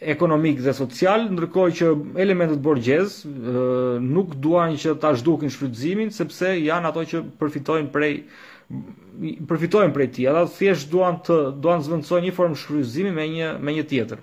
ekonomik 0.00 0.60
dhe 0.64 0.72
social, 0.76 1.26
ndërkohë 1.34 1.74
që 1.80 1.88
elementet 2.22 2.60
borgjez 2.64 3.18
nuk 3.26 4.32
duan 4.42 4.74
që 4.80 4.94
ta 5.02 5.10
zhdukin 5.18 5.52
shfrytëzimin 5.52 6.12
sepse 6.14 6.54
janë 6.56 6.88
ato 6.90 7.04
që 7.10 7.20
përfitojnë 7.42 7.92
prej 7.94 8.14
përfitojnë 9.50 9.92
prej 9.94 10.08
tij. 10.14 10.26
Ata 10.30 10.44
thjesht 10.56 10.90
duan 10.92 11.18
të 11.26 11.36
duan 11.62 11.82
zvendësojnë 11.84 12.28
një 12.30 12.34
formë 12.36 12.60
shfrytëzimi 12.62 13.12
me 13.18 13.28
një 13.34 13.52
me 13.60 13.76
një 13.76 13.86
tjetër. 13.92 14.18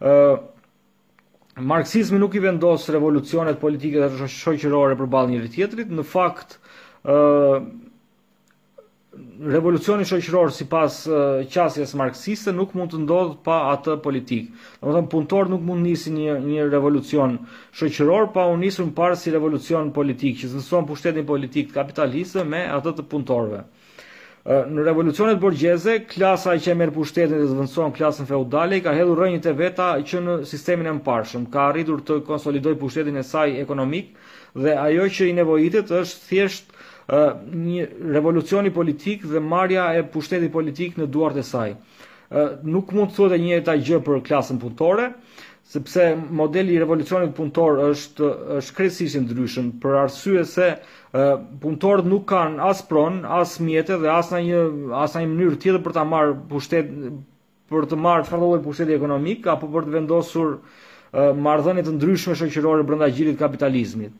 ë 0.00 0.48
Marksizmi 1.52 2.16
nuk 2.16 2.32
i 2.32 2.40
vendos 2.40 2.86
revolucionet 2.88 3.58
politike 3.60 4.00
dhe 4.00 4.28
shoqërore 4.40 4.94
përballë 4.96 5.32
njëri 5.34 5.50
tjetrit. 5.52 5.90
Në 5.92 6.04
fakt 6.08 6.54
ë 7.04 7.16
revolucioni 9.46 10.06
shoqëror 10.08 10.52
sipas 10.54 11.00
qasjes 11.52 11.92
marksiste 11.98 12.52
nuk 12.54 12.72
mund 12.78 12.94
të 12.94 13.00
ndodhë 13.02 13.36
pa 13.44 13.58
atë 13.74 13.98
politik. 14.04 14.46
Domethënë 14.80 15.10
punëtor 15.12 15.50
nuk 15.52 15.60
mund 15.66 15.84
nisi 15.84 16.12
një 16.14 16.38
një 16.46 16.68
revolucion 16.72 17.34
shoqëror 17.76 18.30
pa 18.32 18.46
u 18.52 18.56
nisur 18.60 18.88
më 18.88 18.96
parë 18.96 19.18
si 19.20 19.34
revolucion 19.34 19.92
politik, 19.92 20.38
që 20.40 20.52
zëson 20.54 20.88
pushtetin 20.88 21.28
politik 21.28 21.68
të 21.68 21.78
kapitalistëve 21.80 22.48
me 22.54 22.64
atë 22.78 22.96
të 23.00 23.08
punëtorëve. 23.12 23.62
në 24.44 24.82
revolucionet 24.86 25.38
borgjeze, 25.38 25.98
klasa 26.10 26.56
që 26.58 26.70
e 26.72 26.78
merë 26.78 26.92
pushtetin 26.96 27.36
dhe 27.38 27.46
zëvëndëson 27.46 27.92
klasën 27.94 28.26
feudale, 28.26 28.80
ka 28.82 28.90
hedhur 28.96 29.20
rënjit 29.20 29.44
e 29.46 29.52
veta 29.60 29.92
që 30.02 30.22
në 30.24 30.34
sistemin 30.50 30.88
e 30.90 30.94
mparshëm, 30.98 31.44
ka 31.52 31.68
arritur 31.68 32.00
të 32.02 32.16
konsolidoj 32.26 32.74
pushtetin 32.80 33.20
e 33.20 33.22
saj 33.22 33.52
ekonomik, 33.60 34.08
dhe 34.64 34.74
ajo 34.86 35.04
që 35.16 35.28
i 35.30 35.36
nevojitet 35.38 35.94
është 36.00 36.26
thjesht 36.26 36.71
një 37.10 37.86
revolucioni 38.14 38.70
politik 38.70 39.24
dhe 39.26 39.40
marja 39.40 39.88
e 39.98 40.02
pushtetit 40.04 40.52
politik 40.52 40.96
në 40.98 41.06
duart 41.10 41.36
e 41.36 41.42
saj. 41.42 41.74
Nuk 42.64 42.92
mund 42.96 43.10
të 43.10 43.16
thotë 43.16 43.38
e 43.58 43.60
ta 43.60 43.74
gjë 43.76 43.98
për 44.06 44.22
klasën 44.24 44.58
punëtore, 44.62 45.10
sepse 45.72 46.06
modeli 46.30 46.74
i 46.74 46.78
revolucionit 46.80 47.34
punëtor 47.36 47.80
është 47.90 48.28
është 48.60 48.74
krejtësisht 48.78 49.20
ndryshëm 49.26 49.70
për 49.82 49.98
arsye 50.04 50.44
se 50.44 50.68
punëtorët 51.12 52.06
nuk 52.08 52.24
kanë 52.30 52.62
as 52.70 52.80
pronë, 52.88 53.24
as 53.40 53.58
mjetët 53.60 54.00
dhe 54.00 54.10
as 54.14 54.30
një 54.32 54.62
as 54.96 55.14
një 55.16 55.26
mënyrë 55.32 55.60
tjetër 55.62 55.82
për 55.84 55.94
ta 55.98 56.04
marrë 56.08 56.36
pushtet 56.50 56.88
për 57.72 57.86
të 57.88 57.98
marrë 58.00 58.26
çfarë 58.30 58.62
pushtet 58.64 58.88
e 58.90 58.96
ekonomik 58.96 59.46
apo 59.48 59.68
për 59.74 59.86
të 59.86 59.92
vendosur 59.98 60.56
marrëdhënie 61.12 61.84
të 61.84 61.96
ndryshme 61.98 62.36
shoqërore 62.40 62.86
brenda 62.88 63.08
gjirit 63.12 63.38
kapitalizmit. 63.40 64.12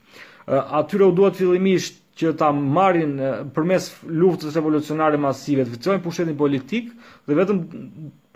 Atyre 0.47 1.07
u 1.09 1.13
duhet 1.17 1.37
fillimisht 1.41 2.02
që 2.23 2.33
ta 2.39 2.49
marrin 2.55 3.15
përmes 3.57 3.89
luftës 4.09 4.55
revolucionare 4.59 5.19
masive 5.21 5.65
të 5.67 5.75
fitojnë 5.75 6.03
pushtetin 6.05 6.39
politik 6.39 6.91
dhe 7.29 7.39
vetëm 7.39 7.61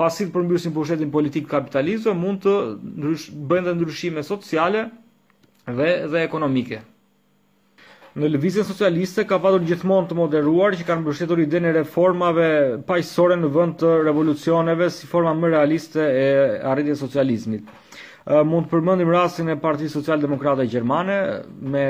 pasi 0.00 0.26
të 0.26 0.34
përmbysin 0.36 0.74
pushtetin 0.76 1.12
politik 1.14 1.46
kapitalizëm 1.52 2.18
mund 2.22 2.42
të 2.46 2.56
ndrysh 2.80 3.30
bëjnë 3.52 3.68
dhe 3.70 3.76
ndryshime 3.80 4.26
sociale 4.28 4.86
dhe 5.78 5.90
dhe 6.14 6.22
ekonomike. 6.26 6.82
Në 8.16 8.30
lëvizjen 8.32 8.64
socialiste 8.64 9.26
ka 9.28 9.36
pasur 9.44 9.64
gjithmonë 9.68 10.08
të 10.10 10.16
moderuar 10.16 10.76
që 10.78 10.86
kanë 10.88 11.02
mbështetur 11.04 11.42
idenë 11.44 11.74
reformave 11.76 12.46
paqësore 12.88 13.36
në 13.42 13.50
vend 13.56 13.74
të 13.82 13.90
revolucioneve 14.06 14.86
si 14.94 15.10
forma 15.10 15.34
më 15.36 15.50
realiste 15.52 16.00
e 16.20 16.30
arritjes 16.70 17.02
së 17.02 17.10
socializmit 17.10 17.74
mund 18.26 18.66
të 18.66 18.70
përmendim 18.72 19.10
rastin 19.14 19.52
e 19.52 19.54
Partisë 19.62 20.00
Social-Demokrate 20.00 20.64
Gjermane 20.66 21.16
me 21.70 21.82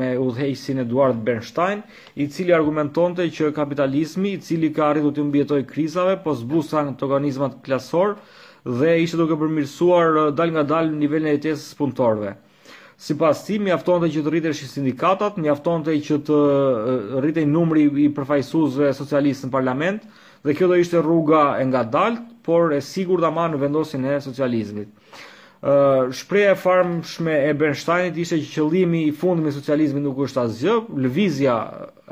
me 0.00 0.08
udhëheqësin 0.18 0.80
Eduard 0.82 1.20
Bernstein, 1.22 1.84
i 2.18 2.26
cili 2.26 2.52
argumentonte 2.54 3.22
që 3.30 3.52
kapitalizmi, 3.54 4.32
i 4.34 4.40
cili 4.42 4.72
ka 4.74 4.88
arritur 4.88 5.14
të 5.14 5.26
mbjetoj 5.28 5.60
krizave, 5.70 6.16
po 6.24 6.34
të 6.34 7.04
organizmat 7.06 7.60
klasor 7.64 8.16
dhe 8.64 8.98
ishte 9.04 9.16
duke 9.16 9.38
përmirësuar 9.38 10.32
dal 10.34 10.50
nga 10.52 10.62
dal 10.62 10.90
nivelin 10.90 11.28
e 11.30 11.36
jetesës 11.36 11.76
punëtorëve. 11.78 12.34
Sipas 12.98 13.44
tij, 13.46 13.58
mjaftonte 13.58 14.10
që 14.10 14.24
të 14.26 14.52
shi 14.54 14.66
sindikatat, 14.66 15.36
mjaftonte 15.36 15.94
që 15.94 16.18
të 16.26 16.36
rritej 17.22 17.46
numri 17.46 17.86
i 18.06 18.10
përfaqësuesve 18.10 18.90
socialistë 18.94 19.46
në 19.46 19.54
parlament, 19.54 20.02
dhe 20.42 20.54
kjo 20.54 20.66
do 20.68 20.74
ishte 20.82 20.98
rruga 21.02 21.54
e 21.60 21.66
ngadalt, 21.66 22.33
por 22.44 22.72
e 22.72 22.80
sigur 22.84 23.20
dhe 23.24 23.30
ma 23.32 23.46
në 23.48 23.60
vendosin 23.64 24.04
e 24.04 24.18
socializmit. 24.20 24.90
Uh, 25.64 26.10
shpreja 26.12 26.52
e 26.52 26.56
farmshme 26.60 27.32
e 27.48 27.52
Bernsteinit 27.56 28.18
ishte 28.20 28.36
që 28.36 28.50
qëllimi 28.52 29.02
i 29.08 29.12
fundë 29.16 29.46
me 29.46 29.52
socializmi 29.54 30.02
nuk 30.04 30.18
është 30.26 30.42
asgjë, 30.42 30.74
lëvizja 31.06 31.54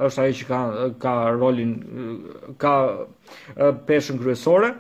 është 0.09 0.23
aje 0.23 0.37
që 0.39 0.47
ka 0.49 0.61
ka 1.03 1.13
rolin 1.37 1.75
ka 2.63 2.73
peshën 3.91 4.21
kryesore. 4.23 4.73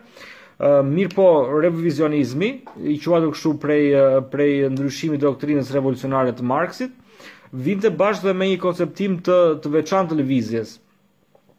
Uh, 0.62 0.80
mirë 0.88 1.12
po 1.18 1.26
revizionizmi, 1.60 2.48
i 2.94 2.96
quatur 3.04 3.34
kështu 3.34 3.54
prej 3.62 3.82
prej 4.32 4.54
ndryshimit 4.72 5.20
të 5.20 5.28
doktrinës 5.28 5.74
revolucionare 5.76 6.32
të 6.38 6.46
Marksit, 6.48 6.96
vinte 7.66 7.92
bashkë 8.00 8.30
dhe 8.30 8.38
me 8.40 8.48
një 8.54 8.60
konceptim 8.62 9.20
të 9.26 9.42
të 9.64 9.74
veçantë 9.76 10.14
të 10.14 10.22
lëvizjes 10.22 10.78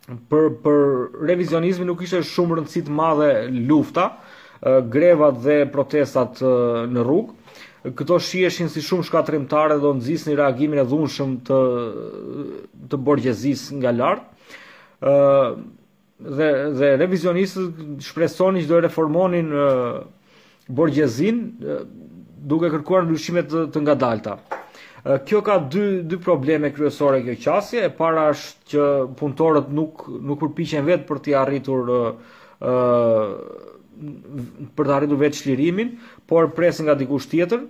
për 0.07 0.47
për 0.63 0.81
revizionizmin 1.29 1.87
nuk 1.87 2.01
ishte 2.03 2.19
shumë 2.27 2.57
rëndësi 2.59 2.81
të 2.87 2.95
madhe 2.95 3.27
lufta, 3.69 4.09
grevat 4.91 5.37
dhe 5.43 5.61
protestat 5.71 6.41
në 6.41 7.03
rrugë. 7.07 7.37
Këto 7.99 8.17
shiheshin 8.23 8.69
si 8.71 8.79
shumë 8.81 9.03
dhe 9.03 9.79
do 9.83 9.93
nxisnin 9.97 10.37
reagimin 10.39 10.79
e 10.79 10.85
dhunshëm 10.87 11.37
të 11.47 11.59
të 12.89 12.97
borgjezisë 13.07 13.75
nga 13.81 13.91
lart. 13.91 14.23
ë 15.01 15.55
dhe 16.23 16.47
dhe 16.79 16.95
revizionistët 17.01 17.99
shpresonin 18.05 18.63
që 18.63 18.67
do 18.69 18.79
reformonin 18.85 19.49
borgjezin 20.67 21.41
duke 22.51 22.69
kërkuar 22.71 23.03
ndryshime 23.03 23.43
të, 23.43 23.65
të 23.73 23.79
ngadalta. 23.83 24.37
Kjo 25.03 25.41
ka 25.43 25.57
dy 25.67 26.03
dy 26.07 26.15
probleme 26.23 26.69
kryesore 26.73 27.17
kjo 27.25 27.33
qasje. 27.43 27.81
E 27.83 27.91
para 27.91 28.29
është 28.31 28.71
që 28.71 28.83
punëtorët 29.19 29.71
nuk 29.75 30.05
nuk 30.23 30.39
përpiqen 30.45 30.85
vetë 30.87 31.07
për 31.09 31.19
të 31.25 31.33
arritur 31.41 31.89
ë 31.91 31.97
uh, 32.69 33.33
për 34.77 34.87
të 34.89 34.93
arritur 34.97 35.19
vetë 35.19 35.39
shlirimin, 35.41 35.91
por 36.29 36.47
presin 36.55 36.87
nga 36.87 36.95
dikush 36.99 37.27
tjetër 37.31 37.65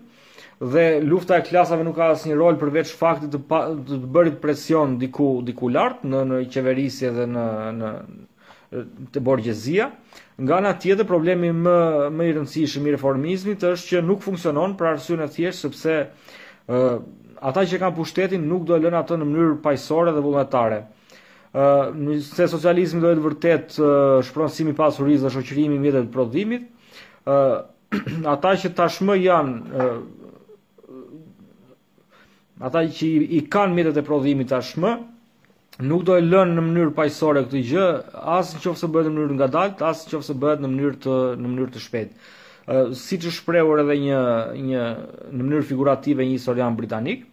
dhe 0.64 0.84
lufta 1.04 1.40
e 1.42 1.44
klasave 1.48 1.84
nuk 1.84 1.98
ka 1.98 2.12
asnjë 2.14 2.38
rol 2.38 2.56
përveç 2.62 2.94
faktit 2.96 3.34
të 3.34 3.42
pa, 3.50 3.64
të 3.74 3.98
bërit 4.16 4.38
presion 4.42 4.94
diku 5.02 5.40
diku 5.44 5.72
lart 5.74 6.06
në 6.06 6.22
në 6.30 6.40
qeverisje 6.54 7.10
dhe 7.18 7.26
në 7.34 7.48
në 7.82 9.26
borgjezia. 9.26 9.90
Nga 10.42 10.56
ana 10.60 10.72
tjetër 10.82 11.10
problemi 11.10 11.50
më 11.66 11.76
më 12.14 12.30
i 12.30 12.38
rëndësishëm 12.38 12.86
i 12.90 12.94
reformizmit 12.96 13.68
është 13.74 13.90
që 13.98 14.06
nuk 14.06 14.22
funksionon 14.24 14.78
për 14.78 14.94
arsye 14.94 15.20
të 15.26 15.30
thjeshtë 15.40 15.74
sepse 15.74 15.98
ë 16.74 16.80
ata 17.42 17.64
që 17.66 17.80
kanë 17.82 17.96
pushtetin 17.98 18.48
nuk 18.48 18.66
do 18.68 18.76
e 18.76 18.80
lënë 18.84 18.98
atë 19.02 19.18
në 19.18 19.26
mënyrë 19.30 19.58
pajësore 19.64 20.14
dhe 20.14 20.22
vullnetare. 20.24 20.82
Se 22.24 22.48
socializmi 22.50 23.02
do 23.02 23.12
e 23.14 23.18
të 23.20 23.24
vërtet 23.26 23.78
shpronësimi 24.30 24.74
pasuriz 24.78 25.22
dhe 25.26 25.30
shoqërimi 25.34 25.80
mjetet 25.82 26.08
të 26.10 26.14
prodhimit, 26.14 26.68
ata 28.36 28.52
që 28.60 28.72
tashmë 28.78 29.16
janë, 29.22 29.90
ata 32.68 32.82
që 32.98 33.10
i 33.40 33.42
kanë 33.54 33.78
mjetet 33.80 34.00
të 34.02 34.06
prodhimit 34.10 34.50
tashmë, 34.52 34.94
nuk 35.90 36.04
do 36.10 36.18
e 36.18 36.22
lënë 36.26 36.58
në 36.58 36.64
mënyrë 36.70 36.96
pajësore 36.98 37.46
këtë 37.48 37.64
gjë, 37.74 37.88
asë 38.38 38.58
në 38.60 38.64
qofë 38.66 38.82
se 38.82 38.92
bëhet 38.94 39.10
në 39.12 39.18
mënyrë 39.20 39.38
nga 39.42 39.52
dalt, 39.58 39.84
asë 39.94 40.08
në 40.10 40.16
qofë 40.16 40.30
se 40.32 40.40
bëhet 40.46 40.64
në 40.66 40.74
mënyrë 40.74 41.74
të 41.78 41.86
shpetë 41.88 42.32
si 42.96 43.18
që 43.20 43.32
shprehur 43.34 43.82
edhe 43.84 43.96
një, 44.00 44.20
një, 44.64 44.82
në 45.36 45.42
mënyrë 45.48 45.66
figurative 45.68 46.24
një 46.28 46.38
historian 46.38 46.78
britanik, 46.78 47.26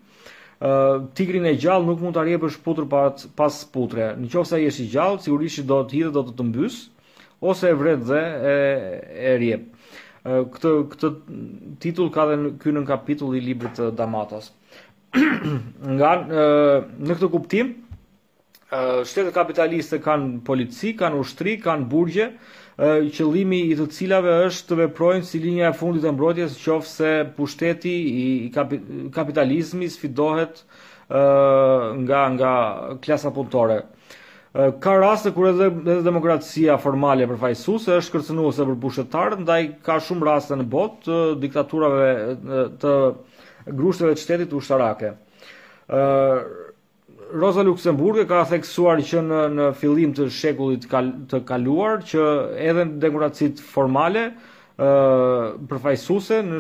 tigrin 1.17 1.47
e 1.49 1.55
gjallë 1.57 1.87
nuk 1.89 2.01
mund 2.05 2.17
të 2.17 2.21
arje 2.25 2.39
për 2.43 2.85
pas, 2.91 3.29
pas 3.39 3.61
putre. 3.73 4.11
Në 4.19 4.31
qofë 4.33 4.49
se 4.51 4.59
jeshtë 4.63 4.83
i 4.87 4.93
gjallë, 4.97 5.23
sigurisht 5.27 5.61
që 5.61 5.67
do 5.71 5.79
të 5.89 5.95
hidhe 6.01 6.13
do 6.19 6.25
të 6.27 6.35
të 6.41 6.49
mbys, 6.51 6.81
ose 7.41 7.71
e 7.71 7.77
vret 7.81 8.03
dhe 8.11 8.23
e, 8.51 8.55
e 9.31 9.37
rjep. 9.41 9.69
këtë, 10.27 10.71
këtë 10.93 11.13
titull 11.81 12.11
ka 12.13 12.27
dhe 12.29 12.57
kynë 12.61 12.83
në 12.83 12.91
kapitull 12.91 13.39
i 13.39 13.45
librit 13.45 13.79
të 13.79 13.93
Damatas. 13.97 14.51
Nga, 15.17 16.11
në 17.01 17.17
këtë 17.17 17.31
kuptim, 17.33 17.71
uh, 18.71 19.01
shtetet 19.09 19.33
kapitaliste 19.35 19.99
kanë 20.05 20.43
polici, 20.47 20.93
kanë 20.99 21.19
ushtri, 21.25 21.57
kanë 21.65 21.89
burgje, 21.91 22.33
qëllimi 22.81 23.59
i 23.69 23.77
të 23.77 23.85
cilave 23.93 24.33
është 24.47 24.71
të 24.71 24.77
veprojnë 24.85 25.27
si 25.29 25.39
linja 25.43 25.69
e 25.69 25.77
fundit 25.77 26.05
e 26.09 26.13
mbrojtjes 26.17 26.55
nëse 26.65 27.11
pushteti 27.37 27.93
i 28.23 28.27
kapitalizmit 28.55 29.93
sfidohet 29.93 30.63
nga 31.11 32.21
nga 32.39 32.53
klasa 33.05 33.33
punëtore. 33.37 33.83
Ka 34.83 34.95
raste 34.99 35.31
kur 35.37 35.51
edhe 35.53 36.01
demokracia 36.07 36.79
formale 36.83 37.29
përfaqësuese 37.31 38.01
është 38.01 38.17
kërcënuese 38.17 38.67
për 38.71 38.81
pushtetarët, 38.83 39.45
ndaj 39.45 39.63
ka 39.87 39.99
shumë 40.03 40.27
raste 40.27 40.57
në 40.59 40.67
botë 40.71 41.03
të 41.05 41.21
diktaturave 41.45 42.09
të 42.81 42.95
grushteve 43.79 44.17
të 44.17 44.25
shtetit 44.25 44.57
ushtarake. 44.57 45.13
Rosa 47.33 47.63
Luxemburgë 47.67 48.25
ka 48.29 48.43
theksuar 48.51 49.01
që 49.07 49.21
në, 49.27 49.41
në 49.57 49.67
fillim 49.79 50.15
të 50.19 50.27
shekullit 50.35 50.87
kal, 50.91 51.11
të 51.31 51.41
kaluar 51.49 52.03
që 52.11 52.25
edhe 52.71 52.87
në 52.89 52.99
demokracit 53.05 53.61
formale 53.71 54.25
uh, 54.31 55.55
përfajsuse 55.71 56.41
në, 56.49 56.59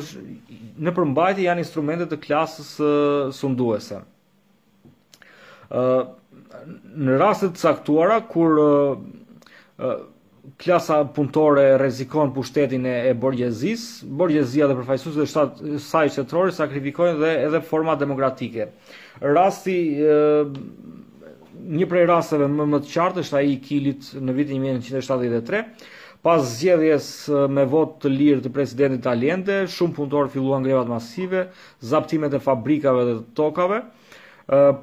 në 0.86 0.92
përmbajti 0.98 1.48
janë 1.48 1.64
instrumentet 1.64 2.10
të 2.14 2.20
klasës 2.28 2.70
uh, 2.82 3.34
sunduese. 3.40 4.00
Uh, 5.70 6.12
në 6.94 7.18
rastet 7.20 7.58
caktuara 7.60 8.20
kur 8.30 8.60
uh, 8.60 9.04
uh, 9.78 10.00
klasa 10.60 11.00
punëtore 11.14 11.76
rrezikon 11.80 12.30
pushtetin 12.36 12.86
e, 12.88 12.96
e 13.10 13.12
borgjezis, 13.24 13.82
borgjezia 14.20 14.68
dhe 14.70 14.76
përfaqësuesit 14.78 15.24
e 15.24 15.28
shtat 15.28 15.60
saj 15.86 16.06
qetror 16.16 16.52
sakrifikojnë 16.56 17.18
dhe 17.22 17.30
edhe 17.48 17.60
forma 17.66 17.96
demokratike. 18.00 18.68
Rasti 19.22 19.76
e, 20.00 20.18
një 21.80 21.88
prej 21.90 22.06
rasteve 22.10 22.48
më 22.50 22.68
më 22.74 22.82
të 22.86 22.92
qartë 22.94 23.24
është 23.24 23.38
ai 23.40 23.46
i 23.54 23.58
Kilit 23.66 24.12
në 24.20 24.36
vitin 24.40 24.64
1973, 24.66 25.62
pas 26.24 26.42
zgjedhjes 26.52 27.06
me 27.52 27.64
votë 27.72 28.02
të 28.02 28.10
lirë 28.16 28.44
të 28.46 28.52
presidentit 28.56 29.06
Allende, 29.08 29.62
shumë 29.76 29.96
punëtorë 29.96 30.32
filluan 30.34 30.66
grevat 30.66 30.90
masive, 30.92 31.46
zaptimet 31.94 32.36
e 32.36 32.42
fabrikave 32.44 33.06
dhe 33.08 33.16
të 33.22 33.36
tokave 33.40 33.80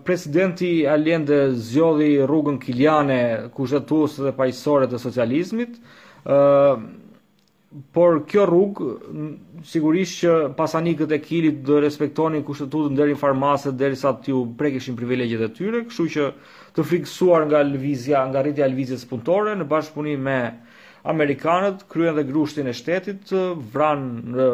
presidenti 0.04 0.86
Allende 0.88 1.52
zgjodhi 1.52 2.14
rrugën 2.24 2.56
Kiliane, 2.64 3.22
kushtetues 3.56 4.16
dhe 4.24 4.32
pajësore 4.38 4.88
të 4.88 5.00
socializmit. 5.04 5.76
ë 6.26 6.80
por 7.94 8.22
kjo 8.32 8.46
rrug 8.48 8.78
sigurisht 9.70 10.22
që 10.24 10.32
pasanikët 10.56 11.12
e 11.12 11.20
Kilit 11.22 11.58
do 11.68 11.82
respektonin 11.84 12.46
kushtetutën 12.48 12.96
deri 12.96 13.12
në 13.14 13.20
farmace 13.20 13.74
derisa 13.78 14.14
të 14.24 14.32
u 14.34 14.46
prekishin 14.58 14.96
privilegjet 14.96 15.42
e 15.44 15.50
tyre, 15.54 15.82
kështu 15.86 16.06
që 16.16 16.26
të 16.76 16.86
fiksuar 16.90 17.44
nga 17.46 17.62
lvizja, 17.68 18.24
nga 18.32 18.42
rritja 18.42 18.66
e 18.66 19.02
punëtore 19.12 19.58
në 19.60 19.68
bashkëpunim 19.68 20.20
me 20.20 20.40
amerikanët, 21.04 21.84
kryen 21.92 22.16
dhe 22.16 22.24
grushtin 22.24 22.68
e 22.72 22.74
shtetit, 22.74 23.36
vran 23.76 24.24
në 24.36 24.48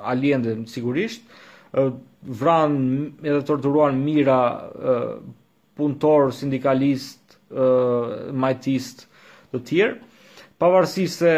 Allende 0.00 0.56
sigurisht 0.66 1.22
vran 1.72 2.74
edhe 3.22 3.40
torturuan 3.46 3.98
mira 4.04 4.40
punëtor 5.76 6.30
sindikalist 6.34 7.38
majtist 8.32 9.06
të 9.52 9.60
tjerë 9.70 9.96
pavarësisht 10.56 11.18
se 11.20 11.32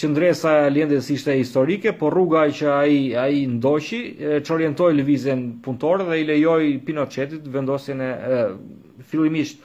qendresa 0.00 0.56
e 0.64 0.70
lëndës 0.74 1.08
ishte 1.14 1.36
historike 1.38 1.92
por 2.00 2.12
rruga 2.16 2.46
që 2.50 2.68
ai 2.72 2.96
ai 3.24 3.44
ndoqi 3.46 4.00
çorientoi 4.46 4.90
lëvizjen 4.96 5.44
punëtorë 5.64 6.08
dhe 6.08 6.18
i 6.22 6.26
lejoi 6.30 6.66
Pinochetit 6.86 7.46
vendosjen 7.54 8.00
e 8.02 8.12
fillimisht 9.06 9.62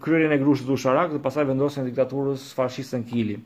kryerjen 0.00 0.32
e 0.36 0.38
grushës 0.38 0.70
ushqarak 0.70 1.10
dhe 1.16 1.20
pastaj 1.24 1.46
vendosjen 1.48 1.82
e 1.84 1.90
diktaturës 1.90 2.52
fashiste 2.54 3.00
në 3.02 3.10
Kili 3.10 3.40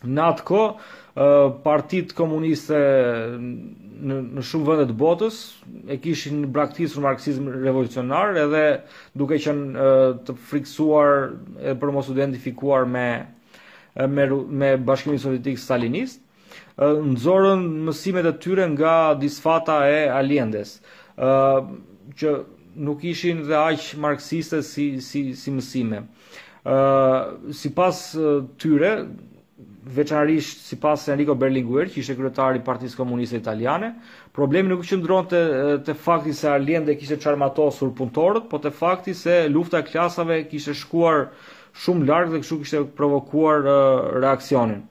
Në 0.00 0.22
atë 0.32 0.44
kohë, 0.48 0.72
partitë 1.16 2.14
komuniste 2.14 2.78
në 4.00 4.16
në 4.40 4.42
shumë 4.46 4.64
vende 4.68 4.84
të 4.88 4.94
botës 4.96 5.36
e 5.92 5.96
kishin 6.00 6.44
braktisur 6.54 7.02
marksizmin 7.04 7.50
revolucionar 7.62 8.34
edhe 8.44 8.62
duke 9.18 9.36
qenë 9.42 9.88
të 10.24 10.34
frikësuar 10.34 11.32
e 11.60 11.74
për 11.76 11.92
mos 11.92 12.08
u 12.10 12.14
identifikuar 12.14 12.86
me 12.88 13.08
me 14.14 14.26
me 14.30 14.70
bashkimin 14.88 15.18
sovjetik 15.18 15.58
stalinist 15.58 16.20
nxorën 16.80 17.60
mësimet 17.84 18.24
e 18.30 18.38
tyre 18.40 18.68
nga 18.72 18.94
disfata 19.20 19.80
e 19.98 20.08
aliendes 20.08 20.76
që 21.18 22.30
nuk 22.86 23.04
ishin 23.04 23.42
dhe 23.50 23.56
aq 23.66 23.90
marksiste 24.00 24.62
si 24.62 25.00
si 25.00 25.34
si 25.36 25.50
mësime 25.50 26.04
ë 26.60 27.36
uh, 27.50 28.46
tyre 28.60 28.90
veçarisht 29.86 30.60
si 30.60 30.76
pas 30.76 31.08
Enrico 31.08 31.34
Berlinguer, 31.40 31.88
që 31.88 32.02
ishte 32.02 32.16
kryetari 32.18 32.60
i 32.60 32.64
Partisë 32.64 32.98
Komuniste 32.98 33.38
Italiane, 33.40 33.94
problemi 34.36 34.68
nuk 34.72 34.82
qëndron 34.86 35.28
të, 35.30 35.40
të 35.86 35.94
fakti 36.04 36.34
se 36.36 36.50
Arlende 36.52 36.96
kishte 37.00 37.16
qarmatosur 37.22 37.92
punëtorët, 37.96 38.48
po 38.50 38.60
të 38.60 38.72
fakti 38.76 39.14
se 39.16 39.42
lufta 39.48 39.80
e 39.80 39.86
klasave 39.88 40.42
kishte 40.50 40.74
shkuar 40.76 41.30
shumë 41.80 42.08
larg 42.10 42.34
dhe 42.34 42.42
këshu 42.42 42.58
kishte 42.60 42.82
provokuar 42.98 43.64
uh, 43.64 43.74
reaksionin. 44.20 44.82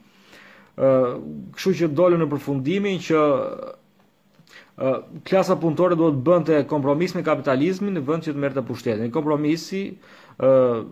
Ë, 0.79 0.89
uh, 0.89 1.17
kështu 1.57 1.75
që 1.83 1.91
dolën 1.97 2.23
në 2.23 2.29
përfundimin 2.33 3.01
që 3.05 3.21
uh, 3.21 4.99
klasa 5.27 5.57
punëtore 5.61 5.99
duhet 5.99 6.21
bënte 6.25 6.63
kompromis 6.71 7.13
me 7.17 7.25
kapitalizmin 7.27 7.99
në 7.99 8.05
vend 8.09 8.25
që 8.25 8.33
të 8.33 8.41
merrte 8.45 8.63
pushtetin. 8.65 9.11
Kompromisi 9.13 9.83
ë 9.93 10.53
uh, 10.53 10.85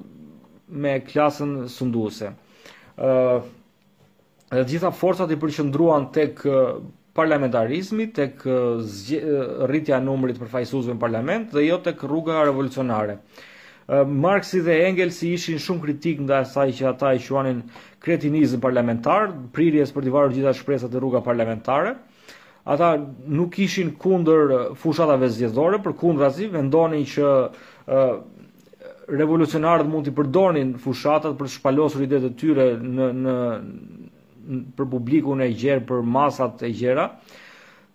me 0.68 0.98
klasën 1.08 1.64
sunduese. 1.72 2.36
ë 2.98 3.12
uh, 3.26 3.54
dhe 4.50 4.64
gjitha 4.64 4.92
forcat 4.96 5.32
i 5.32 5.36
përqëndruan 5.40 6.08
tek 6.16 6.40
parlamentarizmi, 7.18 8.08
tek 8.16 8.44
rritja 9.68 9.98
numrit 10.00 10.38
për 10.40 10.52
fajsuzve 10.54 10.96
në 10.96 11.02
parlament 11.04 11.52
dhe 11.52 11.66
jo 11.66 11.82
tek 11.84 12.04
rruga 12.08 12.44
revolucionare. 12.48 13.18
Marksi 14.04 14.60
dhe 14.64 14.76
Engelsi 14.88 15.34
ishin 15.38 15.60
shumë 15.64 15.84
kritik 15.84 16.20
nda 16.24 16.42
saj 16.48 16.70
që 16.80 16.88
ata 16.94 17.14
i 17.16 17.22
quanin 17.24 17.62
kretinizm 18.04 18.62
parlamentar, 18.64 19.30
prirjes 19.56 19.92
për 19.96 20.08
të 20.08 20.16
varur 20.16 20.36
gjitha 20.36 20.54
shpresat 20.56 20.96
e 20.96 21.00
rruga 21.02 21.22
parlamentare. 21.24 21.96
Ata 22.68 22.96
nuk 23.28 23.56
ishin 23.64 23.94
kundër 24.00 24.74
fushatave 24.80 25.30
zgjedhore, 25.32 25.80
për 25.84 25.94
kundër 26.04 26.28
azi, 26.28 26.50
vendonin 26.52 27.06
që 27.08 27.28
uh, 27.28 28.10
revolucionarët 29.08 29.88
mund 29.88 30.08
t'i 30.08 30.12
përdonin 30.16 30.74
fushatat 30.84 31.38
për 31.40 31.52
shpalosur 31.56 32.04
ide 32.04 32.20
të 32.26 32.34
tyre 32.42 32.74
në, 32.84 33.08
në, 33.24 33.38
për 34.78 34.88
publikun 34.92 35.42
e 35.44 35.50
gjerë, 35.52 35.84
për 35.90 36.04
masat 36.08 36.62
e 36.64 36.70
gjera. 36.72 37.08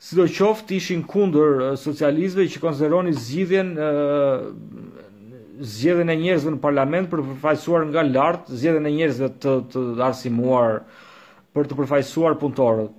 Si 0.02 0.16
do 0.18 0.24
qoftë 0.26 0.74
ishin 0.78 1.04
kundër 1.08 1.76
socialistëve 1.78 2.48
që 2.54 2.62
konsideronin 2.64 3.14
zgjidhjen 3.14 3.68
ë 3.78 3.90
zgjedhjen 5.62 6.10
e 6.10 6.16
njerëzve 6.18 6.56
në 6.56 6.58
parlament 6.64 7.10
për 7.12 7.20
të 7.22 7.28
përfaqësuar 7.30 7.84
nga 7.92 8.02
lart 8.08 8.48
zgjedhjen 8.50 8.88
e 8.88 8.92
njerëzve 8.96 9.28
të 9.42 9.54
të 9.70 9.84
arsimuar 10.02 10.80
për 11.54 11.68
të 11.70 11.78
përfaqësuar 11.78 12.38
punëtorët. 12.42 12.98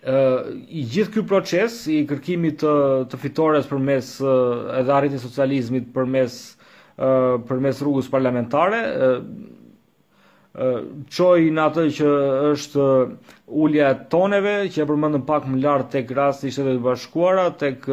Uh, 0.00 0.54
i 0.72 0.80
gjithë 0.88 1.12
ky 1.12 1.22
proces 1.28 1.74
i 1.92 1.98
kërkimit 2.08 2.62
të, 2.62 2.70
të 3.12 3.18
fitores 3.20 3.66
përmes 3.68 4.14
uh, 4.24 4.78
edhe 4.78 4.94
arritjes 4.96 5.20
socializmit 5.26 5.90
përmes 5.92 6.36
uh, 6.96 7.34
përmes 7.44 7.82
rrugës 7.84 8.08
parlamentare 8.08 8.78
qoj 10.50 11.40
në 11.54 11.60
atë 11.70 11.82
që 11.94 12.08
është 12.50 12.84
ullja 13.62 13.90
e 13.94 13.98
toneve, 14.10 14.54
që 14.74 14.82
e 14.82 14.86
përmëndën 14.88 15.22
pak 15.28 15.44
më 15.46 15.60
lartë 15.62 15.92
tek 15.94 16.08
rasti 16.18 16.50
i 16.50 16.54
shtetet 16.54 16.80
bashkuara, 16.82 17.48
tek 17.60 17.84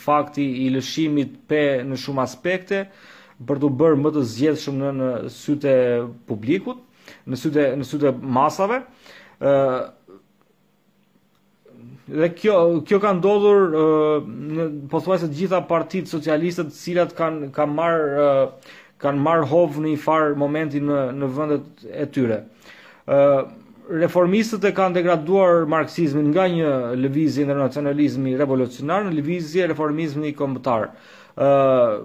fakti 0.00 0.46
i 0.64 0.70
lëshimit 0.72 1.36
pe 1.50 1.60
në 1.84 1.98
shumë 2.00 2.22
aspekte, 2.24 2.84
për 3.44 3.60
të 3.60 3.70
bërë 3.82 4.00
më 4.00 4.14
të 4.16 4.22
zjedhë 4.32 4.62
shumë 4.64 4.80
në, 4.82 4.92
në 5.26 5.32
syte 5.34 5.74
publikut, 6.30 6.80
në 7.28 7.40
syte, 7.42 7.66
në 7.82 7.88
syte 7.90 8.14
masave. 8.16 8.80
dhe 12.04 12.26
kjo, 12.36 12.54
kjo 12.88 12.98
ka 13.00 13.12
ndodhur 13.16 13.60
në, 14.28 14.64
po 14.92 15.00
thuaj 15.00 15.18
se 15.22 15.28
gjitha 15.32 15.62
partit 15.68 16.08
socialistët 16.08 16.72
cilat 16.76 17.14
kanë 17.16 17.48
kan 17.56 17.70
marë 17.72 18.24
kanë 19.04 19.24
marrë 19.24 19.48
hovë 19.52 19.84
në 19.84 19.92
i 19.94 19.98
farë 20.00 20.38
momentin 20.40 20.88
në, 20.88 21.02
në 21.20 21.32
vëndet 21.38 21.84
e 21.90 22.06
tyre. 22.14 22.40
Reformistët 23.94 24.64
e 24.64 24.72
kanë 24.76 24.96
degraduar 24.98 25.66
marxizmin 25.68 26.30
nga 26.32 26.46
një 26.48 26.70
lëvizje 27.04 27.44
internacionalizmi 27.44 28.32
revolucionar 28.40 29.04
në 29.04 29.18
lëvizje 29.18 29.66
reformizmi 29.74 30.32
kombëtar. 30.38 30.90
Uh, 31.34 31.96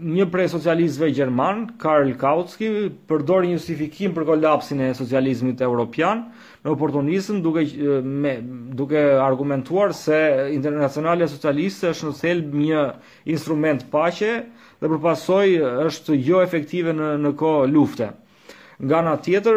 një 0.00 0.24
prej 0.32 0.46
socialistëve 0.48 1.10
gjerman, 1.12 1.66
Karl 1.82 2.14
Kautsky, 2.16 2.70
përdor 3.10 3.44
një 3.44 3.58
justifikim 3.58 4.14
për 4.16 4.24
kolapsin 4.30 4.80
e 4.80 4.94
socializmit 4.96 5.60
evropian 5.60 6.22
në 6.64 6.72
oportunizëm 6.72 7.42
duke 7.44 7.66
me, 8.00 8.38
duke 8.72 9.02
argumentuar 9.20 9.92
se 9.94 10.16
Internacionale 10.56 11.28
Socialiste 11.28 11.92
është 11.92 12.08
në 12.08 12.16
thelb 12.22 12.56
një 12.62 12.86
instrument 13.36 13.84
paqe, 13.92 14.32
dhe 14.80 14.88
për 14.88 15.00
pasoj 15.02 15.56
është 15.88 16.16
jo 16.22 16.42
efektive 16.44 16.92
në 16.94 17.12
në 17.24 17.32
kohë 17.40 17.68
lufte. 17.72 18.12
Nga 18.78 18.98
ana 19.00 19.16
tjetër, 19.18 19.56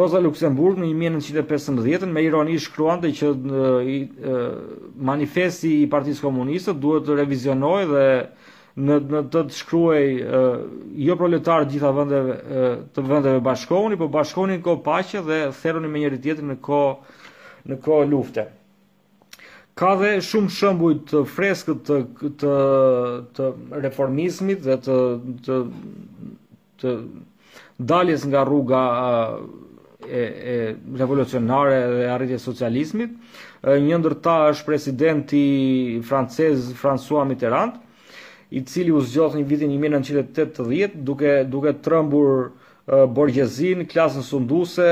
Roza 0.00 0.20
Luxemburg 0.24 0.78
në 0.80 0.88
1915 0.96 2.06
me 2.08 2.22
ironi 2.24 2.56
shkruante 2.64 3.10
që 3.12 3.34
manifesti 5.04 5.74
i 5.82 5.90
Partisë 5.92 6.24
Komuniste 6.24 6.72
duhet 6.80 7.04
të 7.10 7.18
revizionoj 7.20 7.82
dhe 7.90 8.06
në 8.80 8.96
në 9.10 9.20
të, 9.34 9.42
të 9.50 9.58
shkruaj 9.60 10.00
jo 11.04 11.16
proletar 11.20 11.66
gjitha 11.68 11.90
vendeve 11.92 12.38
të 12.96 13.04
vendeve 13.04 13.42
bashkohuni, 13.50 14.00
por 14.00 14.08
bashkohuni 14.14 14.60
në 14.62 14.78
paqe 14.86 15.20
dhe 15.26 15.42
theroni 15.60 15.92
me 15.92 16.00
njëri 16.06 16.22
tjetrin 16.24 16.54
në 16.54 16.58
kohë 16.64 17.20
në 17.74 17.78
kohë 17.84 18.08
lufte 18.14 18.46
ka 19.78 19.94
dhe 20.00 20.10
shumë 20.28 20.50
shëmbuj 20.56 20.94
të 21.10 21.22
freskët 21.34 21.82
të, 21.88 21.98
të, 22.42 22.54
të 23.38 23.50
reformismit 23.86 24.62
dhe 24.66 24.76
të, 24.86 24.98
të, 25.46 25.60
të 26.82 26.94
daljes 27.92 28.24
nga 28.28 28.42
rruga 28.48 28.80
e, 30.06 30.22
e 30.22 30.56
revolucionare 31.02 31.78
dhe 31.94 32.08
arritje 32.14 32.38
socialismit. 32.46 33.14
Një 33.64 34.00
ndërta 34.00 34.36
është 34.54 34.66
presidenti 34.68 35.44
francez 36.10 36.70
François 36.80 37.26
Mitterrand, 37.28 37.76
i 38.50 38.64
cili 38.66 38.90
u 38.90 39.00
zgjodh 39.06 39.36
në 39.38 39.44
vitin 39.46 39.70
1980 39.78 40.94
duke 41.06 41.36
duke 41.46 41.76
trembur 41.86 42.48
borgjezin, 43.08 43.84
klasën 43.86 44.22
sunduse, 44.26 44.86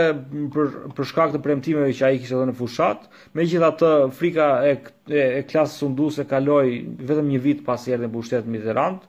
për, 0.55 0.69
për 0.95 1.09
shkak 1.11 1.33
të 1.35 1.39
premtimeve 1.43 1.91
që 1.99 2.05
a 2.07 2.11
i 2.15 2.21
kishtë 2.23 2.37
edhe 2.37 2.45
në 2.53 2.55
fushat, 2.61 3.09
me 3.35 3.47
gjitha 3.49 3.71
të 3.81 3.89
frika 4.15 4.47
e, 4.71 4.75
e, 5.11 5.25
klasën 5.49 5.83
sunduse 5.83 6.27
kaloi 6.31 6.85
vetëm 7.09 7.33
një 7.33 7.41
vit 7.47 7.65
pas 7.67 7.89
i 7.89 7.97
erdhën 7.97 8.13
pushtet 8.15 8.47
në 8.47 8.55
Mitterrand, 8.55 9.03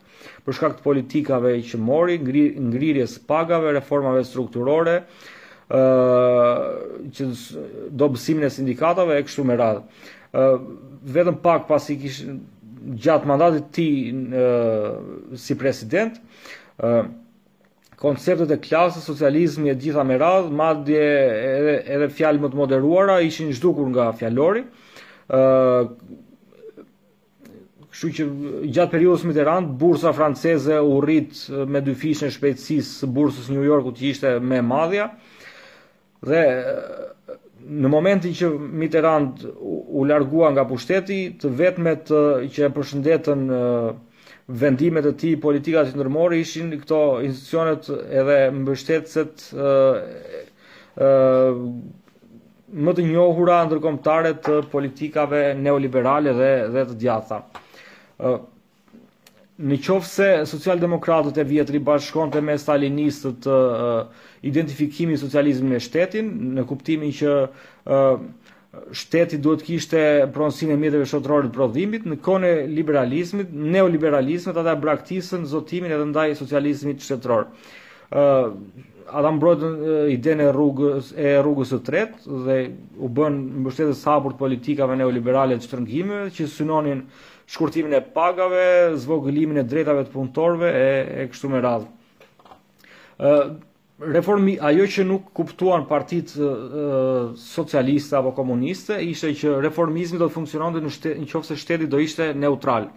për 0.45 0.57
shkak 0.57 0.79
të 0.79 0.85
politikave 0.87 1.53
që 1.69 1.81
mori, 1.85 2.17
ngrirjes 2.69 3.19
pagave, 3.29 3.75
reformave 3.77 4.23
strukturore, 4.27 5.03
që 5.69 7.29
do 7.93 8.07
bësimin 8.09 8.47
e 8.47 8.49
sindikatave 8.49 9.19
e 9.21 9.25
kështu 9.27 9.45
me 9.45 9.57
radhë. 9.59 9.83
vetëm 11.13 11.35
pak 11.43 11.67
pas 11.69 11.85
i 11.93 11.97
kishtë 11.99 12.37
gjatë 12.97 13.27
mandatit 13.29 13.69
ti 13.75 13.89
si 15.37 15.57
president, 15.61 16.17
konceptet 17.99 18.51
e 18.53 18.57
klasës, 18.63 19.03
socializmi 19.05 19.71
e 19.71 19.75
gjitha 19.77 20.05
me 20.07 20.15
radhë, 20.21 20.53
madje 20.55 21.01
edhe, 21.03 21.75
edhe 21.97 22.07
fjalë 22.15 22.43
më 22.45 22.51
të 22.53 22.59
moderuara 22.61 23.19
ishin 23.25 23.51
zhdukur 23.53 23.91
nga 23.93 24.11
fjalori. 24.19 24.65
ë 25.27 25.91
Kështu 27.89 28.09
që 28.15 28.25
gjatë 28.69 28.91
periudhës 28.93 29.23
Mitterrand, 29.25 29.71
bursa 29.81 30.11
franceze 30.13 30.75
u 30.85 30.99
rrit 31.01 31.33
me 31.67 31.79
dy 31.83 31.95
fishën 31.97 32.29
shpejtësisë 32.31 32.99
së 33.01 33.07
bursës 33.09 33.47
New 33.49 33.63
Yorkut 33.65 33.97
që 33.97 34.11
ishte 34.11 34.33
më 34.39 34.59
e 34.61 34.65
madhja. 34.69 35.07
Dhe 36.21 36.43
në 37.81 37.89
momentin 37.91 38.35
që 38.37 38.51
Mitterrand 38.79 39.41
u 39.59 40.05
largua 40.05 40.51
nga 40.53 40.67
pushteti, 40.69 41.33
të 41.41 41.51
vetmet 41.59 42.13
që 42.53 42.69
e 42.69 42.71
përshëndetën 42.77 43.49
vendimet 44.51 45.05
e 45.05 45.13
tij 45.13 45.37
politike 45.41 45.83
të 45.91 45.97
ndërmore 45.99 46.39
ishin 46.41 46.71
këto 46.81 46.99
institucionet 47.25 47.89
edhe 47.93 48.37
mbështetësit 48.57 49.43
ë 49.53 49.73
ë 50.97 51.09
më 52.85 52.95
të 52.97 53.05
njohura 53.11 53.59
ndërkombëtare 53.67 54.31
të 54.45 54.55
politikave 54.73 55.43
neoliberale 55.57 56.33
dhe 56.39 56.49
dhe 56.75 56.87
të 56.91 56.97
djatha. 57.03 57.43
ë 58.19 58.31
Në 59.69 59.75
qoftë 59.83 60.07
se 60.07 60.27
socialdemokratët 60.47 61.41
e 61.41 61.43
vjetri 61.43 61.81
bashkonte 61.83 62.39
me 62.41 62.53
stalinistët 62.57 63.43
identifikimin 64.47 65.19
socializmin 65.19 65.73
me 65.73 65.79
shtetin, 65.83 66.29
në 66.55 66.63
kuptimin 66.69 67.11
që 67.17 67.33
shteti 68.93 69.37
duhet 69.41 69.63
kishte 69.65 70.01
pronësinë 70.33 70.75
e 70.75 70.79
mjeteve 70.79 71.07
shoqërore 71.09 71.47
të 71.49 71.55
prodhimit 71.55 72.03
në 72.05 72.19
kohën 72.25 72.45
e 72.45 72.51
liberalizmit, 72.69 73.49
neoliberalizmit, 73.49 74.57
ata 74.61 74.75
braktisën 74.79 75.47
zotimin 75.49 75.93
edhe 75.95 76.05
ndaj 76.11 76.33
socializmit 76.39 77.01
shtetëror. 77.05 77.47
ë 78.09 78.17
uh, 78.21 78.53
ata 79.09 79.31
mbrojtën 79.33 79.73
uh, 79.73 80.09
idenë 80.11 80.49
rrugës 80.53 81.11
e 81.17 81.35
rrugës 81.41 81.71
së 81.73 81.79
tretë 81.85 82.37
dhe 82.45 82.57
u 83.05 83.09
bën 83.17 83.35
mbështetës 83.61 84.01
së 84.01 84.09
hapur 84.09 84.33
të 84.33 84.41
politikave 84.41 84.95
neoliberale 84.97 85.57
të 85.59 85.65
shtrëngimeve 85.67 86.31
që 86.33 86.47
synonin 86.49 87.03
shkurtimin 87.49 87.93
e 87.97 88.01
pagave, 88.01 88.65
zvogëlimin 89.01 89.61
e 89.61 89.65
drejtave 89.65 90.07
të 90.07 90.13
punëtorëve 90.15 90.69
e, 90.73 90.89
e 91.23 91.27
kështu 91.33 91.49
me 91.53 91.61
radhë. 91.61 91.87
ë 93.19 93.33
uh, 93.33 93.57
reformi 93.99 94.57
ajo 94.61 94.85
që 94.87 95.03
nuk 95.07 95.29
kuptuan 95.35 95.83
partitë 95.89 96.47
socialiste 97.39 98.15
apo 98.15 98.31
komuniste 98.37 98.95
ishte 99.03 99.33
që 99.41 99.57
reformizmi 99.67 100.19
do 100.21 100.29
të 100.29 100.35
funksiononte 100.37 100.81
në 100.85 100.91
shtet, 100.93 101.17
nëse 101.25 101.57
shteti 101.59 101.87
do 101.91 101.99
ishte 101.99 102.29
neutral. 102.33 102.87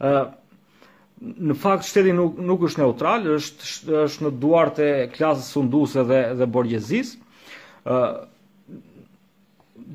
ë 0.00 0.32
në 1.24 1.54
fakt 1.56 1.86
shteti 1.88 2.12
nuk 2.12 2.36
nuk 2.44 2.66
është 2.68 2.82
neutral, 2.82 3.24
është 3.38 3.96
është 4.04 4.24
në 4.26 4.30
duart 4.42 4.78
e 4.84 4.90
klasës 5.14 5.52
funduese 5.56 6.04
dhe 6.04 6.18
dhe 6.36 6.46
borgjezisë. 6.52 7.16
ë 7.86 8.24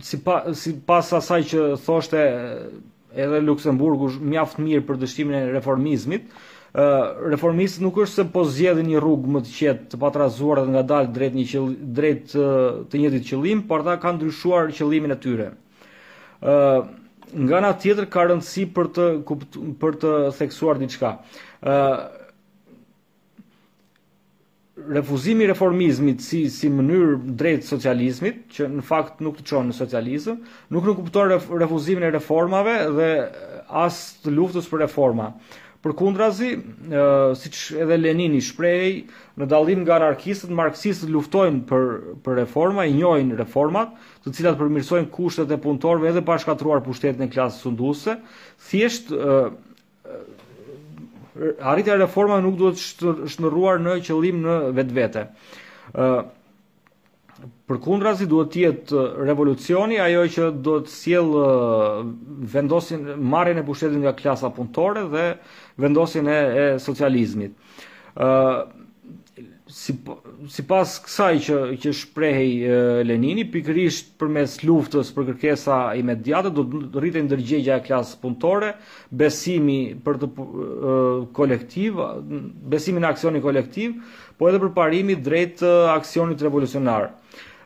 si 0.01 0.17
pa 0.25 0.41
si 0.53 0.73
pas 0.85 1.13
asaj 1.13 1.41
që 1.53 1.61
thoshte 1.85 2.23
edhe 3.15 3.39
Luksemburgu 3.41 4.09
është 4.09 4.21
mjaft 4.33 4.57
mirë 4.65 4.85
për 4.87 4.97
dështimin 5.01 5.35
e 5.35 5.45
reformizmit, 5.53 6.25
reformistët 6.73 7.81
nuk 7.81 7.97
është 8.03 8.15
se 8.15 8.25
po 8.33 8.43
zgjedhin 8.45 8.85
një 8.91 8.99
rrugë 9.01 9.31
më 9.33 9.39
të 9.47 9.51
qetë 9.55 9.87
të 9.89 9.97
patrazuar 10.03 10.61
dhe 10.65 10.71
nga 10.75 10.83
dalë 10.91 11.13
drejt 11.15 11.33
një 11.37 11.45
qëll, 11.49 11.69
drejt 11.97 12.35
të 12.91 13.01
njëjtit 13.01 13.25
qëllim, 13.29 13.63
por 13.69 13.81
ata 13.81 13.95
kanë 14.03 14.19
ndryshuar 14.21 14.69
qëllimin 14.77 15.13
e 15.13 15.17
tyre. 15.23 15.49
ë 16.41 16.87
nga 17.29 17.57
ana 17.59 17.73
tjetër 17.77 18.05
ka 18.09 18.23
rëndësi 18.25 18.63
për 18.73 18.85
të 18.95 19.03
për 19.81 19.93
të 20.01 20.13
theksuar 20.37 20.77
diçka. 20.81 21.15
ë 21.65 22.09
refuzimi 24.79 25.43
i 25.43 25.47
reformizmit 25.49 26.21
si 26.23 26.45
si 26.49 26.69
mënyrë 26.71 27.17
drejt 27.35 27.65
socializmit, 27.67 28.45
që 28.53 28.69
në 28.77 28.83
fakt 28.87 29.19
nuk 29.21 29.41
të 29.41 29.43
çon 29.49 29.65
në 29.69 29.73
socializëm, 29.75 30.37
nuk 30.71 30.85
nuk 30.87 31.01
kupton 31.01 31.33
refuzimin 31.59 32.03
e 32.07 32.13
reformave 32.15 32.77
dhe 32.95 33.09
as 33.69 33.97
të 34.23 34.31
luftës 34.37 34.69
për 34.71 34.85
reforma. 34.85 35.33
Për 35.79 35.93
kundrazi, 35.99 36.47
e, 36.59 37.03
si 37.39 37.49
që 37.55 37.77
edhe 37.85 37.97
Lenin 38.01 38.33
i 38.35 38.41
shprej, 38.43 38.95
në 39.39 39.45
dalim 39.51 39.85
nga 39.85 39.93
anarkistët, 39.95 40.51
marxistët 40.59 41.11
luftojnë 41.13 41.61
për, 41.69 41.85
për 42.25 42.35
reforma, 42.41 42.83
i 42.91 42.97
njojnë 42.97 43.37
reformat, 43.39 43.93
të 44.25 44.33
cilat 44.39 44.57
përmirsojnë 44.59 45.07
kushtet 45.15 45.53
e 45.55 45.59
punëtorve 45.65 46.09
edhe 46.11 46.23
pashkatruar 46.31 46.83
pushtetin 46.89 47.23
e 47.23 47.29
klasë 47.31 47.63
sunduse, 47.63 48.17
thjesht, 48.69 49.13
e, 49.13 50.17
arritja 51.69 51.95
reforma 52.01 52.41
nuk 52.43 52.59
duhet 52.59 52.83
shtë, 52.83 53.15
shtë 53.31 53.53
në 53.53 53.77
në 53.85 53.95
qëllim 54.09 54.43
në 54.47 54.59
vetë 54.81 54.99
vete 54.99 55.25
kundra 57.77 58.15
si 58.17 58.25
duhet 58.29 58.49
tjetë 58.55 59.01
revolucioni, 59.27 59.99
ajo 60.01 60.23
që 60.33 60.47
duhet 60.65 60.89
siel 60.89 61.29
vendosin, 62.49 63.03
marin 63.21 63.61
e 63.61 63.65
pushtetin 63.67 64.01
nga 64.01 64.15
klasa 64.17 64.49
punëtore 64.49 65.03
dhe 65.11 65.27
vendosin 65.77 66.27
e, 66.27 66.39
e 66.63 66.67
socializmit. 66.81 67.53
Uh, 68.17 68.63
si, 69.69 69.93
si 70.49 70.65
pas 70.65 70.95
kësaj 71.05 71.35
që, 71.45 71.59
që 71.83 71.93
shprehej 71.99 72.49
uh, 72.57 73.01
Lenini, 73.05 73.45
pikrisht 73.53 74.15
për 74.19 74.33
mes 74.39 74.55
luftës 74.65 75.11
për 75.13 75.29
kërkesa 75.35 75.77
imediate, 76.01 76.49
do 76.55 76.65
të 76.65 76.97
rritë 77.05 77.23
ndërgjegja 77.27 77.77
e 77.77 77.85
klasë 77.85 78.17
punëtore, 78.25 78.73
besimi 79.13 79.81
për 80.05 80.23
të 80.25 80.31
uh, 80.39 81.29
kolektiv, 81.37 82.01
besimi 82.73 83.05
në 83.05 83.13
aksioni 83.13 83.45
kolektiv, 83.45 84.01
po 84.41 84.49
edhe 84.49 84.59
për 84.65 84.73
parimi 84.81 85.19
drejtë 85.19 85.69
uh, 85.83 85.93
aksionit 85.93 86.41
revolucionarë 86.47 87.13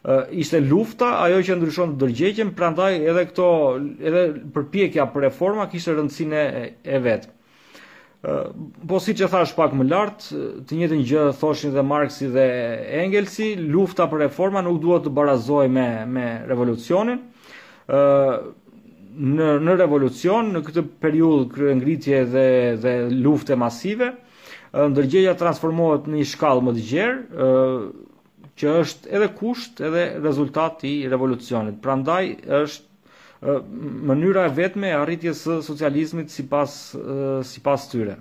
ishte 0.03 0.59
lufta 0.59 1.15
ajo 1.23 1.37
që 1.47 1.55
ndryshon 1.59 1.93
të 1.93 1.99
dërgjegjen, 2.01 2.49
prandaj 2.57 2.95
edhe 3.07 3.21
këto 3.29 3.45
edhe 4.03 4.23
përpjekja 4.55 5.05
për 5.13 5.23
reforma 5.29 5.69
kishte 5.71 5.93
rëndësinë 5.95 6.41
e, 6.83 6.99
vetë. 7.05 7.31
Po 8.87 8.99
si 9.03 9.13
që 9.19 9.27
thash 9.31 9.51
pak 9.55 9.73
më 9.75 9.85
lartë, 9.89 10.41
të 10.67 10.77
njëtë 10.79 10.97
një 10.97 11.05
gjë 11.07 11.23
thoshin 11.39 11.73
dhe 11.75 11.83
Marksi 11.83 12.29
dhe 12.31 12.43
Engelsi, 13.01 13.49
lufta 13.59 14.05
për 14.11 14.25
reforma 14.27 14.61
nuk 14.63 14.79
duhet 14.83 15.03
të 15.07 15.13
barazoj 15.17 15.65
me, 15.71 15.87
me 16.07 16.27
revolucionin. 16.51 17.19
Në, 19.23 19.49
në 19.63 19.75
revolucion, 19.77 20.53
në 20.55 20.61
këtë 20.67 20.85
periud 21.03 21.59
ngritje 21.79 22.23
dhe, 22.31 22.45
dhe 22.83 22.95
lufte 23.11 23.59
masive, 23.59 24.13
ndërgjeja 24.73 25.35
transformohet 25.39 26.07
në 26.09 26.21
një 26.23 26.31
shkallë 26.31 26.65
më 26.69 26.73
të 26.79 26.87
gjerë, 26.91 27.51
që 28.61 28.73
është 28.83 29.07
edhe 29.17 29.27
kusht 29.37 29.79
edhe 29.87 30.01
rezultat 30.23 30.83
i 30.89 30.93
revolucionit. 31.13 31.77
Prandaj 31.85 32.27
është 32.61 33.55
mënyra 34.11 34.43
e 34.49 34.53
vetme 34.59 34.91
e 34.91 34.97
arritjes 34.99 35.41
së 35.47 35.57
socializmit 35.69 36.31
sipas 36.35 36.75
sipas 37.53 37.89
tyre. 37.91 38.15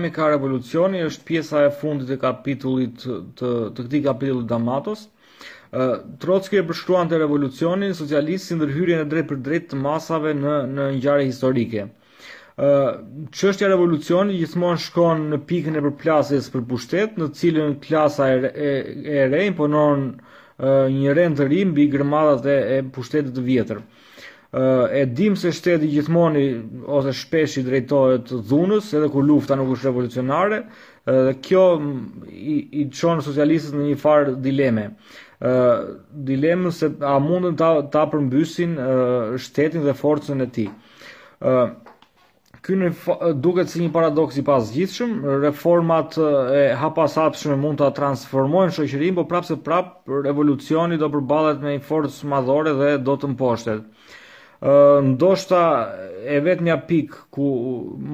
me 0.00 0.10
ka 0.16 0.28
revolucioni 0.28 1.04
është 1.08 1.24
pjesa 1.30 1.62
e 1.66 1.70
fundit 1.80 2.10
e 2.10 2.18
kapitullit 2.24 2.96
të 3.38 3.50
të 3.76 3.84
këtij 3.86 4.02
kapitulli 4.04 4.46
Damatos. 4.50 5.08
Trotski 6.22 6.56
e 6.58 6.66
përshkruan 6.68 7.08
të 7.08 7.18
revolucionin, 7.22 7.94
socialistë 8.00 8.46
si 8.50 8.54
ndërhyrjen 8.58 9.00
e 9.04 9.08
drejt 9.12 9.28
për 9.30 9.40
drejt 9.46 9.68
të 9.70 9.76
masave 9.86 10.34
në, 10.42 10.54
në 10.76 10.84
njare 10.98 11.24
historike 11.30 11.86
çështja 12.54 13.66
revolucioni 13.66 14.36
gjithmonë 14.38 14.78
shkon 14.84 15.22
në 15.32 15.38
pikën 15.48 15.74
e 15.74 15.80
përplasjes 15.88 16.46
për 16.54 16.62
pushtet, 16.70 17.16
në 17.18 17.32
cilën 17.34 17.72
klasa 17.82 18.28
e 18.30 18.36
rejnë 19.26 19.42
e 19.50 19.50
re 19.50 20.90
një 20.94 21.14
rend 21.18 21.40
të 21.40 21.48
ri 21.50 21.64
mbi 21.66 21.88
gërmadhat 21.90 22.44
e, 22.46 22.54
e 22.76 22.78
pushtetit 22.94 23.34
të 23.34 23.42
vjetër. 23.42 23.80
E 24.94 25.00
dim 25.10 25.34
se 25.34 25.50
shteti 25.50 25.88
gjithmoni 25.96 26.44
ose 26.94 27.10
shpesh 27.18 27.56
i 27.58 27.64
drejtohet 27.66 28.30
dhunës 28.52 28.92
edhe 28.94 29.08
kur 29.10 29.26
lufta 29.26 29.56
nuk 29.58 29.72
është 29.74 29.88
revolucionare 29.90 30.60
dhe 31.10 31.32
kjo 31.42 31.64
i, 32.30 32.86
qonë 32.94 33.26
socialistës 33.26 33.74
në 33.74 33.88
një 33.88 33.96
farë 34.04 34.36
dileme. 34.46 34.86
Dilemën 36.30 36.70
se 36.72 36.92
a 37.02 37.18
mundën 37.20 37.58
ta, 37.58 37.74
përmbysin 38.14 38.78
shtetin 39.42 39.82
dhe 39.88 39.96
forcën 39.98 40.46
e 40.46 40.52
ti. 40.54 40.68
Dilemën 41.42 41.82
Ky 42.64 42.76
në 42.80 42.88
duket 43.44 43.68
si 43.68 43.82
një 43.82 43.90
paradoks 43.92 44.38
i 44.40 44.44
pasgjithshëm, 44.44 45.10
reformat 45.44 46.14
e 46.16 46.62
hapasapshme 46.80 47.58
mund 47.60 47.82
ta 47.82 47.90
transformojnë 47.92 48.72
shoqërinë, 48.78 49.16
por 49.18 49.26
prapse 49.28 49.58
prap 49.66 50.08
revolucioni 50.08 50.96
do 50.96 51.10
përballet 51.12 51.60
me 51.60 51.74
një 51.74 51.82
forcë 51.84 52.30
madhore 52.32 52.72
dhe 52.80 52.90
do 53.04 53.18
të 53.20 53.30
mposhtet. 53.34 53.84
Ë 54.64 55.04
ndoshta 55.10 55.60
e 56.24 56.40
vetmja 56.46 56.78
pikë 56.88 57.20
ku 57.36 57.50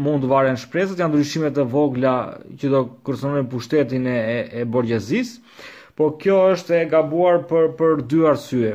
mund 0.09 0.27
varen 0.27 0.59
shpresat 0.59 0.99
janë 0.99 1.15
ndryshimet 1.15 1.55
e 1.63 1.69
vogla 1.71 2.17
që 2.59 2.75
do 2.75 2.83
kërcënojnë 3.07 3.51
pushtetin 3.55 4.11
e 4.11 4.19
e, 4.33 4.39
e 4.51 4.67
borgjezisë, 4.67 5.55
por 5.99 6.17
kjo 6.19 6.43
është 6.57 6.79
e 6.81 6.85
gabuar 6.91 7.45
për 7.47 7.71
për 7.79 8.03
dy 8.11 8.23
arsye 8.33 8.75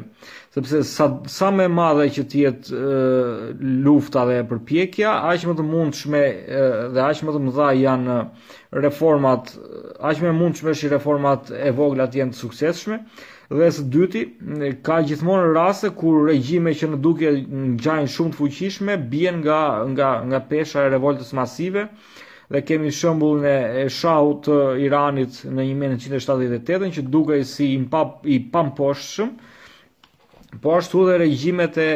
sepse 0.56 0.84
sa 0.88 1.10
sa 1.28 1.50
më 1.52 1.66
madhe 1.68 2.06
që 2.16 2.24
të 2.32 2.40
jetë 2.42 2.82
lufta 3.86 4.22
dhe 4.30 4.38
përpjekja, 4.50 5.12
aq 5.32 5.42
më 5.50 5.56
të 5.58 5.64
mundshme 5.72 6.22
dhe 6.96 7.02
aq 7.10 7.24
më 7.28 7.34
të 7.36 7.40
mëdha 7.48 7.68
janë 7.82 8.16
reformat, 8.82 9.50
aq 10.10 10.22
më 10.24 10.32
mundshme 10.40 10.72
është 10.76 10.92
reformat 10.96 11.50
e 11.68 11.74
vogla 11.76 12.06
të 12.12 12.22
jenë 12.22 12.38
suksesshme. 12.40 13.00
Dhe 13.52 13.68
së 13.78 13.84
dyti, 13.94 14.22
ka 14.86 15.02
gjithmonë 15.10 15.50
rase 15.58 15.92
kur 16.00 16.24
regjime 16.30 16.72
që 16.74 16.90
në 16.94 17.00
duke 17.04 17.34
në 17.36 17.74
gjajnë 17.84 18.14
shumë 18.16 18.32
të 18.34 18.40
fuqishme, 18.40 18.96
bjen 19.12 19.42
nga, 19.44 19.60
nga, 19.92 20.10
nga 20.30 20.40
pesha 20.52 20.86
e 20.88 20.94
revoltës 20.96 21.36
masive, 21.38 21.84
dhe 22.52 22.62
kemi 22.66 22.94
shëmbull 22.96 23.44
në 23.44 23.54
e 23.84 23.84
shau 23.92 24.32
të 24.48 24.62
Iranit 24.88 25.42
në 25.52 25.68
1978, 25.74 26.94
që 26.96 27.06
duke 27.12 27.42
si 27.46 27.74
i 28.32 28.40
pamposhëshëm, 28.56 29.30
po 30.62 30.76
ashtu 30.80 31.06
dhe 31.08 31.18
regjimet 31.22 31.78
e, 31.78 31.88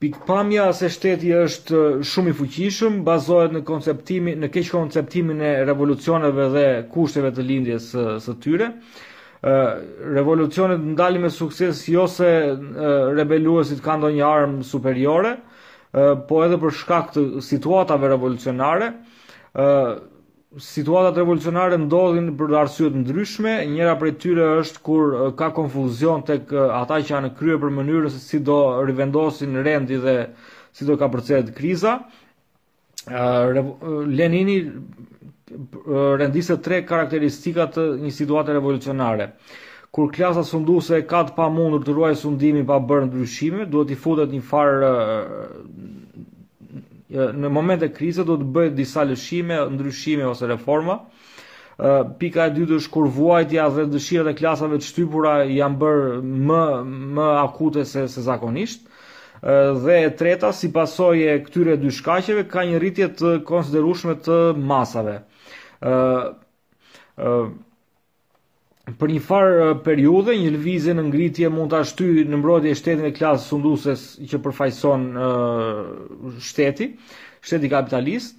Pikpamja 0.00 0.70
se 0.72 0.88
shteti 0.88 1.28
është 1.36 1.78
shumë 2.08 2.30
i 2.32 2.36
fuqishëm, 2.38 2.94
bazohet 3.04 3.52
në 3.52 3.60
konceptimin, 3.68 4.38
në 4.40 4.48
keq 4.54 4.70
konceptimin 4.72 5.42
e 5.44 5.50
revolucioneve 5.68 6.46
dhe 6.54 6.62
kushteve 6.92 7.34
të 7.36 7.44
lindjes 7.44 7.90
së 8.24 8.36
tyre 8.40 8.70
revolucionet 9.44 10.78
ndalin 10.80 11.22
me 11.22 11.28
sukses 11.30 11.84
jo 11.88 12.06
se 12.10 12.28
rebeluesit 13.18 13.80
kanë 13.84 13.98
ndonjë 14.02 14.24
armë 14.26 14.62
superiore, 14.66 15.36
po 16.28 16.42
edhe 16.44 16.58
për 16.60 16.74
shkak 16.82 17.12
të 17.14 17.22
situatave 17.46 18.10
revolucionare, 18.10 18.90
situatat 20.56 21.18
revolucionare 21.20 21.78
ndodhin 21.84 22.32
për 22.36 22.54
arsye 22.64 22.90
të 22.90 23.02
ndryshme, 23.04 23.52
njëra 23.70 23.94
prej 24.00 24.16
tyre 24.22 24.46
është 24.64 24.82
kur 24.84 25.14
ka 25.38 25.52
konfuzion 25.56 26.24
tek 26.26 26.52
ata 26.52 26.98
që 27.00 27.14
janë 27.14 27.32
kryer 27.38 27.60
për 27.62 27.72
mënyrën 27.78 28.10
se 28.14 28.18
si 28.24 28.40
do 28.42 28.58
rivendosin 28.86 29.60
rendi 29.64 29.96
dhe 30.02 30.16
si 30.72 30.84
do 30.88 30.96
kapërcet 30.98 31.54
kriza. 31.56 31.98
Lenini 33.08 34.58
rendiste 36.20 36.56
tre 36.62 36.82
karakteristikat 36.86 37.74
të 37.76 37.84
një 38.02 38.12
situate 38.18 38.54
revolucionare. 38.56 39.28
Kur 39.94 40.10
klasa 40.12 40.42
sunduese 40.44 40.98
e 41.00 41.04
ka 41.08 41.22
të 41.28 41.34
pamundur 41.38 41.84
të 41.86 41.94
ruajë 41.96 42.18
sundimin 42.22 42.66
pa 42.68 42.78
bërë 42.90 43.06
ndryshime, 43.08 43.68
duhet 43.72 43.92
i 43.94 43.98
futet 44.02 44.34
një 44.36 44.42
farë 44.48 44.90
në 47.40 47.50
momente 47.58 47.88
krizët, 47.96 48.26
do 48.28 48.36
të 48.42 48.50
bëjë 48.56 48.74
disa 48.82 49.06
lëshime, 49.08 49.62
ndryshime 49.78 50.26
ose 50.28 50.50
reforma. 50.50 50.98
Pika 52.20 52.48
e 52.50 52.54
dytë 52.58 52.76
është 52.82 52.92
kur 52.94 53.06
vuajtja 53.16 53.68
dhe 53.76 53.86
dëshirat 53.94 54.32
e 54.32 54.36
klasave 54.42 54.76
të 54.76 54.84
shtypura 54.90 55.34
janë 55.56 55.80
bërë 55.80 56.20
më 56.50 56.62
më 57.18 57.26
akute 57.46 57.84
se 57.88 58.04
se 58.12 58.24
zakonisht. 58.26 58.82
Dhe 59.84 59.96
e 60.02 60.10
treta, 60.18 60.50
si 60.52 60.68
pasoje 60.74 61.36
këtyre 61.46 61.76
dy 61.78 61.90
shkaqeve, 61.94 62.48
ka 62.50 62.64
një 62.66 62.80
rritje 62.82 63.08
të 63.22 63.32
konsiderueshme 63.46 64.18
të 64.26 64.38
masave 64.72 65.20
ë 65.82 66.34
për 68.98 69.08
një 69.12 69.20
farë 69.26 69.66
periudhe 69.86 70.32
një 70.38 70.50
lëvizje 70.54 70.92
në 70.96 71.02
ngritje 71.10 71.48
mund 71.54 71.70
ta 71.74 71.78
ashtu 71.84 72.04
në 72.30 72.36
mbrojtje 72.40 72.72
shtetin 72.78 73.04
e 73.04 73.16
klasës 73.18 73.48
sunduses 73.52 74.00
që 74.30 74.36
përfaqëson 74.46 75.02
shteti, 76.48 76.86
shteti 77.44 77.66
kapitalist, 77.74 78.34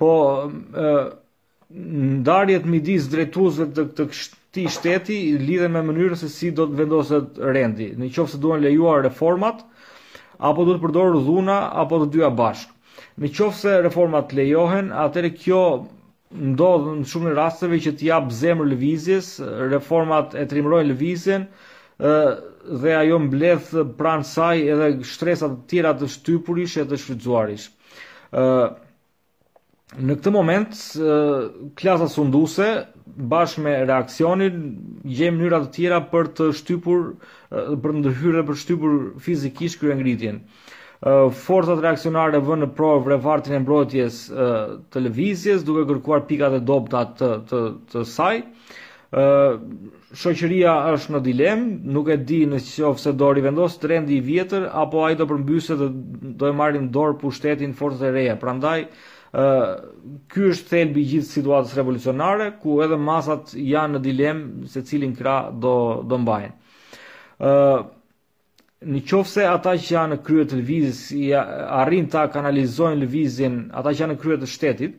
po 0.00 0.10
ndarjet 0.50 2.66
midis 2.74 3.06
drejtuesve 3.12 3.64
të 3.78 3.86
këtë 4.10 4.66
shteti 4.74 5.18
lidhen 5.44 5.72
me 5.78 5.82
mënyrën 5.88 6.18
se 6.18 6.26
si 6.34 6.48
do 6.56 6.66
të 6.68 6.74
vendoset 6.82 7.28
rendi. 7.56 7.86
Në 7.96 8.02
qoftë 8.16 8.34
se 8.34 8.42
duan 8.42 8.58
lejuar 8.66 9.06
reformat 9.06 9.62
apo 10.50 10.66
do 10.68 10.74
të 10.74 10.82
përdorë 10.82 11.22
dhuna 11.28 11.60
apo 11.84 12.02
të 12.02 12.10
dyja 12.16 12.30
bashkë. 12.42 12.74
Në 13.22 13.28
qoftë 13.38 13.60
se 13.62 13.78
reformat 13.86 14.34
lejohen, 14.40 14.90
atëherë 15.06 15.30
kjo 15.40 15.62
ndodh 16.34 16.86
në 16.98 17.08
shumë 17.08 17.32
rasteve 17.36 17.78
që 17.84 17.90
të 18.00 18.06
jap 18.08 18.30
zemër 18.34 18.68
lëvizjes, 18.72 19.26
reformat 19.72 20.36
e 20.40 20.44
trimrojnë 20.50 20.88
lëvizjen 20.92 21.42
ë 22.02 22.14
dhe 22.82 22.94
ajo 22.96 23.18
mbledh 23.24 23.72
pran 23.98 24.22
saj 24.24 24.56
edhe 24.72 24.88
shtresa 25.06 25.50
të 25.50 25.68
tjera 25.72 25.92
të 26.00 26.08
shtypurish 26.14 26.78
e 26.80 26.86
të 26.88 27.00
shfrytzuarish. 27.02 27.68
ë 28.38 28.46
Në 29.92 30.14
këtë 30.16 30.30
moment 30.32 30.78
klasa 31.76 32.06
sunduese 32.08 32.68
bashkë 33.28 33.64
me 33.66 33.72
reaksionin 33.90 34.54
gjej 35.04 35.28
mënyra 35.36 35.58
të 35.66 35.68
tjera 35.74 35.98
për 36.12 36.30
të 36.38 36.46
shtypur 36.62 37.02
për 37.82 37.96
ndërhyrje 37.98 38.44
për 38.50 38.58
shtypur 38.62 38.94
fizikisht 39.26 39.82
kryengritjen 39.82 40.38
forcat 41.34 41.80
reaksionare 41.82 42.38
vënë 42.38 42.66
në 42.66 42.68
provë 42.78 43.08
revartin 43.10 43.54
e 43.54 43.58
mbrojtjes 43.58 44.18
të 44.92 45.00
levizjes, 45.02 45.64
duke 45.66 45.86
kërkuar 45.90 46.22
pikat 46.30 46.52
e 46.52 46.60
dobta 46.62 47.04
të, 47.18 47.30
të, 47.50 47.60
të 47.92 48.04
saj. 48.06 48.42
Uh, 49.12 49.58
shoqëria 50.16 50.72
është 50.94 51.12
në 51.12 51.18
dilem, 51.26 51.64
nuk 51.92 52.06
e 52.08 52.16
di 52.24 52.38
në 52.48 52.62
qofë 52.64 53.12
do 53.20 53.26
rivendos 53.36 53.74
trendi 53.82 54.14
i 54.16 54.24
vjetër, 54.24 54.70
apo 54.72 55.02
a 55.04 55.10
i 55.12 55.18
do 55.18 55.26
përmbyse 55.28 55.76
dhe 55.76 55.88
do 56.40 56.48
e 56.48 56.54
marrin 56.56 56.86
dorë 56.94 57.18
pushtetin 57.20 57.74
forcat 57.76 58.06
e 58.08 58.12
reja. 58.14 58.38
Prandaj, 58.40 58.86
ndaj, 58.86 60.22
ky 60.32 60.46
është 60.54 60.70
thelbi 60.70 61.02
i 61.04 61.10
gjithë 61.10 61.28
situatës 61.28 61.76
revolucionare, 61.76 62.48
ku 62.62 62.78
edhe 62.86 62.96
masat 62.96 63.52
janë 63.52 63.98
në 63.98 64.02
dilem 64.06 64.42
se 64.72 64.84
cilin 64.88 65.12
kra 65.18 65.36
do, 65.52 65.76
do 66.08 66.20
mbajnë. 66.22 66.54
Uh, 67.42 67.84
në 68.82 69.00
qofë 69.06 69.30
se 69.30 69.44
ata 69.46 69.72
që 69.78 69.92
janë 69.94 70.12
në 70.16 70.20
kryet 70.26 70.48
të 70.50 70.56
lëvizis, 70.58 71.00
arrin 71.80 72.06
ta 72.10 72.24
kanalizojnë 72.34 73.00
lëvizin, 73.04 73.58
ata 73.78 73.92
që 73.94 74.00
janë 74.04 74.14
në 74.14 74.20
kryet 74.22 74.42
të 74.42 74.48
shtetit, 74.50 74.94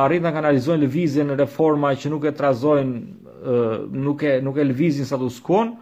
arrin 0.00 0.24
ta 0.26 0.32
kanalizojnë 0.34 0.84
lëvizin 0.86 1.34
reforma 1.38 1.92
që 2.00 2.10
nuk 2.14 2.26
e 2.26 2.32
trazojnë, 2.36 3.02
nuk 4.06 4.24
e, 4.24 4.34
nuk 4.46 4.58
e 4.58 4.66
lëvizin 4.70 5.06
sa 5.08 5.18
të 5.20 5.28
skonë, 5.36 5.76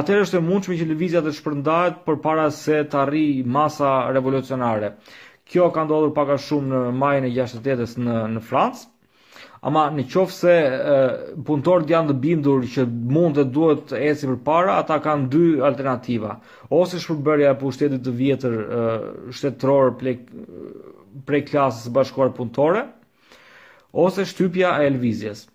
atër 0.00 0.24
është 0.26 0.40
e 0.40 0.44
mundshme 0.50 0.78
që 0.80 0.88
lëvizja 0.92 1.24
të 1.24 1.32
shpërndajt 1.38 2.02
për 2.06 2.18
para 2.26 2.48
se 2.58 2.82
të 2.84 3.00
arri 3.04 3.24
masa 3.58 3.94
revolucionare. 4.16 4.94
Kjo 5.48 5.70
ka 5.76 5.84
ndodhur 5.84 6.12
paka 6.16 6.36
shumë 6.40 6.72
në 6.86 6.96
majën 7.04 7.28
e 7.30 7.34
68-ës 7.38 7.98
në, 8.00 8.20
në 8.34 8.42
Francë, 8.50 8.88
ama 9.64 9.86
në 9.96 10.04
qofë 10.12 10.34
se 10.36 10.54
punëtorët 11.46 11.88
janë 11.92 12.10
të 12.10 12.16
bindur 12.20 12.66
që 12.68 12.84
mund 12.86 13.38
dhe 13.38 13.44
duhet 13.54 13.86
të 13.90 14.00
esi 14.10 14.28
për 14.28 14.38
para, 14.44 14.74
ata 14.84 14.98
kanë 15.04 15.30
dy 15.32 15.44
alternativa. 15.64 16.34
Ose 16.68 17.00
shpërbërja 17.00 17.54
e 17.54 17.58
pushtetit 17.62 18.04
të 18.04 18.14
vjetër 18.18 18.58
shtetëror 19.38 19.94
prej 21.24 21.44
klasës 21.48 21.88
bashkuar 21.96 22.34
punëtore, 22.36 22.84
ose 24.04 24.26
shtypja 24.28 24.74
e 24.82 24.90
Elvizjes. 24.90 25.46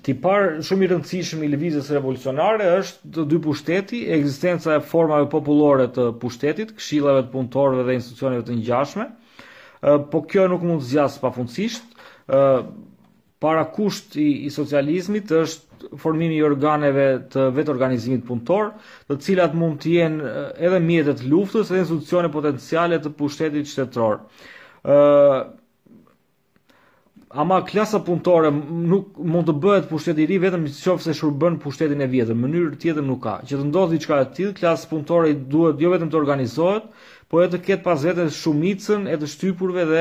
Ti 0.00 0.14
parë 0.24 0.62
shumë 0.64 0.86
i 0.86 0.90
rëndësishëm 0.94 1.44
i 1.44 1.50
Elvizjes 1.52 1.92
revolucionare 1.92 2.70
është 2.78 3.12
të 3.16 3.28
dy 3.34 3.42
pushteti, 3.44 4.04
egzistenca 4.16 4.78
e 4.78 4.80
formave 4.88 5.28
populore 5.32 5.90
të 5.92 6.12
pushtetit, 6.22 6.72
këshillave 6.80 7.26
të 7.26 7.34
punëtorëve 7.36 7.84
dhe 7.90 7.98
institucioneve 8.00 8.46
të 8.48 8.62
ngjashme, 8.62 9.10
po 10.12 10.20
kjo 10.28 10.42
nuk 10.52 10.64
mund 10.68 10.82
të 10.84 10.90
zgjas 10.90 11.14
pafundësisht 11.22 11.89
para 13.40 13.64
kusht 13.74 14.16
i, 14.20 14.28
i 14.46 14.50
socializmit 14.52 15.30
është 15.32 15.68
formimi 15.98 16.36
i 16.36 16.42
organeve 16.44 17.06
të 17.32 17.46
vetë 17.56 17.72
organizimit 17.72 18.24
punëtor, 18.28 18.74
të 19.08 19.16
cilat 19.24 19.54
mund 19.56 19.78
të 19.80 19.92
jenë 19.94 20.32
edhe 20.60 20.80
mjetet 20.84 21.22
luftës 21.32 21.72
edhe 21.72 21.80
institucione 21.86 22.30
potenciale 22.34 22.98
të 23.00 23.14
pushtetit 23.20 23.70
qytetror. 23.70 24.20
ë 24.84 25.56
Ama 27.38 27.60
klasa 27.62 28.00
punëtore 28.02 28.48
nuk 28.90 29.12
mund 29.22 29.46
të 29.46 29.52
bëhet 29.62 29.84
pushteti 29.86 30.24
i 30.24 30.24
ri 30.26 30.40
vetëm 30.42 30.64
nëse 30.66 31.12
shurbën 31.14 31.60
pushtetin 31.62 32.02
e 32.02 32.08
vjetër. 32.10 32.34
Mënyrë 32.34 32.78
tjetër 32.82 33.04
nuk 33.06 33.20
ka. 33.22 33.36
Që 33.46 33.60
të 33.60 33.66
ndodhë 33.68 33.92
diçka 33.94 34.16
e 34.18 34.26
tillë, 34.34 34.54
klasa 34.58 34.88
punëtore 34.90 35.30
duhet 35.52 35.78
jo 35.78 35.92
vetëm 35.92 36.10
të 36.10 36.18
organizohet, 36.18 36.88
po 37.30 37.38
edhe 37.44 37.54
të 37.54 37.60
ketë 37.66 37.84
pas 37.84 38.02
vetë 38.04 38.24
shumicën 38.34 39.04
e 39.12 39.18
të 39.20 39.28
shtypurve 39.30 39.84
dhe 39.86 40.00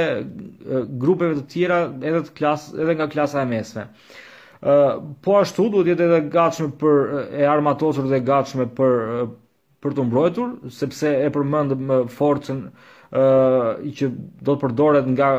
grupeve 1.04 1.36
të 1.38 1.44
tjera 1.52 1.76
edhe 2.00 2.24
të 2.26 2.34
klas 2.40 2.64
edhe 2.74 2.96
nga 2.98 3.08
klasa 3.12 3.44
e 3.44 3.50
mesme. 3.52 3.84
ë 4.60 4.74
po 5.24 5.36
ashtu 5.40 5.68
duhet 5.72 5.86
të 5.86 5.92
jetë 5.94 6.06
edhe 6.08 6.22
gatshëm 6.34 6.72
për 6.82 6.98
e 7.38 7.46
armatosur 7.48 8.10
dhe 8.12 8.20
gatshëm 8.32 8.66
për 8.76 8.96
për 9.80 9.94
të 9.96 10.06
mbrojtur 10.10 10.56
sepse 10.80 11.12
e 11.26 11.30
përmend 11.32 11.78
më 11.90 12.00
forcën 12.18 12.66
ë 12.66 13.94
që 14.00 14.10
do 14.50 14.58
të 14.58 14.62
përdoret 14.66 15.08
nga 15.14 15.30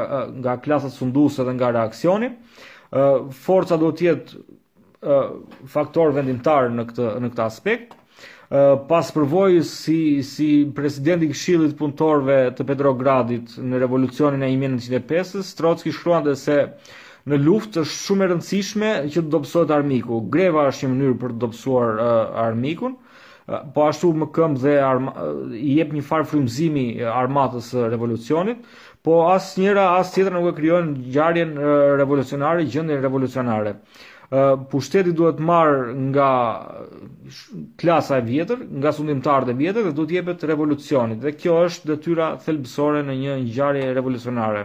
nga 0.47 0.55
klasa 0.65 0.93
funduese 0.95 1.45
dhe 1.45 1.57
nga 1.59 1.73
reaksioni. 1.75 2.31
ë 2.95 3.13
forca 3.43 3.77
do 3.83 3.91
të 3.95 4.07
jetë 4.11 4.47
faktor 5.75 6.13
vendimtar 6.17 6.71
në 6.71 6.87
këtë 6.89 7.11
në 7.19 7.35
këtë 7.35 7.47
aspekt. 7.51 7.93
ë 7.93 8.00
pas 8.91 9.09
përvojës 9.15 9.69
si, 9.85 9.99
si 10.27 10.47
presidenti 10.75 11.29
këshillit 11.31 11.77
punëtorve 11.79 12.39
të 12.59 12.67
Petrogradit 12.67 13.53
në 13.63 13.79
revolucionin 13.85 14.43
e 14.43 14.49
1905, 14.57 15.45
Strotski 15.47 15.93
shkruan 15.95 16.27
dhe 16.27 16.35
se 16.39 16.57
në 17.31 17.39
luftë 17.45 17.85
është 17.85 18.01
shumë 18.09 18.25
e 18.27 18.31
rëndësishme 18.33 18.91
që 19.13 19.23
të 19.23 19.31
dobësohet 19.37 19.71
armiku. 19.77 20.19
Greva 20.35 20.65
është 20.73 20.87
një 20.89 20.93
mënyrë 20.97 21.19
për 21.23 21.35
të 21.37 21.41
dobësuar 21.45 21.91
uh, 21.95 22.45
armikun, 22.49 22.97
uh, 22.99 23.61
po 23.77 23.87
ashtu 23.87 24.11
më 24.19 24.29
këmbë 24.35 24.65
dhe 24.65 24.75
arma, 24.87 25.13
uh, 25.29 25.55
jep 25.77 25.93
një 25.95 26.03
farë 26.11 26.29
frymëzimi 26.33 26.87
armatës 27.07 27.71
së 27.71 27.85
uh, 27.85 27.89
revolucionit, 27.95 28.67
po 29.07 29.21
asë 29.31 29.63
njëra 29.63 29.87
as 30.01 30.11
tjetra 30.17 30.35
nuk 30.35 30.51
e 30.51 30.57
kryojnë 30.59 31.05
gjarjen 31.15 31.55
revolucionare, 32.01 32.67
gjëndin 32.69 33.01
revolucionare. 33.05 33.77
Uh, 33.79 34.09
pushteti 34.71 35.13
duhet 35.13 35.39
marr 35.41 35.91
nga 35.95 36.29
klasa 37.77 38.19
e 38.19 38.23
vjetër, 38.23 38.59
nga 38.79 38.93
sundimtarët 38.93 39.49
e 39.51 39.59
vjetër 39.59 39.83
dhe 39.85 39.93
duhet 39.93 40.11
jepet 40.15 40.45
revolucionit. 40.47 41.19
Dhe 41.21 41.33
kjo 41.33 41.55
është 41.67 41.89
detyra 41.91 42.29
thelbësore 42.45 43.03
në 43.03 43.15
një 43.23 43.35
ngjarje 43.47 43.93
revolucionare. 43.95 44.65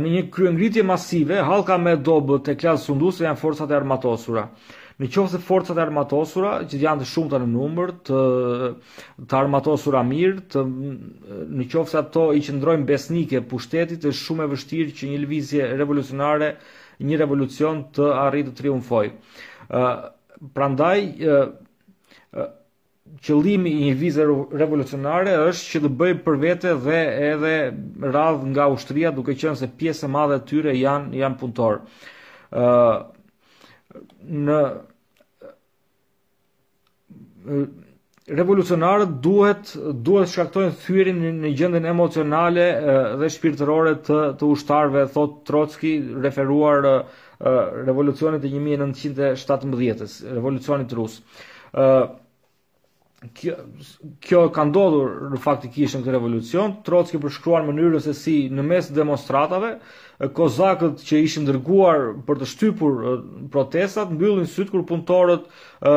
Në 0.00 0.08
një 0.14 0.22
kryengritje 0.34 0.82
masive, 0.84 1.40
halka 1.44 1.78
me 1.78 1.96
dobët 1.96 2.52
e 2.52 2.58
klasë 2.60 2.84
sunduese 2.90 3.24
janë 3.24 3.40
forcat 3.40 3.70
e 3.72 3.76
armatosura. 3.78 4.44
Në 5.00 5.08
qoftë 5.08 5.38
se 5.38 5.38
forcat 5.40 5.78
e 5.78 5.80
armatosura, 5.84 6.52
që 6.68 6.80
janë 6.82 7.00
të 7.00 7.06
shumta 7.08 7.38
në 7.40 7.46
numër, 7.48 7.92
të 8.04 8.18
të 9.30 9.38
armatosura 9.38 10.02
mirë, 10.04 10.42
të 10.52 10.66
në 11.56 11.68
qoftë 11.72 11.92
se 11.94 12.00
ato 12.02 12.26
i 12.36 12.42
qëndrojnë 12.44 12.84
besnike 12.90 13.40
pushtetit, 13.48 14.04
është 14.04 14.26
shumë 14.26 14.44
e 14.44 14.50
vështirë 14.52 14.94
që 15.00 15.10
një 15.12 15.22
lëvizje 15.24 15.70
revolucionare 15.80 16.50
një 17.08 17.18
revolucion 17.24 17.84
të 17.94 18.08
arritë 18.24 18.50
të 18.52 18.58
triumfoj. 18.62 19.04
Uh, 19.68 19.88
prandaj, 20.56 20.96
uh, 21.22 22.18
uh, 22.30 22.48
qëllimi 23.26 23.72
i 23.76 23.86
një 23.88 23.94
vizë 24.00 24.26
revolucionare 24.52 25.34
është 25.48 25.70
që 25.70 25.82
të 25.86 25.92
bëjë 26.02 26.18
për 26.26 26.38
vete 26.44 26.74
dhe 26.84 27.00
edhe 27.30 27.54
radhë 28.14 28.50
nga 28.52 28.68
ushtria 28.74 29.12
duke 29.16 29.34
qënë 29.34 29.58
se 29.62 29.70
pjesë 29.80 30.06
e 30.06 30.12
madhe 30.16 30.40
tyre 30.50 30.74
janë, 30.78 31.12
janë 31.22 31.40
punëtor. 31.40 31.80
Uh, 32.50 33.04
në 34.20 34.62
revolucionarët 38.30 39.08
duhet 39.24 39.72
duhet 40.06 40.30
shkaktojnë 40.30 40.72
thyrin 40.84 41.18
në 41.42 41.50
gjendën 41.58 41.86
emocionale 41.90 42.66
dhe 43.20 43.30
shpirtërore 43.32 43.96
të 44.06 44.18
të 44.38 44.50
ushtarëve 44.54 45.04
thot 45.14 45.38
Trotski 45.48 45.94
referuar 46.26 46.84
revolucionit 47.40 48.42
të 48.44 48.52
1917-s, 48.60 50.18
revolucionit 50.34 50.92
rus. 51.00 51.18
ë 51.74 52.16
Kjo, 53.36 53.52
kjo 54.24 54.38
ka 54.48 54.62
ndodhur 54.64 55.34
faktikisht 55.44 55.92
në 55.98 56.06
këtë 56.06 56.12
revolucion, 56.14 56.70
Trotski 56.86 57.18
përshkruar 57.20 57.66
mënyrën 57.66 58.00
se 58.00 58.14
si 58.16 58.36
në 58.48 58.62
mes 58.64 58.88
demonstratave, 58.96 59.74
kozakët 60.32 61.02
që 61.04 61.20
ishin 61.26 61.44
ndërguar 61.44 62.06
për 62.24 62.40
të 62.40 62.48
shtypur 62.54 62.96
protestat 63.52 64.14
mbyllin 64.16 64.48
syt 64.48 64.72
kur 64.72 64.86
punëtorët 64.88 65.44
ë 65.84 65.94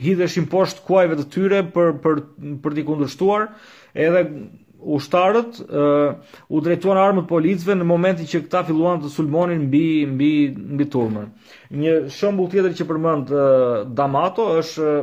hidheshin 0.00 0.46
poshtë 0.50 0.84
kuajve 0.86 1.16
të 1.20 1.24
tyre 1.34 1.58
për 1.74 1.90
për 2.04 2.20
për 2.64 2.76
t'i 2.76 2.84
kundërshtuar, 2.90 3.48
edhe 4.04 4.22
ushtarët 4.98 5.58
ë 5.62 5.82
uh, 5.88 6.14
u 6.50 6.60
drejtuan 6.66 6.98
armët 7.00 7.26
policëve 7.30 7.76
në 7.78 7.84
momentin 7.88 8.26
që 8.26 8.40
këta 8.46 8.62
filluan 8.66 8.98
të 9.02 9.10
sulmonin 9.16 9.60
mbi 9.68 9.82
mbi 10.14 10.30
mbi 10.78 10.86
turmën. 10.94 11.28
Një 11.82 11.92
shembull 12.14 12.48
tjetër 12.50 12.74
që 12.80 12.86
përmend 12.88 13.30
uh, 13.30 13.44
Damato 14.00 14.48
është 14.62 14.96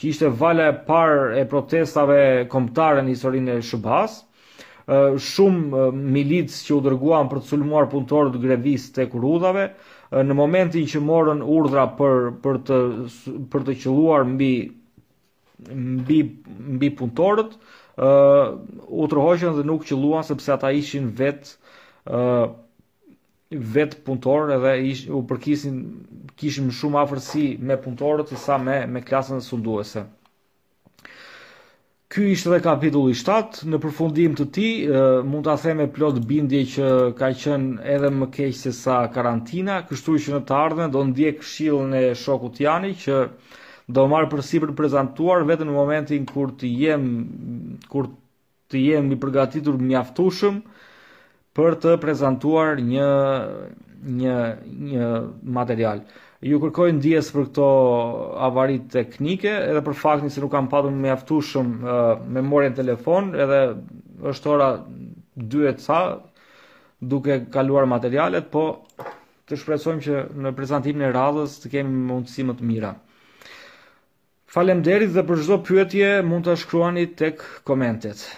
që 0.00 0.10
ishte 0.10 0.34
vala 0.42 0.72
e 0.72 0.76
parë 0.90 1.34
e 1.38 1.46
protestave 1.54 2.20
kombëtare 2.56 3.06
në 3.06 3.14
historinë 3.14 3.60
e 3.60 3.62
SBA-s. 3.62 4.16
ë 4.16 4.22
uh, 4.24 4.30
shumë 4.86 5.84
milicë 6.14 6.56
që 6.66 6.72
u 6.76 6.80
dërguan 6.84 7.28
për 7.30 7.38
të 7.42 7.48
sulmuar 7.50 7.86
punëtorët 7.92 8.34
të 8.36 8.40
grevistë 8.42 8.96
tek 9.00 9.14
rrugëve 9.16 9.66
në 10.28 10.34
momentin 10.36 10.84
që 10.92 11.00
morën 11.02 11.40
urdhra 11.56 11.86
për 12.00 12.26
për 12.44 12.58
të 12.68 12.80
për 13.54 13.64
të 13.68 13.76
qelluar 13.84 14.26
mbi 14.34 14.50
mbi 15.70 16.18
mbi 16.76 16.90
punëtorët 17.00 17.54
ë 17.54 18.08
uh, 18.10 18.52
u 18.84 19.06
trohoqën 19.12 19.54
dhe 19.56 19.64
nuk 19.70 19.86
qelluan 19.88 20.26
sepse 20.26 20.52
ata 20.56 20.68
ishin 20.76 21.08
vet 21.20 21.54
ë 22.04 22.20
uh, 22.20 22.52
vet 23.74 23.92
punëtorë 24.04 24.56
edhe 24.58 24.72
ish, 24.90 25.02
u 25.14 25.22
përkisin 25.30 25.80
kishin 26.40 26.68
shumë 26.74 27.00
afërsi 27.06 27.46
me 27.68 27.76
punëtorët 27.84 28.28
sesa 28.34 28.52
sa 28.56 28.60
me 28.64 28.80
me 28.96 29.00
klasën 29.06 29.38
e 29.40 29.46
sunduese 29.48 30.02
Ky 32.14 32.22
ishte 32.30 32.46
edhe 32.54 32.60
kapitulli 32.62 33.10
7, 33.18 33.64
në 33.74 33.78
përfundim 33.82 34.36
të 34.38 34.44
tij 34.54 34.98
mund 35.26 35.48
ta 35.48 35.56
them 35.58 35.80
me 35.82 35.86
plot 35.90 36.20
bindje 36.28 36.60
që 36.74 36.90
ka 37.18 37.32
qenë 37.40 37.82
edhe 37.94 38.10
më 38.14 38.28
keq 38.36 38.52
se 38.54 38.70
sa 38.76 39.00
karantina, 39.16 39.80
kështu 39.88 40.14
që 40.22 40.34
në 40.36 40.40
të 40.46 40.54
ardhmen 40.54 40.92
do 40.94 41.02
ndjek 41.08 41.42
shilën 41.42 41.90
e 41.98 42.02
shokut 42.14 42.60
Jani 42.62 42.92
që 43.02 43.16
do 43.98 44.04
marr 44.12 44.28
përsipër 44.30 44.70
të 44.70 44.78
prezantuar 44.78 45.42
vetëm 45.50 45.72
në 45.72 45.74
momentin 45.74 46.28
kur 46.30 46.52
të 46.60 46.70
jem 46.84 47.08
kur 47.90 48.06
të 48.70 48.84
jem 48.84 49.10
i 49.10 49.18
përgatitur 49.24 49.82
mjaftueshëm 49.82 50.62
për 51.58 51.78
të 51.82 51.96
prezantuar 52.06 52.76
një 52.92 53.08
një 54.22 54.38
një 54.86 55.10
material 55.60 56.04
ju 56.44 56.58
kërkojnë 56.60 56.98
ndjes 56.98 57.28
për 57.32 57.44
këto 57.48 57.66
avari 58.46 58.74
teknike, 58.92 59.48
edhe 59.64 59.80
për 59.84 59.96
faktin 59.96 60.32
se 60.34 60.42
nuk 60.44 60.52
kam 60.52 60.66
patur 60.72 60.92
me 60.94 61.08
aftushëm 61.14 61.70
uh, 61.80 62.02
memorien 62.38 62.76
telefon, 62.76 63.30
edhe 63.44 63.60
është 64.32 64.50
ora 64.52 64.68
2 65.54 65.64
e 65.70 65.74
ca, 65.86 66.00
duke 67.14 67.38
kaluar 67.54 67.88
materialet, 67.94 68.50
po 68.52 68.66
të 69.48 69.58
shpresojmë 69.62 70.04
që 70.08 70.20
në 70.44 70.54
prezantimin 70.58 71.08
e 71.08 71.10
radhës 71.16 71.56
të 71.64 71.72
kemi 71.78 72.04
mundësi 72.12 72.44
më 72.48 72.58
të 72.60 72.68
mira. 72.72 72.92
Faleminderit 74.54 75.16
dhe 75.16 75.24
për 75.28 75.44
çdo 75.46 75.58
pyetje 75.68 76.12
mund 76.28 76.48
ta 76.48 76.58
shkruani 76.60 77.08
tek 77.22 77.44
komentet. 77.68 78.28